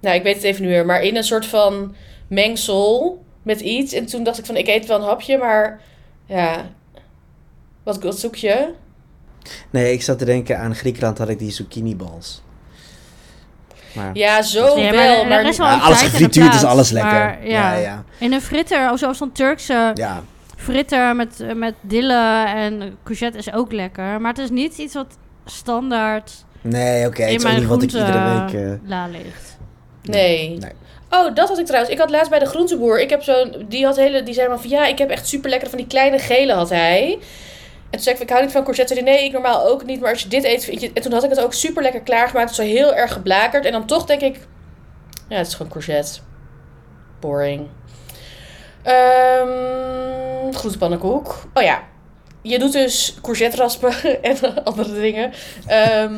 nou 0.00 0.16
ik 0.16 0.22
weet 0.22 0.34
het 0.34 0.44
even 0.44 0.62
niet 0.62 0.70
meer, 0.70 0.86
maar 0.86 1.02
in 1.02 1.16
een 1.16 1.24
soort 1.24 1.46
van 1.46 1.94
mengsel 2.28 3.24
met 3.42 3.60
iets. 3.60 3.92
En 3.92 4.06
toen 4.06 4.22
dacht 4.24 4.38
ik 4.38 4.46
van, 4.46 4.56
ik 4.56 4.66
eet 4.68 4.86
wel 4.86 4.96
een 4.98 5.04
hapje, 5.04 5.38
maar 5.38 5.80
ja, 6.26 6.64
wat, 7.82 8.02
wat 8.02 8.18
zoek 8.18 8.34
je? 8.34 8.72
Nee, 9.70 9.92
ik 9.92 10.02
zat 10.02 10.18
te 10.18 10.24
denken 10.24 10.58
aan 10.58 10.74
Griekenland 10.74 11.18
had 11.18 11.28
ik 11.28 11.38
die 11.38 11.50
zucchini 11.50 11.96
balls. 11.96 12.42
Maar 13.92 14.10
Ja, 14.14 14.42
zo 14.42 14.78
Ja, 14.78 14.90
wel. 14.90 15.24
Maar, 15.24 15.44
is 15.44 15.56
wel 15.58 15.66
Ja, 15.66 15.74
een 15.74 15.80
alles 15.80 16.02
gefrituurd 16.02 16.54
is 16.54 16.64
alles 16.64 16.90
lekker. 16.90 17.12
maar 17.12 17.46
ja. 17.46 17.72
ja, 17.72 17.78
ja. 17.78 18.04
In 18.18 18.32
een 18.32 18.40
fritter, 18.40 18.90
of 18.92 18.98
zoals 18.98 19.18
zo'n 19.18 19.32
Turkse 19.32 19.90
ja. 19.94 20.22
fritter 20.56 21.16
met, 21.16 21.44
met 21.54 21.74
dille 21.80 22.44
en 22.46 22.96
courgette 23.04 23.38
is 23.38 23.52
ook 23.52 23.72
lekker. 23.72 24.20
Maar 24.20 24.30
het 24.32 24.38
is 24.42 24.50
niet 24.50 24.78
iets 24.78 24.94
wat 24.94 25.16
standaard 25.44 26.44
Nee, 26.60 27.06
oké. 27.06 27.22
het 27.22 27.30
in 27.30 27.36
is 27.36 27.44
ook 27.44 27.58
niet 27.58 27.66
wat 27.66 27.82
ik 27.82 27.90
iedere 27.92 28.44
week... 28.44 28.62
eh, 28.62 28.88
la 28.88 29.06
ligt. 29.06 29.58
nee. 30.02 30.58
Nee. 30.58 30.70
Oh, 31.16 31.34
dat 31.34 31.48
had 31.48 31.58
ik 31.58 31.66
trouwens. 31.66 31.92
Ik 31.92 31.98
had 31.98 32.10
laatst 32.10 32.30
bij 32.30 32.38
de 32.38 32.46
groenteboer. 32.46 33.00
Ik 33.00 33.10
heb 33.10 33.22
zo'n. 33.22 33.64
Die 33.68 33.84
had 33.84 33.96
hele. 33.96 34.22
Die 34.22 34.34
zei 34.34 34.48
maar 34.48 34.60
van 34.60 34.70
ja, 34.70 34.86
ik 34.86 34.98
heb 34.98 35.10
echt 35.10 35.28
super 35.28 35.50
lekkere 35.50 35.70
van 35.70 35.78
die 35.78 35.88
kleine 35.88 36.18
gele 36.18 36.52
had 36.52 36.70
hij. 36.70 37.12
En 37.12 37.90
toen 37.90 38.00
zei 38.00 38.14
ik, 38.14 38.22
ik 38.22 38.30
hou 38.30 38.42
niet 38.42 38.52
van 38.52 38.62
courgette. 38.62 38.94
Nee, 38.94 39.24
ik 39.24 39.32
normaal 39.32 39.66
ook 39.66 39.84
niet. 39.84 40.00
Maar 40.00 40.10
als 40.10 40.22
je 40.22 40.28
dit 40.28 40.44
eet, 40.44 40.64
vind 40.64 40.80
je... 40.80 40.90
En 40.94 41.02
toen 41.02 41.12
had 41.12 41.24
ik 41.24 41.30
het 41.30 41.40
ook 41.40 41.52
super 41.52 41.82
lekker 41.82 42.00
klaargemaakt. 42.00 42.54
Zo 42.54 42.62
heel 42.62 42.94
erg 42.94 43.12
geblakerd. 43.12 43.64
En 43.64 43.72
dan 43.72 43.86
toch 43.86 44.04
denk 44.04 44.20
ik... 44.20 44.38
Ja, 45.28 45.36
het 45.36 45.46
is 45.46 45.54
gewoon 45.54 45.72
courgette. 45.72 46.20
Boring. 47.20 47.66
Ehm 48.82 50.26
groentepannenkoek. 50.56 51.42
Oh 51.54 51.62
ja. 51.62 51.82
Je 52.42 52.58
doet 52.58 52.72
dus 52.72 53.18
courgette 53.22 53.56
raspen 53.56 53.92
en 54.22 54.64
andere 54.64 55.00
dingen. 55.00 55.32
Ehm, 55.66 56.14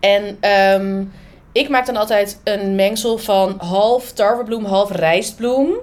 en 0.00 0.36
ehm, 0.40 1.04
ik 1.52 1.68
maak 1.68 1.86
dan 1.86 1.96
altijd 1.96 2.40
een 2.44 2.74
mengsel 2.74 3.18
van 3.18 3.54
half 3.58 4.12
tarwebloem, 4.12 4.64
half 4.64 4.90
rijstbloem. 4.90 5.74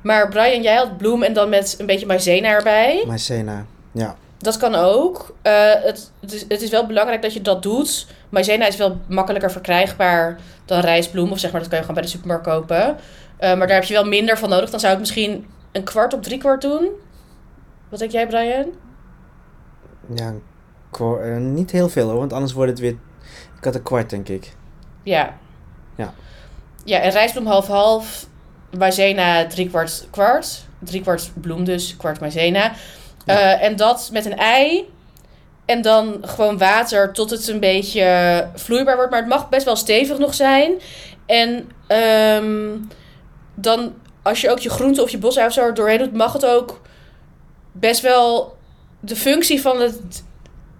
Maar 0.00 0.28
Brian, 0.28 0.62
jij 0.62 0.76
had 0.76 0.96
bloem 0.96 1.22
en 1.22 1.32
dan 1.32 1.48
met 1.48 1.74
een 1.78 1.86
beetje 1.86 2.06
maizena 2.06 2.48
erbij. 2.48 3.04
Maizena. 3.06 3.66
Ja. 3.92 4.16
Dat 4.38 4.56
kan 4.56 4.74
ook. 4.74 5.34
Eh, 5.42 5.72
het, 5.72 6.12
het, 6.20 6.32
is, 6.32 6.44
het 6.48 6.62
is 6.62 6.70
wel 6.70 6.86
belangrijk 6.86 7.22
dat 7.22 7.32
je 7.32 7.42
dat 7.42 7.62
doet. 7.62 8.06
Maizena 8.28 8.66
is 8.66 8.76
wel 8.76 9.00
makkelijker 9.08 9.50
verkrijgbaar 9.50 10.40
dan 10.64 10.80
rijstbloem. 10.80 11.30
Of 11.30 11.38
zeg 11.38 11.50
maar, 11.52 11.60
dat 11.60 11.68
kan 11.68 11.78
je 11.78 11.84
gewoon 11.84 12.00
bij 12.00 12.10
de 12.10 12.16
supermarkt 12.16 12.46
kopen. 12.46 12.96
Eh, 13.36 13.56
maar 13.56 13.66
daar 13.66 13.76
heb 13.76 13.84
je 13.84 13.94
wel 13.94 14.04
minder 14.04 14.38
van 14.38 14.48
nodig. 14.48 14.70
Dan 14.70 14.80
zou 14.80 14.92
ik 14.92 14.98
misschien 14.98 15.46
een 15.72 15.84
kwart 15.84 16.14
op 16.14 16.22
drie 16.22 16.38
kwart 16.38 16.60
doen. 16.60 16.88
Wat 17.88 17.98
denk 17.98 18.10
jij, 18.10 18.26
Brian? 18.26 18.66
Ja, 20.14 20.34
eh, 20.98 21.36
niet 21.36 21.70
heel 21.70 21.88
veel 21.88 22.08
hoor, 22.08 22.18
want 22.18 22.32
anders 22.32 22.52
wordt 22.52 22.70
het 22.70 22.80
weer... 22.80 22.96
Ik 23.58 23.64
had 23.64 23.74
een 23.74 23.82
kwart, 23.82 24.10
denk 24.10 24.28
ik. 24.28 24.56
Ja. 25.02 25.36
Ja. 25.96 26.14
Ja, 26.84 27.00
en 27.00 27.10
rijstbloem 27.10 27.46
half-half. 27.46 28.26
Maizena 28.78 29.46
drie 29.46 29.68
kwart 29.68 30.06
kwart. 30.10 30.64
Drie 30.78 31.00
kwart 31.00 31.30
bloem 31.34 31.64
dus, 31.64 31.96
kwart 31.96 32.20
maizena. 32.20 32.72
Ja. 33.24 33.40
Eh, 33.40 33.62
en 33.66 33.76
dat 33.76 34.08
met 34.12 34.26
een 34.26 34.36
ei. 34.36 34.88
En 35.64 35.82
dan 35.82 36.18
gewoon 36.20 36.58
water 36.58 37.12
tot 37.12 37.30
het 37.30 37.48
een 37.48 37.60
beetje 37.60 38.48
vloeibaar 38.54 38.96
wordt. 38.96 39.10
Maar 39.10 39.20
het 39.20 39.28
mag 39.28 39.48
best 39.48 39.64
wel 39.64 39.76
stevig 39.76 40.18
nog 40.18 40.34
zijn. 40.34 40.72
En 41.26 41.70
ehm, 41.86 42.76
dan, 43.54 43.94
als 44.22 44.40
je 44.40 44.50
ook 44.50 44.58
je 44.58 44.70
groente 44.70 45.02
of 45.02 45.10
je 45.10 45.18
bosui 45.18 45.46
of 45.46 45.52
zo 45.52 45.60
er 45.60 45.74
doorheen 45.74 45.98
doet, 45.98 46.12
mag 46.12 46.32
het 46.32 46.46
ook 46.46 46.80
best 47.72 48.00
wel. 48.00 48.56
De 49.00 49.16
functie 49.16 49.60
van 49.60 49.80
het, 49.80 50.24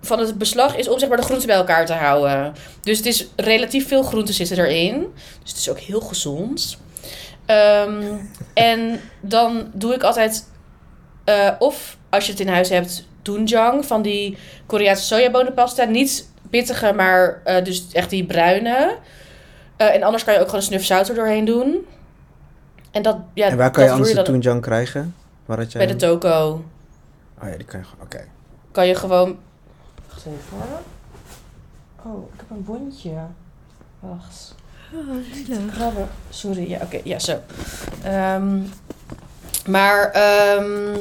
van 0.00 0.18
het 0.18 0.38
beslag 0.38 0.76
is 0.76 0.88
om 0.88 0.98
zeg 0.98 1.08
maar 1.08 1.18
de 1.18 1.24
groenten 1.24 1.46
bij 1.46 1.56
elkaar 1.56 1.86
te 1.86 1.92
houden. 1.92 2.52
Dus 2.80 2.96
het 2.96 3.06
is 3.06 3.28
relatief 3.36 3.88
veel 3.88 4.02
groenten 4.02 4.34
zitten 4.34 4.58
erin. 4.58 5.06
Dus 5.42 5.50
het 5.50 5.58
is 5.58 5.70
ook 5.70 5.78
heel 5.78 6.00
gezond. 6.00 6.78
Ehm, 7.46 8.02
en 8.54 9.00
dan 9.20 9.70
doe 9.72 9.94
ik 9.94 10.02
altijd, 10.02 10.48
eh, 11.24 11.50
of 11.58 11.96
als 12.08 12.24
je 12.24 12.30
het 12.30 12.40
in 12.40 12.48
huis 12.48 12.68
hebt, 12.68 13.06
doenjang 13.22 13.86
van 13.86 14.02
die 14.02 14.38
Koreaanse 14.66 15.04
sojabonenpasta. 15.04 15.84
Niet 15.84 16.28
pittige, 16.50 16.92
maar 16.92 17.40
eh, 17.44 17.64
dus 17.64 17.86
echt 17.92 18.10
die 18.10 18.24
bruine. 18.24 18.96
Eh, 19.76 19.94
en 19.94 20.02
anders 20.02 20.24
kan 20.24 20.34
je 20.34 20.40
ook 20.40 20.46
gewoon 20.46 20.60
een 20.60 20.66
snuf 20.66 20.84
zout 20.84 21.08
er 21.08 21.14
doorheen 21.14 21.44
doen. 21.44 21.86
En 22.90 23.02
dat, 23.02 23.16
ja, 23.34 23.48
en 23.48 23.56
waar 23.56 23.70
kan 23.70 23.84
je 23.84 23.90
anders 23.90 24.08
de 24.08 24.14
dan 24.14 24.24
toenjang 24.24 24.62
krijgen? 24.62 25.14
Waar 25.46 25.58
had 25.58 25.72
jij 25.72 25.86
Bij 25.86 25.96
de 25.96 26.00
toko 26.06 26.64
Oh 27.42 27.48
ja, 27.48 27.56
die 27.56 27.66
kan 27.66 27.80
je 27.80 27.86
gewoon... 27.86 28.04
Oké. 28.04 28.24
kan 28.70 28.86
je 28.86 28.94
gewoon... 28.94 29.38
Wacht 30.24 30.36
even 30.36 30.58
hoor. 30.58 30.80
Oh, 32.12 32.32
ik 32.34 32.40
heb 32.40 32.50
een 32.50 32.64
bondje. 32.64 33.12
Wacht. 34.00 34.54
Krabben. 35.72 36.08
Sorry, 36.30 36.70
ja, 36.70 36.78
oké, 36.82 37.00
ja, 37.04 37.18
zo. 37.18 37.38
Ehm, 38.02 38.60
maar, 39.66 40.10
ehm, 40.10 40.96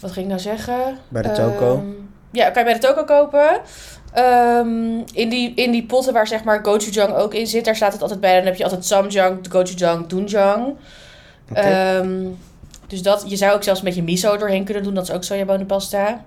wat 0.00 0.10
ging 0.12 0.24
ik 0.24 0.30
nou 0.30 0.40
zeggen? 0.40 0.98
Bij 1.08 1.22
de 1.22 1.32
toko? 1.32 1.74
Ehm, 1.74 1.86
ja, 2.30 2.50
kan 2.50 2.64
je 2.64 2.70
bij 2.70 2.80
de 2.80 2.86
toko 2.86 3.04
kopen. 3.04 3.60
Ehm, 4.12 4.98
in, 5.12 5.28
die, 5.28 5.54
in 5.54 5.70
die 5.70 5.86
potten 5.86 6.12
waar 6.12 6.26
zeg 6.26 6.44
maar 6.44 6.64
gochujang 6.64 7.14
ook 7.14 7.34
in 7.34 7.46
zit, 7.46 7.64
daar 7.64 7.76
staat 7.76 7.92
het 7.92 8.02
altijd 8.02 8.20
bij. 8.20 8.36
Dan 8.36 8.46
heb 8.46 8.56
je 8.56 8.64
altijd 8.64 8.84
samjang, 8.84 9.46
gochujang, 9.50 10.06
doenjang. 10.06 10.76
Ehm, 11.52 12.26
dus 12.86 13.02
dat, 13.02 13.24
je 13.26 13.36
zou 13.36 13.54
ook 13.54 13.62
zelfs 13.62 13.78
een 13.78 13.86
beetje 13.86 14.02
miso 14.02 14.36
doorheen 14.36 14.64
kunnen 14.64 14.82
doen. 14.82 14.94
Dat 14.94 15.08
is 15.08 15.14
ook 15.14 15.24
sojabonenpasta. 15.24 16.20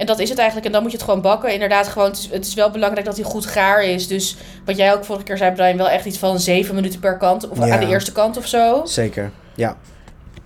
En 0.00 0.06
dat 0.06 0.18
is 0.18 0.28
het 0.28 0.38
eigenlijk. 0.38 0.66
En 0.66 0.72
dan 0.72 0.82
moet 0.82 0.90
je 0.90 0.96
het 0.96 1.06
gewoon 1.06 1.20
bakken. 1.22 1.52
Inderdaad, 1.52 1.88
gewoon, 1.88 2.08
het, 2.08 2.18
is, 2.18 2.28
het 2.30 2.46
is 2.46 2.54
wel 2.54 2.70
belangrijk 2.70 3.06
dat 3.06 3.16
hij 3.16 3.24
goed 3.24 3.46
gaar 3.46 3.84
is. 3.84 4.06
Dus 4.08 4.36
wat 4.64 4.76
jij 4.76 4.94
ook 4.94 5.04
vorige 5.04 5.24
keer 5.24 5.36
zei, 5.36 5.52
Brian, 5.52 5.76
wel 5.76 5.88
echt 5.88 6.04
iets 6.04 6.18
van 6.18 6.38
zeven 6.38 6.74
minuten 6.74 7.00
per 7.00 7.16
kant. 7.16 7.48
Of 7.48 7.58
Ja. 7.58 7.72
aan 7.74 7.80
de 7.80 7.86
eerste 7.86 8.12
kant 8.12 8.36
of 8.36 8.46
zo. 8.46 8.80
Zeker. 8.84 9.30
Ja. 9.54 9.76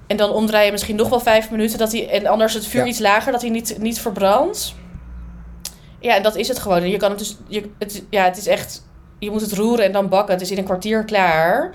En 0.07 0.17
dan 0.17 0.31
omdraaien 0.31 0.73
misschien 0.73 0.97
nog 0.97 1.09
wel 1.09 1.21
vijf 1.21 1.51
minuten. 1.51 1.79
Dat 1.79 1.93
hij, 1.93 2.09
en 2.11 2.27
anders 2.27 2.55
het 2.55 2.67
vuur 2.67 2.81
Ja. 2.81 2.87
iets 2.87 2.99
lager, 2.99 3.33
dat 3.33 3.41
hij 3.41 3.51
niet, 3.51 3.77
niet 3.81 4.01
verbrandt. 4.01 4.75
Ja, 6.01 6.17
en 6.17 6.23
dat 6.23 6.37
is 6.37 6.49
het 6.49 6.59
gewoon. 6.59 6.83
En 6.83 6.91
je 6.91 6.97
kan 6.97 7.11
het 7.11 7.19
dus. 7.19 7.37
Je, 7.47 7.71
het, 7.79 8.03
ja, 8.11 8.25
het 8.25 8.37
is 8.37 8.47
echt. 8.47 8.85
Je 9.19 9.31
moet 9.31 9.41
het 9.41 9.53
roeren 9.53 9.85
en 9.85 9.93
dan 9.93 10.09
bakken. 10.09 10.33
Het 10.35 10.43
is 10.43 10.51
in 10.51 10.59
een 10.59 10.65
kwartier 10.65 11.05
klaar. 11.05 11.75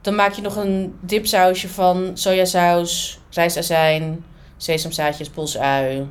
Dan 0.00 0.14
maak 0.14 0.32
je 0.32 0.42
nog 0.42 0.56
een 0.56 0.94
dipsausje 1.00 1.68
van 1.68 2.10
sojasaus, 2.14 3.20
rijstazijn, 3.30 4.24
sesamzaadjes, 4.56 5.30
bosui. 5.30 6.06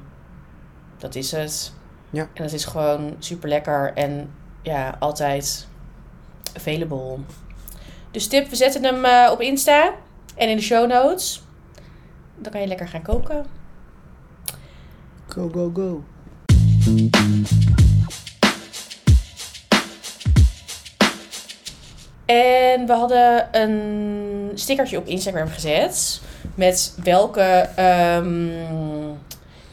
Dat 1.02 1.16
is 1.16 1.32
het. 1.32 1.74
Ja. 2.10 2.28
En 2.34 2.44
dat 2.44 2.54
is 2.54 2.66
gewoon 2.66 3.16
super 3.20 3.50
lekker 3.50 3.94
en 3.94 4.32
ja, 4.62 4.96
altijd 5.00 5.68
available. 6.56 7.18
Dus 8.12 8.28
tip, 8.28 8.50
we 8.50 8.56
zetten 8.56 8.84
hem 8.84 9.06
eh, 9.06 9.32
op 9.32 9.42
Insta 9.42 9.94
en 10.36 10.50
in 10.50 10.56
de 10.56 10.62
show 10.62 10.90
notes. 10.90 11.44
Dan 12.38 12.52
kan 12.52 12.62
je 12.62 12.68
lekker 12.68 12.88
gaan 12.88 13.02
koken. 13.02 13.46
Go, 15.28 15.50
go, 15.54 15.72
go. 15.74 16.04
En 22.26 22.86
we 22.86 22.94
hadden 22.94 23.48
een 23.62 24.52
stickertje 24.54 24.98
op 24.98 25.08
Instagram 25.08 25.48
gezet. 25.48 26.22
Met 26.56 26.98
welke 27.04 27.70
ehm, 27.76 28.50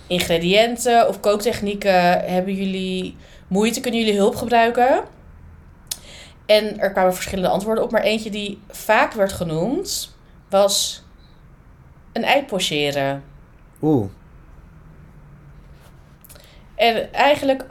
ingrediënten 0.08 1.08
of 1.08 1.20
kooktechnieken 1.20 2.20
hebben 2.20 2.54
jullie 2.54 3.16
moeite, 3.48 3.80
kunnen 3.80 4.00
jullie 4.00 4.16
hulp 4.16 4.36
gebruiken? 4.36 5.04
En 6.46 6.78
er 6.78 6.92
kwamen 6.92 7.14
verschillende 7.14 7.50
antwoorden 7.50 7.84
op. 7.84 7.90
Maar 7.90 8.02
eentje 8.02 8.30
die 8.30 8.60
vaak 8.68 9.12
werd 9.12 9.32
genoemd 9.32 10.16
was 10.48 11.04
een 12.12 12.24
ei 12.24 12.44
pocheren. 12.44 13.24
Oeh. 13.82 14.06
En 16.74 17.12
eigenlijk, 17.12 17.64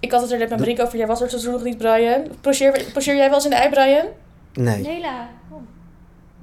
ik 0.00 0.10
had 0.12 0.22
het 0.22 0.30
er 0.30 0.38
net 0.38 0.48
met 0.48 0.58
Marieke 0.58 0.82
over. 0.82 0.98
Jij 0.98 1.06
was 1.06 1.20
er 1.20 1.28
toen 1.28 1.52
nog 1.52 1.62
niet, 1.62 1.78
Brian. 1.78 2.26
Pocheer, 2.40 2.84
pocheer 2.92 3.16
jij 3.16 3.26
wel 3.26 3.34
eens 3.34 3.44
in 3.44 3.50
de 3.50 3.56
ei, 3.56 3.70
Brian? 3.70 4.06
Nee. 4.52 4.82
Nela, 4.82 5.28
kom. 5.50 5.66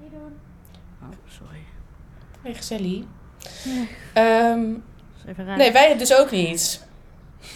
Niet 0.01 0.11
doen. 0.11 0.39
Oh, 1.01 1.07
sorry. 1.27 1.59
Nee, 2.43 2.53
gezellig. 2.53 3.03
Nee. 3.63 3.89
Ehm, 4.13 4.73
Even 5.31 5.45
raar. 5.45 5.57
nee, 5.57 5.71
wij 5.71 5.97
dus 5.97 6.15
ook 6.15 6.31
niet. 6.31 6.81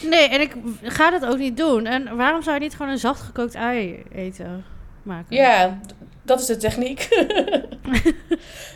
Nee, 0.01 0.29
en 0.29 0.41
ik 0.41 0.55
ga 0.83 1.09
dat 1.09 1.25
ook 1.25 1.37
niet 1.37 1.57
doen. 1.57 1.85
En 1.85 2.15
waarom 2.15 2.41
zou 2.41 2.55
je 2.55 2.61
niet 2.61 2.75
gewoon 2.75 2.91
een 2.91 2.97
zacht 2.97 3.21
gekookt 3.21 3.55
ei 3.55 4.03
eten? 4.15 4.65
Maken? 5.03 5.35
Ja, 5.35 5.79
dat 6.21 6.39
is 6.39 6.45
de 6.45 6.57
techniek. 6.57 7.07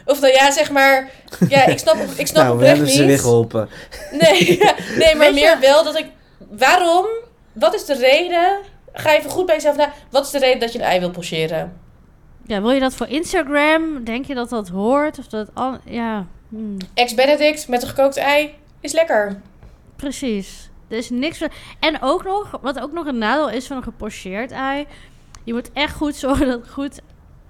of 0.05 0.19
dan 0.19 0.29
ja, 0.29 0.51
zeg 0.51 0.71
maar... 0.71 1.09
Ja, 1.49 1.65
ik 1.65 1.79
snap, 1.79 1.95
ik 2.15 2.27
snap 2.27 2.43
nou, 2.43 2.57
we 2.57 2.65
hebben 2.65 2.85
niet. 2.85 2.93
ze 2.93 3.05
weer 3.05 3.19
geholpen. 3.19 3.69
Nee, 4.11 4.57
ja, 4.63 4.73
nee, 4.97 5.15
maar 5.15 5.33
meer 5.33 5.59
wel 5.59 5.83
dat 5.83 5.97
ik... 5.97 6.05
Waarom? 6.49 7.05
Wat 7.53 7.73
is 7.73 7.85
de 7.85 7.95
reden? 7.95 8.57
Ga 8.93 9.15
even 9.15 9.29
goed 9.29 9.45
bij 9.45 9.55
jezelf 9.55 9.75
na. 9.75 9.93
Wat 10.09 10.25
is 10.25 10.31
de 10.31 10.39
reden 10.39 10.59
dat 10.59 10.73
je 10.73 10.79
een 10.79 10.85
ei 10.85 10.99
wil 10.99 11.11
pocheren? 11.11 11.79
Ja, 12.45 12.61
wil 12.61 12.71
je 12.71 12.79
dat 12.79 12.93
voor 12.93 13.07
Instagram? 13.07 14.03
Denk 14.03 14.25
je 14.25 14.33
dat 14.33 14.49
dat 14.49 14.67
hoort? 14.67 15.19
Of 15.19 15.27
dat 15.27 15.47
al... 15.53 15.77
Ja, 15.85 16.25
hmm, 16.49 16.77
Ex-Benedict 16.93 17.67
met 17.67 17.81
een 17.81 17.87
gekookt 17.87 18.17
ei 18.17 18.53
is 18.79 18.93
lekker. 18.93 19.41
precies. 19.95 20.69
Er 20.87 20.97
is 20.97 21.09
niks... 21.09 21.41
En 21.79 22.01
ook 22.01 22.23
nog, 22.23 22.59
wat 22.61 22.79
ook 22.79 22.91
nog 22.91 23.05
een 23.05 23.17
nadeel 23.17 23.49
is 23.49 23.67
van 23.67 23.77
een 23.77 23.83
gepocheerd 23.83 24.51
ei... 24.51 24.87
Je 25.43 25.53
moet 25.53 25.71
echt 25.73 25.95
goed 25.95 26.15
zorgen 26.15 26.47
dat, 26.47 26.59
het 26.61 26.69
goed, 26.69 27.01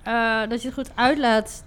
eh, 0.03 0.39
dat 0.49 0.61
je 0.61 0.67
het 0.67 0.77
goed 0.77 0.91
uitlaat 0.95 1.63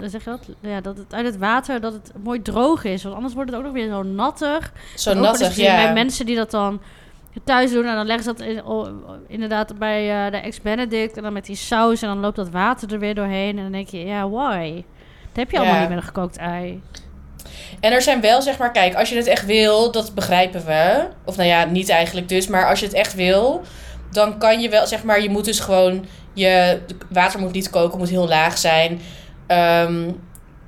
eh, 0.00 0.08
zeg 0.08 0.24
je 0.24 0.30
dat? 0.30 0.48
Ja, 0.60 0.80
dat 0.80 0.96
het 0.98 1.14
uit 1.14 1.26
het 1.26 1.36
water 1.36 1.80
dat 1.80 1.92
het 1.92 2.12
mooi 2.22 2.42
droog 2.42 2.84
is. 2.84 3.02
Want 3.02 3.14
anders 3.14 3.34
wordt 3.34 3.50
het 3.50 3.58
ook 3.58 3.64
nog 3.64 3.74
weer 3.74 3.88
zo 3.88 4.02
nattig. 4.02 4.72
Zo 4.94 5.10
En 5.10 5.20
nattig, 5.20 5.46
gezien 5.46 5.64
Bij 5.64 5.84
ja. 5.84 5.92
mensen 5.92 6.26
die 6.26 6.36
dat 6.36 6.50
dan 6.50 6.80
thuis 7.44 7.70
doen 7.72 7.84
en 7.84 7.94
dan 7.94 8.06
leggen 8.06 8.24
ze 8.24 8.32
dat 8.32 8.46
in, 8.48 8.64
oh, 8.64 8.88
inderdaad 9.26 9.78
bij 9.78 10.26
eh, 10.26 10.30
de 10.30 10.36
ex-Benedict 10.36 11.16
en 11.16 11.22
dan 11.22 11.32
met 11.32 11.46
die 11.46 11.56
saus 11.56 12.02
en 12.02 12.08
dan 12.08 12.20
loopt 12.20 12.36
dat 12.36 12.50
water 12.50 12.92
er 12.92 12.98
weer 12.98 13.14
doorheen 13.14 13.56
en 13.56 13.62
dan 13.62 13.72
denk 13.72 13.88
je, 13.88 14.04
ja, 14.04 14.28
why? 14.28 14.74
Dat 15.26 15.36
heb 15.36 15.50
je 15.50 15.56
allemaal 15.56 15.74
Ja. 15.74 15.80
niet 15.80 15.88
met 15.88 15.98
een 15.98 16.04
gekookt 16.04 16.36
ei. 16.36 16.82
En 17.80 17.92
er 17.92 18.02
zijn 18.02 18.20
wel, 18.20 18.42
zeg 18.42 18.58
maar, 18.58 18.72
kijk, 18.72 18.94
als 18.94 19.08
je 19.08 19.16
het 19.16 19.26
echt 19.26 19.46
wil, 19.46 19.90
dat 19.90 20.14
begrijpen 20.14 20.66
we. 20.66 21.08
Of 21.24 21.36
nou 21.36 21.48
ja, 21.48 21.64
niet 21.64 21.88
eigenlijk 21.88 22.28
dus, 22.28 22.46
maar 22.46 22.68
als 22.68 22.80
je 22.80 22.86
het 22.86 22.94
echt 22.94 23.14
wil, 23.14 23.62
dan 24.10 24.38
kan 24.38 24.60
je 24.60 24.68
wel, 24.68 24.86
zeg 24.86 25.02
maar, 25.02 25.22
je 25.22 25.30
moet 25.30 25.44
dus 25.44 25.60
gewoon, 25.60 26.06
je 26.32 26.80
water 27.10 27.40
moet 27.40 27.52
niet 27.52 27.70
koken, 27.70 27.98
moet 27.98 28.08
heel 28.08 28.28
laag 28.28 28.58
zijn. 28.58 29.00
Ehm, 29.46 30.10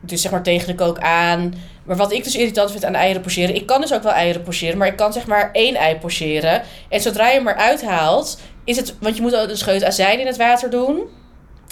dus 0.01 0.23
zeg 0.23 0.31
maar 0.31 0.43
tegen 0.43 0.67
de 0.67 0.75
kook 0.75 0.99
aan. 0.99 1.55
Maar 1.85 1.97
wat 1.97 2.13
ik 2.13 2.25
dus 2.25 2.35
irritant 2.35 2.71
vind 2.71 2.85
aan 2.85 2.95
eieren 2.95 3.23
pocheren, 3.23 3.55
ik 3.55 3.67
kan 3.67 3.81
dus 3.81 3.95
ook 3.95 4.03
wel 4.03 4.13
eieren 4.13 4.43
pocheren, 4.43 4.79
maar 4.79 4.89
ik 4.89 4.97
kan 4.97 5.13
zeg 5.13 5.27
maar 5.27 5.51
één 5.53 5.75
ei 5.75 5.97
pocheren. 5.97 6.63
En 6.89 7.01
zodra 7.01 7.29
je 7.29 7.35
hem 7.35 7.49
eruit 7.49 7.85
haalt, 7.85 8.39
is 8.65 8.77
het, 8.77 8.95
want 9.01 9.17
je 9.17 9.23
moet 9.23 9.37
ook 9.37 9.49
een 9.49 9.57
scheut 9.57 9.85
azijn 9.85 10.21
in 10.21 10.27
het 10.27 10.37
water 10.37 10.71
doen. 10.71 11.01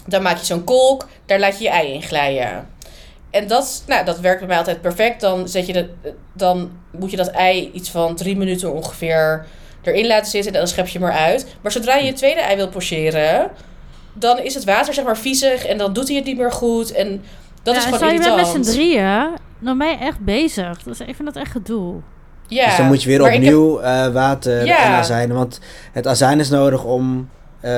Dan 0.06 0.22
maak 0.22 0.38
je 0.38 0.44
zo'n 0.44 0.64
kolk, 0.64 1.08
daar 1.26 1.38
laat 1.38 1.58
je 1.58 1.64
je 1.64 1.70
ei 1.70 1.92
in 1.92 2.02
glijden. 2.02 2.68
En 3.36 3.46
dat, 3.46 3.82
nou, 3.86 4.04
dat 4.04 4.20
werkt 4.20 4.38
bij 4.38 4.48
mij 4.48 4.56
altijd 4.58 4.80
perfect. 4.80 5.20
Dan, 5.20 5.48
zet 5.48 5.66
je 5.66 5.72
de, 5.72 5.88
dan 6.32 6.70
moet 6.90 7.10
je 7.10 7.16
dat 7.16 7.28
ei 7.30 7.70
iets 7.72 7.90
van 7.90 8.14
drie 8.16 8.36
minuten 8.36 8.72
ongeveer 8.72 9.46
erin 9.82 10.06
laten 10.06 10.30
zitten. 10.30 10.52
En 10.52 10.58
dan 10.58 10.68
schep 10.68 10.86
je 10.86 10.98
hem 10.98 11.08
eruit. 11.08 11.46
Maar 11.60 11.72
zodra 11.72 11.94
je 11.96 12.04
je 12.04 12.12
tweede 12.12 12.40
ei 12.40 12.56
wil 12.56 12.68
pocheren, 12.68 13.50
dan 14.12 14.38
is 14.38 14.54
het 14.54 14.64
water 14.64 14.94
zeg 14.94 15.04
maar 15.04 15.16
viezig. 15.18 15.66
En 15.66 15.78
dan 15.78 15.92
doet 15.92 16.06
hij 16.08 16.16
het 16.16 16.24
niet 16.24 16.36
meer 16.36 16.52
goed. 16.52 16.92
En 16.92 17.22
dat 17.62 17.74
ja, 17.74 17.80
is 17.80 17.84
gewoon 17.84 17.98
stel 17.98 18.10
je 18.12 18.18
bent 18.18 18.30
irritant. 18.30 18.56
met 18.56 18.66
z'n 18.66 18.72
drieën, 18.72 19.28
ben 19.78 19.88
je 19.88 19.96
echt 20.00 20.20
bezig. 20.20 20.82
Dus 20.82 21.00
ik 21.00 21.14
vind 21.16 21.24
dat 21.34 21.36
echt 21.36 21.50
gedoe. 21.50 21.94
Ja, 22.48 22.66
dus 22.66 22.76
dan 22.76 22.86
moet 22.86 23.02
je 23.02 23.08
weer 23.08 23.20
maar 23.20 23.30
heb- 23.30 23.40
opnieuw 23.40 23.80
eh, 23.80 24.06
water 24.08 24.66
Ja. 24.66 24.84
en 24.84 24.90
azijn. 24.92 25.32
Want 25.32 25.60
het 25.92 26.06
azijn 26.06 26.40
is 26.40 26.48
nodig 26.50 26.84
om 26.84 27.28
eh, 27.60 27.70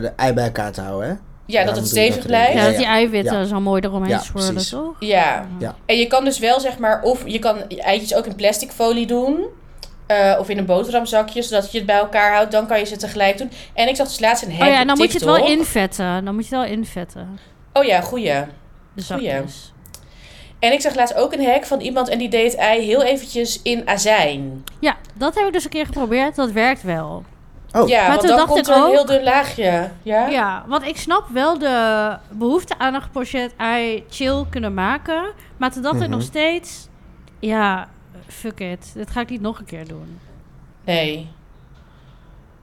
de 0.00 0.12
ei 0.16 0.32
bij 0.32 0.44
elkaar 0.44 0.72
te 0.72 0.80
houden, 0.80 1.08
hè? 1.08 1.14
Ja, 1.46 1.64
dat 1.64 1.76
het 1.76 1.88
stevig 1.88 2.26
blijft. 2.26 2.52
Ja, 2.52 2.64
dat 2.66 2.76
die 2.76 2.86
eiwitten 2.86 3.38
Ja. 3.38 3.44
zo 3.44 3.60
mooi 3.60 3.82
eromheen 3.84 4.10
Ja, 4.10 4.18
swirlen, 4.18 4.52
precies. 4.52 4.70
toch? 4.70 4.94
Ja. 4.98 5.46
Ja. 5.58 5.74
En 5.86 5.96
je 5.98 6.06
kan 6.06 6.24
dus 6.24 6.38
wel 6.38 6.60
zeg 6.60 6.78
maar, 6.78 7.02
of 7.02 7.22
je 7.26 7.38
kan 7.38 7.56
je 7.68 7.82
eitjes 7.82 8.14
ook 8.14 8.26
in 8.26 8.34
plastic 8.34 8.70
folie 8.70 9.06
doen. 9.06 9.44
eh, 10.06 10.36
of 10.38 10.48
in 10.48 10.58
een 10.58 10.64
boterhamzakje, 10.66 11.42
zodat 11.42 11.72
je 11.72 11.76
het 11.78 11.86
bij 11.86 11.96
elkaar 11.96 12.34
houdt. 12.34 12.52
Dan 12.52 12.66
kan 12.66 12.78
je 12.78 12.84
ze 12.84 12.96
tegelijk 12.96 13.38
doen. 13.38 13.50
En 13.74 13.88
ik 13.88 13.96
zag 13.96 14.06
dus 14.06 14.20
laatst 14.20 14.44
een 14.44 14.52
hack 14.56 14.68
Oh 14.68 14.74
ja, 14.74 14.84
dan 14.84 14.96
moet 14.98 15.06
je 15.06 15.12
het 15.18 15.24
wel 15.24 15.46
invetten. 15.46 16.24
Dan 16.24 16.34
moet 16.34 16.46
je 16.48 16.56
het 16.56 16.64
wel 16.68 16.76
invetten. 16.78 17.38
Oh 17.72 17.84
ja, 17.84 18.00
goeie. 18.00 18.32
De 18.94 19.02
Goeie. 19.04 19.32
En 20.58 20.72
ik 20.72 20.80
zag 20.80 20.94
laatst 20.94 21.14
ook 21.14 21.32
een 21.32 21.44
hack 21.44 21.64
van 21.64 21.80
iemand 21.80 22.08
en 22.08 22.18
die 22.18 22.28
deed 22.28 22.54
ei 22.54 22.84
heel 22.84 23.02
eventjes 23.02 23.60
in 23.62 23.88
azijn. 23.88 24.64
Ja, 24.80 24.96
dat 25.14 25.34
heb 25.34 25.46
ik 25.46 25.52
dus 25.52 25.64
een 25.64 25.70
keer 25.70 25.86
geprobeerd. 25.86 26.34
Dat 26.36 26.50
werkt 26.50 26.82
wel. 26.82 27.24
Oh, 27.76 27.88
Ja, 27.88 28.00
Maar 28.00 28.08
want 28.08 28.20
toen 28.20 28.28
dan 28.28 28.36
dacht 28.38 28.48
komt 28.50 28.66
ik 28.68 28.72
er 28.74 28.76
een 28.80 28.82
ook- 28.86 28.92
heel 28.92 29.06
dun 29.06 29.22
laagje. 29.22 29.90
Ja? 30.02 30.26
Ja, 30.28 30.64
want 30.66 30.86
ik 30.86 30.96
snap 30.96 31.24
wel 31.32 31.58
de 31.58 32.16
behoefte 32.30 32.78
aan 32.78 32.94
een 32.94 33.02
gepocheerd 33.02 33.52
ei 33.56 34.04
chill 34.10 34.44
kunnen 34.50 34.74
maken. 34.74 35.22
Maar 35.56 35.72
toen 35.72 35.82
dacht 35.82 35.94
ik 35.94 36.00
Mhm. 36.00 36.10
nog 36.10 36.22
steeds... 36.22 36.88
Ja, 37.40 37.88
fuck 38.26 38.60
it. 38.60 38.90
Dit 38.94 39.10
ga 39.10 39.20
ik 39.20 39.28
niet 39.30 39.40
nog 39.40 39.58
een 39.58 39.64
keer 39.64 39.88
doen. 39.88 40.20
Nee. 40.84 41.28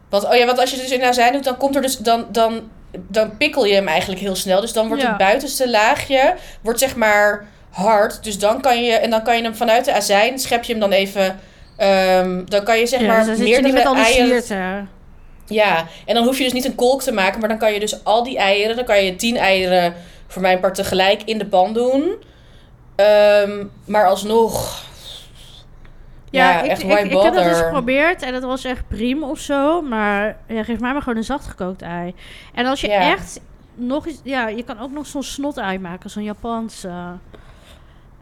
Want, 0.10 0.26
oh 0.28 0.36
ja, 0.36 0.46
want 0.46 0.60
als 0.60 0.70
je 0.70 0.76
het 0.78 0.88
dus 0.90 0.98
in 0.98 1.04
azijn 1.06 1.34
doet, 1.34 1.44
dan 1.44 1.58
komt 1.58 1.76
er 1.76 1.82
dus... 1.82 1.98
Dan, 1.98 2.26
dan, 2.32 2.62
dan 3.08 3.38
pikkel 3.38 3.66
je 3.66 3.74
hem 3.74 3.88
eigenlijk 3.88 4.22
heel 4.22 4.36
snel. 4.36 4.62
Dus 4.62 4.74
dan 4.74 4.88
wordt 4.88 5.02
Ja. 5.04 5.08
het 5.10 5.18
buitenste 5.18 5.70
laagje, 5.70 6.36
wordt 6.62 6.80
zeg 6.80 6.96
maar 6.96 7.46
hard. 7.70 8.24
Dus 8.24 8.40
dan 8.40 8.62
kan 8.62 8.84
je... 8.84 8.92
En 8.94 9.10
dan 9.10 9.24
kan 9.24 9.36
je 9.38 9.44
hem 9.44 9.56
vanuit 9.56 9.86
de 9.86 9.94
azijn, 9.94 10.40
schep 10.40 10.64
je 10.64 10.72
hem 10.72 10.82
dan 10.82 10.92
even... 10.92 11.40
ehm, 11.78 12.42
dan 12.46 12.64
kan 12.64 12.80
je 12.80 12.88
zeg 12.88 13.00
ja, 13.02 13.08
maar 13.08 13.26
dus 13.26 13.38
meerdere 13.38 13.74
met 13.74 13.94
eieren... 14.06 14.90
Ja, 15.46 15.88
en 16.06 16.16
dan 16.16 16.24
hoef 16.24 16.38
je 16.38 16.44
dus 16.44 16.54
niet 16.54 16.66
een 16.66 16.76
kolk 16.76 17.02
te 17.02 17.12
maken, 17.12 17.40
maar 17.40 17.50
dan 17.50 17.58
kan 17.58 17.74
je 17.74 17.80
dus 17.80 18.04
al 18.04 18.24
die 18.24 18.38
eieren, 18.38 18.76
dan 18.76 18.86
kan 18.86 19.04
je 19.04 19.16
tien 19.16 19.38
eieren 19.38 19.94
voor 20.28 20.42
mijn 20.42 20.60
part 20.60 20.76
tegelijk 20.76 21.24
in 21.24 21.38
de 21.38 21.46
pan 21.46 21.74
doen. 21.74 22.14
Ehm, 22.96 23.66
maar 23.86 24.08
alsnog. 24.08 24.84
Ja, 26.30 26.62
ik, 26.62 26.70
echt 26.70 26.82
ik, 26.82 26.88
why 26.88 26.96
ik, 26.96 27.12
heb 27.12 27.12
dat 27.12 27.34
dus 27.34 27.44
bother? 27.44 27.64
geprobeerd 27.64 28.22
en 28.22 28.34
het 28.34 28.44
was 28.44 28.64
echt 28.64 28.88
prima 28.88 29.28
of 29.28 29.40
zo. 29.40 29.82
Maar 29.82 30.38
ja, 30.48 30.64
geef 30.64 30.80
mij 30.80 30.92
maar 30.92 31.02
gewoon 31.02 31.18
een 31.18 31.24
zacht 31.24 31.46
gekookt 31.46 31.82
ei. 31.82 32.14
En 32.54 32.66
als 32.66 32.82
je 32.82 32.88
Ja. 32.88 33.12
echt 33.12 33.40
nog 33.74 34.08
eens... 34.08 34.20
Ja, 34.24 34.48
je 34.48 34.64
kan 34.64 34.80
ook 34.80 34.92
nog 34.92 35.06
zo'n 35.06 35.24
snot 35.24 35.58
ei 35.58 35.80
maken. 35.80 36.10
Zo'n 36.10 36.24
Japans 36.24 36.84
eh, 36.84 37.10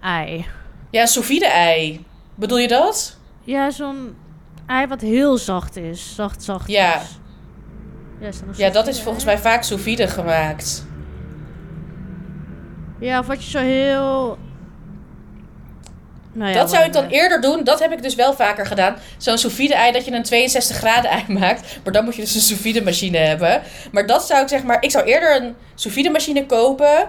ei. 0.01 0.45
Ja, 0.89 1.05
sous 1.05 1.39
ei. 1.39 2.05
Bedoel 2.35 2.57
je 2.57 2.67
dat? 2.67 3.17
Ja, 3.43 3.69
zo'n 3.69 4.15
ei 4.71 4.87
wat 4.87 5.01
heel 5.01 5.37
zacht 5.37 5.77
is. 5.77 6.15
Zacht, 6.15 6.43
zacht 6.43 6.69
Ja. 6.69 7.01
is. 7.01 7.07
Ja, 8.19 8.27
is 8.27 8.39
dat 8.73 8.85
Ja, 8.85 8.91
is 8.91 9.01
volgens 9.01 9.25
mij 9.25 9.37
vaak 9.37 9.63
sous 9.63 9.81
vide 9.81 10.07
gemaakt. 10.07 10.85
Ja, 12.99 13.19
of 13.19 13.27
wat 13.27 13.43
je 13.43 13.49
zo 13.49 13.59
heel... 13.59 14.37
Nou 16.33 16.51
ja, 16.51 16.57
dat 16.57 16.69
zou 16.69 16.85
ik 16.85 16.93
dan 16.93 17.07
eerder 17.07 17.41
doen. 17.41 17.63
Dat 17.63 17.79
heb 17.79 17.91
ik 17.91 18.01
dus 18.01 18.15
wel 18.15 18.33
vaker 18.33 18.65
gedaan. 18.65 18.95
Zo'n 19.17 19.37
sous 19.37 19.53
vide 19.53 19.73
ei 19.75 19.91
dat 19.91 20.05
je 20.05 20.11
een 20.11 20.23
62 20.23 20.75
graden 20.75 21.09
ei 21.11 21.23
maakt. 21.27 21.79
Maar 21.83 21.93
dan 21.93 22.03
moet 22.03 22.15
je 22.15 22.21
dus 22.21 22.35
een 22.35 22.41
sous 22.41 22.59
vide 22.61 22.81
machine 22.83 23.17
hebben. 23.17 23.61
Maar 23.91 24.05
dat 24.05 24.27
zou 24.27 24.41
ik 24.41 24.47
zeg 24.47 24.63
maar... 24.63 24.83
Ik 24.83 24.91
zou 24.91 25.05
eerder 25.05 25.41
een 25.41 25.55
sous 25.75 25.93
vide 25.93 26.09
machine 26.09 26.45
kopen... 26.45 27.07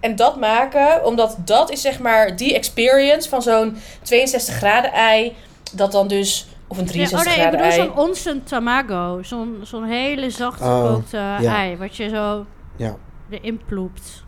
En 0.00 0.16
dat 0.16 0.36
maken, 0.36 1.04
omdat 1.04 1.36
dat 1.44 1.70
is 1.70 1.80
zeg 1.80 1.98
maar 1.98 2.36
die 2.36 2.54
experience 2.54 3.28
van 3.28 3.42
zo'n 3.42 3.76
62 4.02 4.54
graden 4.54 4.92
ei. 4.92 5.36
Dat 5.72 5.92
dan 5.92 6.08
dus, 6.08 6.46
of 6.74 6.80
een 6.80 7.00
Ja, 7.00 7.06
63 7.06 7.32
oh 7.32 7.36
nee, 7.36 7.44
ik 7.46 7.50
bedoel 7.50 7.72
zo'n 7.72 7.96
onsen 8.06 8.42
tamago. 8.44 9.22
Zo'n 9.22 9.58
zo'n 9.62 9.84
hele 9.84 10.30
zacht 10.30 10.60
Oh, 10.60 10.76
gekookte 10.86 11.16
ja. 11.16 11.38
ei. 11.56 11.76
Wat 11.76 11.96
je 11.96 12.08
zo 12.08 12.46
Ja. 12.76 12.96
erin 13.30 13.60
ploept. 13.66 14.24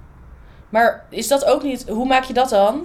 Maar 0.69 1.05
is 1.11 1.29
dat 1.29 1.45
ook 1.45 1.63
niet, 1.63 1.89
hoe 1.89 2.07
maak 2.07 2.23
je 2.25 2.33
dat 2.35 2.49
dan? 2.49 2.85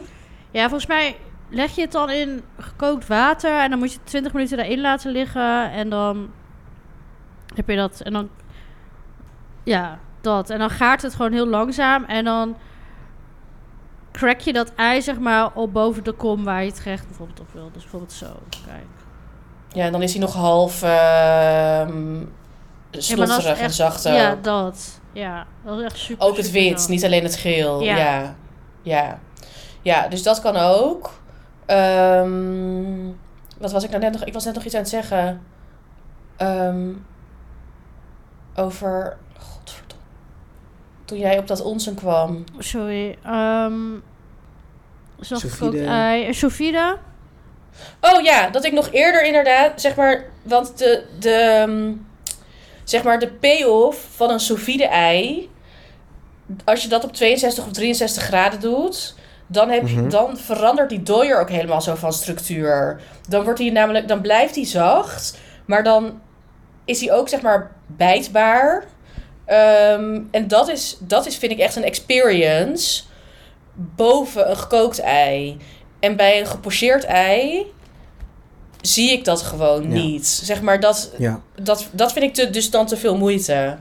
Ja, 0.51 0.61
volgens 0.61 0.85
mij 0.87 1.17
leg 1.49 1.75
je 1.75 1.81
het 1.81 1.91
dan 1.91 2.09
in 2.09 2.41
gekookt 2.59 3.07
water. 3.07 3.59
En 3.59 3.69
dan 3.69 3.79
moet 3.79 3.93
je 3.93 3.99
20 4.03 4.33
minuten 4.33 4.57
daarin 4.57 4.81
laten 4.81 5.11
liggen. 5.11 5.71
En 5.71 5.89
dan 5.89 6.29
heb 7.55 7.69
je 7.69 7.75
dat. 7.75 8.01
En 8.01 8.13
dan. 8.13 8.29
Ja, 9.63 9.99
dat. 10.21 10.49
En 10.49 10.59
dan 10.59 10.69
gaart 10.69 11.01
het 11.01 11.15
gewoon 11.15 11.31
heel 11.31 11.47
langzaam. 11.47 12.03
En 12.03 12.23
dan 12.25 12.57
crack 14.11 14.39
je 14.39 14.53
dat 14.53 14.73
ei, 14.75 15.01
zeg 15.01 15.19
maar, 15.19 15.53
op 15.53 15.73
boven 15.73 16.03
de 16.03 16.11
kom 16.11 16.43
waar 16.43 16.63
je 16.63 16.69
het 16.69 16.79
gerecht 16.79 17.07
bijvoorbeeld 17.07 17.39
op 17.39 17.47
wil. 17.53 17.69
Dus 17.73 17.81
bijvoorbeeld 17.81 18.11
zo. 18.13 18.27
Kijk. 18.65 18.85
Ja, 19.73 19.89
dan 19.89 20.01
is 20.01 20.11
hij 20.11 20.21
nog 20.21 20.33
half 20.33 20.81
ehm 20.83 20.89
Ja, 20.91 22.27
is 22.91 23.07
slotterig 23.07 23.57
en 23.57 23.63
echt- 23.63 23.75
zacht 23.75 24.07
ook. 24.07 24.13
Ja, 24.13 24.35
dat. 24.41 24.99
Ja, 25.13 25.45
dat 25.65 25.77
is 25.79 25.83
echt 25.85 25.97
super. 25.97 26.27
Ook 26.27 26.37
het 26.37 26.45
super 26.45 26.61
wit, 26.61 26.87
niet 26.87 27.05
alleen 27.05 27.23
het 27.23 27.35
geel. 27.35 27.81
Ja. 27.81 27.97
Ja. 27.97 28.35
Ja, 28.81 29.19
ja. 29.81 30.07
dus 30.07 30.23
dat 30.23 30.41
kan 30.41 30.55
ook. 30.55 31.11
Ehm, 31.65 33.07
wat 33.59 33.71
was 33.71 33.83
ik 33.83 33.89
nou 33.89 34.01
net 34.01 34.11
nog? 34.11 34.23
Ik 34.23 34.33
was 34.33 34.45
net 34.45 34.53
nog 34.53 34.63
iets 34.63 34.73
aan 34.73 34.81
het 34.81 34.89
zeggen. 34.89 35.41
Ehm, 36.37 36.89
over... 38.55 39.17
Godverdomme. 39.37 40.03
Toen 41.05 41.17
jij 41.17 41.37
op 41.37 41.47
dat 41.47 41.61
onsen 41.61 41.95
kwam. 41.95 42.43
Sorry. 42.57 43.17
ehm 43.23 43.73
vide. 45.19 45.85
ei. 45.85 46.25
Eh, 46.25 46.33
Sous 46.33 46.53
vide? 46.55 46.97
Oh 48.01 48.21
ja, 48.21 48.49
dat 48.49 48.65
ik 48.65 48.71
nog 48.73 48.89
eerder 48.91 49.23
inderdaad, 49.23 49.81
zeg 49.81 49.95
maar, 49.95 50.23
want 50.41 50.77
de, 50.77 51.03
de, 51.19 51.33
ehm, 51.33 51.91
zeg 52.83 53.03
maar, 53.03 53.19
de 53.19 53.27
payoff 53.31 54.07
van 54.15 54.29
een 54.29 54.39
sous 54.39 54.65
ei, 54.77 55.49
als 56.65 56.83
je 56.83 56.89
dat 56.89 57.03
op 57.03 57.13
62 57.13 57.65
of 57.65 57.71
63 57.71 58.23
graden 58.23 58.59
doet, 58.59 59.15
dan, 59.47 59.69
heb 59.69 59.87
je, 59.87 59.95
Mhm. 59.95 60.09
dan 60.09 60.37
verandert 60.37 60.89
die 60.89 61.03
dooier 61.03 61.39
ook 61.39 61.49
helemaal 61.49 61.81
zo 61.81 61.95
van 61.95 62.13
structuur. 62.13 63.01
Dan 63.29 63.43
wordt 63.43 63.59
hij 63.59 63.69
namelijk, 63.69 64.07
dan 64.07 64.21
blijft 64.21 64.55
hij 64.55 64.65
zacht, 64.65 65.37
maar 65.65 65.83
dan 65.83 66.21
is 66.85 67.01
hij 67.01 67.13
ook, 67.13 67.29
zeg 67.29 67.41
maar, 67.41 67.71
bijtbaar. 67.87 68.83
Ehm, 69.45 70.19
en 70.31 70.47
dat 70.47 70.67
is, 70.69 70.97
dat 70.99 71.25
is, 71.25 71.37
vind 71.37 71.51
ik, 71.51 71.59
echt 71.59 71.75
een 71.75 71.83
experience 71.83 73.03
boven 73.73 74.49
een 74.49 74.57
gekookt 74.57 74.99
ei. 74.99 75.57
En 76.01 76.15
bij 76.15 76.39
een 76.39 76.45
gepocheerd 76.47 77.03
ei 77.03 77.65
zie 78.81 79.11
ik 79.11 79.25
dat 79.25 79.41
gewoon 79.41 79.81
Ja. 79.81 79.87
niet. 79.87 80.27
Zeg 80.27 80.61
maar, 80.61 80.79
dat, 80.79 81.13
Ja. 81.17 81.41
dat, 81.61 81.89
dat 81.91 82.13
vind 82.13 82.25
ik 82.25 82.33
te, 82.33 82.49
dus 82.49 82.69
dan 82.69 82.85
te 82.85 82.97
veel 82.97 83.17
moeite. 83.17 83.77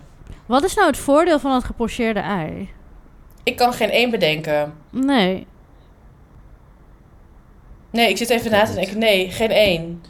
Wat 0.47 0.65
is 0.65 0.75
nou 0.75 0.87
het 0.87 0.97
voordeel 0.97 1.39
van 1.39 1.55
het 1.55 1.65
gepocheerde 1.65 2.21
ei? 2.21 2.71
Ik 3.43 3.57
kan 3.57 3.73
geen 3.73 3.91
één 3.91 4.11
bedenken. 4.11 4.73
Nee. 4.91 5.47
Nee, 7.91 8.09
ik 8.09 8.17
zit 8.17 8.31
even 8.31 8.51
na 8.51 8.65
te 8.65 8.75
denken. 8.75 8.99
Nee, 8.99 9.31
geen 9.31 9.51
één. 9.51 10.03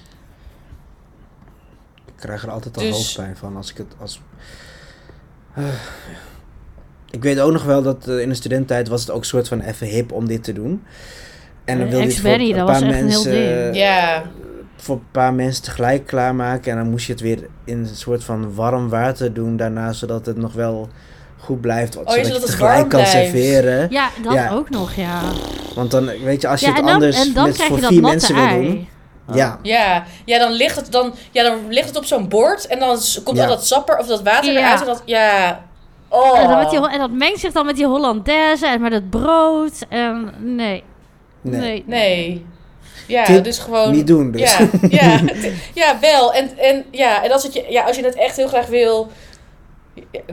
Ik 2.07 2.13
krijg 2.17 2.43
er 2.43 2.51
altijd 2.51 2.77
al 2.77 2.83
Dus- 2.83 2.93
hoofdpijn 2.97 3.37
van 3.37 3.57
als 3.57 3.71
ik 3.71 3.77
het 3.77 3.95
als. 4.01 4.21
Eh, 5.55 5.65
Ik 7.11 7.23
weet 7.23 7.41
ook 7.41 7.53
nog 7.53 7.65
wel 7.65 7.83
dat 7.83 8.09
eh, 8.09 8.21
in 8.21 8.29
de 8.29 8.35
studententijd 8.35 8.89
was 8.89 9.01
het 9.01 9.11
ook 9.11 9.19
een 9.21 9.25
soort 9.25 9.49
van 9.49 9.61
even 9.61 9.87
hip 9.87 10.13
om 10.13 10.27
dit 10.27 10.45
te 10.45 10.53
doen. 10.53 10.85
En 11.71 11.79
dan 11.79 11.87
Eh, 11.87 11.93
wilde 11.93 12.07
je 12.07 12.13
het 12.13 12.21
voor 12.21 12.31
een 12.31 12.49
dat 12.57 12.57
paar 12.67 12.67
was 12.67 12.83
echt 12.83 12.91
een 12.91 13.09
heel 13.09 13.25
mensen, 13.25 13.63
ding. 13.63 13.77
Ja, 13.77 14.23
voor 14.77 14.95
een 14.97 15.03
paar 15.11 15.35
mensen 15.35 15.63
tegelijk 15.65 16.07
klaarmaken. 16.07 16.71
En 16.73 16.79
dan 16.79 16.91
moest 16.91 17.07
je 17.07 17.13
het 17.13 17.21
weer 17.23 17.39
in 17.65 17.79
een 17.79 17.87
soort 17.87 18.25
van 18.25 18.55
warm 18.55 18.89
water 18.89 19.33
doen 19.35 19.57
daarna, 19.57 19.93
zodat 19.93 20.27
het 20.27 20.37
nog 20.37 20.53
wel 20.53 20.89
goed 21.39 21.61
blijft. 21.61 21.93
zodat 21.93 22.15
je 22.15 22.25
zodat 22.25 22.41
het 22.43 22.51
tegelijk 22.51 22.79
kan 22.79 22.89
blijft. 22.89 23.11
serveren. 23.11 23.87
Ja, 23.91 24.09
dat 24.23 24.33
Ja. 24.33 24.51
ook 24.51 24.71
nog, 24.71 24.93
ja. 24.95 25.21
Want 25.75 25.91
dan, 25.91 26.05
weet 26.25 26.41
je, 26.43 26.49
als 26.49 26.61
je 26.61 26.67
ja 26.67 26.73
het 26.75 26.85
dan, 26.85 26.93
anders 26.95 27.27
en 27.27 27.33
dan 27.33 27.45
met 27.45 27.55
krijg 27.55 27.69
voor 27.69 27.77
je 27.77 27.83
dat 27.83 27.93
vier 27.93 28.03
mensen 28.03 28.35
wil 28.35 28.45
ei. 28.45 28.63
doen. 28.67 28.89
Ja, 29.35 29.59
ja. 29.63 30.05
ja 30.25 30.39
dan, 30.39 30.53
ligt 30.53 30.77
het 30.77 30.93
dan, 30.93 31.15
ja, 31.31 31.43
dan 31.43 31.59
ligt 31.69 31.89
het 31.89 31.97
op 31.97 32.05
zo'n 32.05 32.29
bord 32.29 32.67
en 32.67 32.79
dan 32.79 32.99
komt 33.25 33.37
Ja. 33.37 33.43
al 33.43 33.49
dat 33.49 33.67
sapper 33.67 33.99
of 33.99 34.07
dat 34.07 34.23
water 34.23 34.53
Ja. 34.53 34.59
eruit. 34.59 34.81
En 34.81 34.87
dat, 34.87 35.03
ja, 35.05 35.61
oh. 36.09 36.39
En, 36.39 36.49
dan 36.49 36.59
met 36.59 36.71
die, 36.71 36.79
ho- 36.79 36.87
en 36.87 36.99
dat 36.99 37.11
mengt 37.11 37.41
zich 37.41 37.53
dan 37.53 37.67
met 37.67 37.77
die 37.77 37.87
Hollandaise 37.87 38.67
en 38.67 38.81
met 38.81 38.93
het 38.93 39.11
brood. 39.11 39.73
En 39.89 40.33
nee, 40.39 40.83
nee. 41.41 41.61
nee. 41.61 41.83
Nee. 41.87 42.47
Ja, 43.07 43.25
Tip, 43.25 43.45
dus 43.45 43.59
gewoon... 43.59 43.93
Niet 43.93 44.07
doen 44.07 44.31
dus. 44.31 44.41
Ja, 44.57 44.69
ja, 45.01 45.21
ja, 45.75 46.01
wel. 46.01 46.35
En, 46.35 46.59
en, 46.59 46.85
ja, 46.91 47.25
en 47.25 47.33
als, 47.33 47.43
het 47.43 47.53
je, 47.53 47.67
ja, 47.69 47.83
als 47.85 47.97
je 47.97 48.05
het 48.05 48.15
echt 48.15 48.37
heel 48.37 48.49
graag 48.49 48.67
wil... 48.67 49.11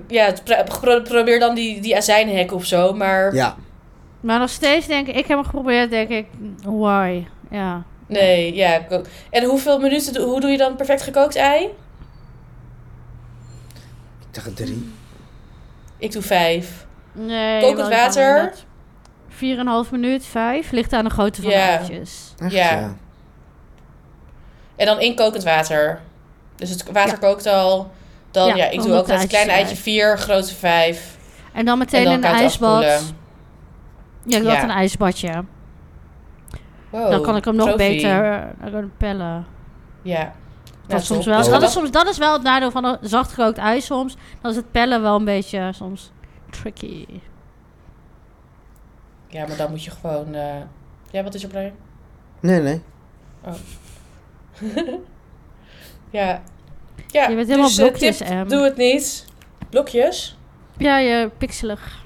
Ja, 0.07 0.33
pro- 0.43 0.63
pro- 0.79 1.01
probeer 1.01 1.39
dan 1.39 1.55
die, 1.55 1.79
die 1.81 1.95
azijnhek 1.95 2.53
of 2.53 2.65
zo. 2.65 2.93
Maar 2.93 3.33
ja. 3.35 3.55
Maar 4.19 4.39
nog 4.39 4.49
steeds 4.49 4.87
denk 4.87 5.07
ik, 5.07 5.15
ik 5.15 5.27
heb 5.27 5.37
hem 5.37 5.45
geprobeerd, 5.45 5.89
denk 5.89 6.09
ik, 6.09 6.25
why? 6.63 7.23
Ja. 7.51 7.83
nee, 8.07 8.55
ja. 8.55 8.81
En 9.29 9.43
hoeveel 9.43 9.79
minuten, 9.79 10.13
doe- 10.13 10.25
hoe 10.25 10.39
doe 10.39 10.49
je 10.49 10.57
dan 10.57 10.75
perfect 10.75 11.01
gekookt 11.01 11.35
ei? 11.35 11.63
Ik 14.19 14.33
dacht 14.43 14.55
drie. 14.55 14.91
Ik 15.97 16.11
doe 16.11 16.21
vijf. 16.21 16.85
Nee, 17.13 17.61
Kokend 17.61 17.77
wel, 17.77 17.87
ik 17.87 17.93
water? 17.93 18.53
Kan 19.39 19.65
net 19.65 19.85
4,5 19.85 19.91
minuut, 19.91 20.25
5. 20.25 20.71
Ligt 20.71 20.93
aan 20.93 21.03
de 21.03 21.09
grootte 21.09 21.41
van 21.41 21.51
Ja. 21.51 21.57
de 21.57 21.61
eitjes. 21.77 22.33
Echt, 22.37 22.51
Ja. 22.51 22.95
En 24.75 24.85
dan 24.85 24.99
in 24.99 25.15
kokend 25.15 25.43
water. 25.43 26.01
Dus 26.55 26.69
het 26.69 26.91
water 26.91 27.11
Ja. 27.21 27.27
kookt 27.27 27.45
al. 27.45 27.91
Dan, 28.31 28.47
Ja, 28.47 28.55
ja, 28.55 28.65
ik 28.69 28.81
doe 28.81 28.93
ook 28.93 29.05
de 29.05 29.11
net 29.11 29.21
een 29.21 29.27
klein 29.27 29.47
eitjes 29.49 29.67
eitje 29.69 29.83
vier, 29.83 30.17
grote 30.17 30.55
vijf. 30.55 31.17
En 31.53 31.65
dan 31.65 31.77
meteen 31.77 31.99
En 31.99 32.05
dan 32.05 32.13
in 32.31 32.35
een 32.35 32.41
ijsbad. 32.41 32.83
afkoelen. 32.83 33.15
Ja, 34.23 34.37
ik 34.37 34.43
Ja. 34.43 34.49
altijd 34.49 34.63
een 34.69 34.75
ijsbadje. 34.75 35.43
Wow, 36.89 37.09
dan 37.11 37.21
kan 37.21 37.35
ik 37.35 37.45
hem 37.45 37.55
nog 37.55 37.75
beter 37.75 38.31
eh, 38.63 38.83
pellen. 38.97 39.45
Ja. 40.01 40.23
Dat, 40.23 40.33
Nou, 40.87 41.01
soms 41.01 41.25
wel, 41.25 41.39
Oh. 41.43 41.49
dat, 41.49 41.61
is 41.63 41.71
soms, 41.71 41.91
dat 41.91 42.07
is 42.07 42.17
wel 42.17 42.33
het 42.33 42.41
nadeel 42.43 42.71
van 42.71 42.83
een 42.85 42.97
zachtgekookt 43.01 43.57
ijs 43.57 43.85
soms. 43.85 44.15
Dan 44.41 44.51
is 44.51 44.57
het 44.57 44.71
pellen 44.71 45.01
wel 45.01 45.15
een 45.15 45.25
beetje 45.25 45.69
soms 45.73 46.11
tricky. 46.49 47.05
Ja, 49.29 49.45
maar 49.47 49.57
dan 49.57 49.69
moet 49.69 49.83
je 49.83 49.91
gewoon... 49.91 50.33
eh, 50.35 50.55
Ja, 51.11 51.23
wat 51.23 51.33
is 51.33 51.43
er 51.43 51.49
Brian? 51.49 51.71
Nee, 52.39 52.61
nee. 52.61 52.81
Ja. 56.11 56.41
Ja, 57.07 57.27
Je 57.29 57.35
bent 57.35 57.47
helemaal 57.47 57.67
dus, 57.69 57.77
eh, 57.77 57.85
blokjes, 57.85 58.17
tip, 58.17 58.27
Em. 58.27 58.47
doe 58.47 58.63
het 58.63 58.77
niet. 58.77 59.25
Blokjes? 59.69 60.37
Ja, 60.77 60.97
je 60.99 61.29
pixelig. 61.37 62.05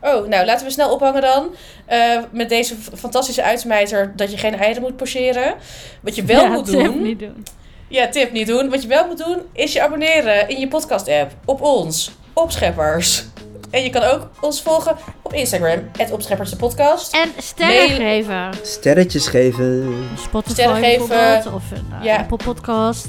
Oh, 0.00 0.26
nou, 0.28 0.44
laten 0.46 0.66
we 0.66 0.72
snel 0.72 0.92
ophangen 0.92 1.20
dan. 1.22 1.54
Eh, 1.86 2.18
met 2.32 2.48
deze 2.48 2.74
fantastische 2.76 3.42
uitsmijter 3.42 4.12
dat 4.16 4.30
je 4.30 4.36
geen 4.38 4.54
eieren 4.58 4.82
moet 4.82 4.96
pocheren. 4.96 5.54
Wat 6.00 6.14
je 6.14 6.24
wel 6.24 6.42
Ja, 6.42 6.48
moet 6.48 6.64
tip 6.66 6.84
doen... 6.84 7.02
Niet 7.02 7.18
doen. 7.18 7.44
Ja, 7.88 8.08
tip 8.08 8.32
niet 8.32 8.46
doen. 8.46 8.70
Wat 8.70 8.82
je 8.82 8.88
wel 8.88 9.06
moet 9.06 9.24
doen, 9.24 9.38
is 9.52 9.72
je 9.72 9.82
abonneren 9.82 10.48
in 10.48 10.60
je 10.60 10.68
podcast-app. 10.68 11.32
Op 11.44 11.60
ons. 11.60 12.12
Op 12.32 12.50
Scheppers. 12.50 13.24
En 13.70 13.82
je 13.82 13.90
kan 13.90 14.02
ook 14.02 14.28
ons 14.40 14.62
volgen 14.62 14.96
op 15.22 15.32
Instagram. 15.32 15.78
Het 15.98 16.10
Opscheppers 16.10 16.50
de 16.50 16.56
podcast. 16.56 17.14
En 17.14 17.30
sterren 17.38 17.86
Mail- 17.88 17.96
geven. 17.96 18.50
Sterretjes 18.62 19.26
geven. 19.26 19.94
Spotify 20.18 20.52
Sterren 20.52 20.82
geven. 20.82 21.08
bijvoorbeeld. 21.08 21.54
Of 21.54 21.70
een 21.70 21.86
uh, 21.98 22.04
Ja. 22.04 22.16
Apple 22.16 22.36
podcast. 22.36 23.06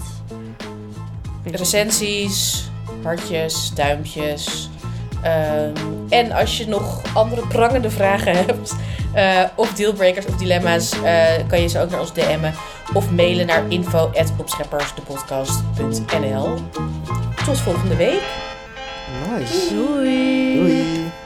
Recensies, 1.51 2.70
hartjes, 3.03 3.72
duimpjes. 3.76 4.70
Ehm, 5.24 5.72
en 6.10 6.32
als 6.32 6.58
je 6.58 6.68
nog 6.68 7.01
andere 7.14 7.47
prangende 7.47 7.89
vragen 7.89 8.36
hebt, 8.45 8.76
eh, 9.14 9.41
of 9.56 9.74
dealbreakers 9.74 10.26
of 10.26 10.36
dilemma's, 10.36 10.91
eh, 11.03 11.24
kan 11.47 11.62
je 11.62 11.68
ze 11.68 11.82
ook 11.82 11.89
naar 11.89 11.99
ons 11.99 12.14
DM'en. 12.14 12.53
Of 12.93 13.12
mailen 13.12 13.45
naar 13.45 13.64
info.opscheppersdepodcast.nl 13.70 16.53
Tot 17.45 17.58
volgende 17.60 17.95
week. 17.95 18.22
Doei. 19.36 20.55
Doei. 20.55 21.24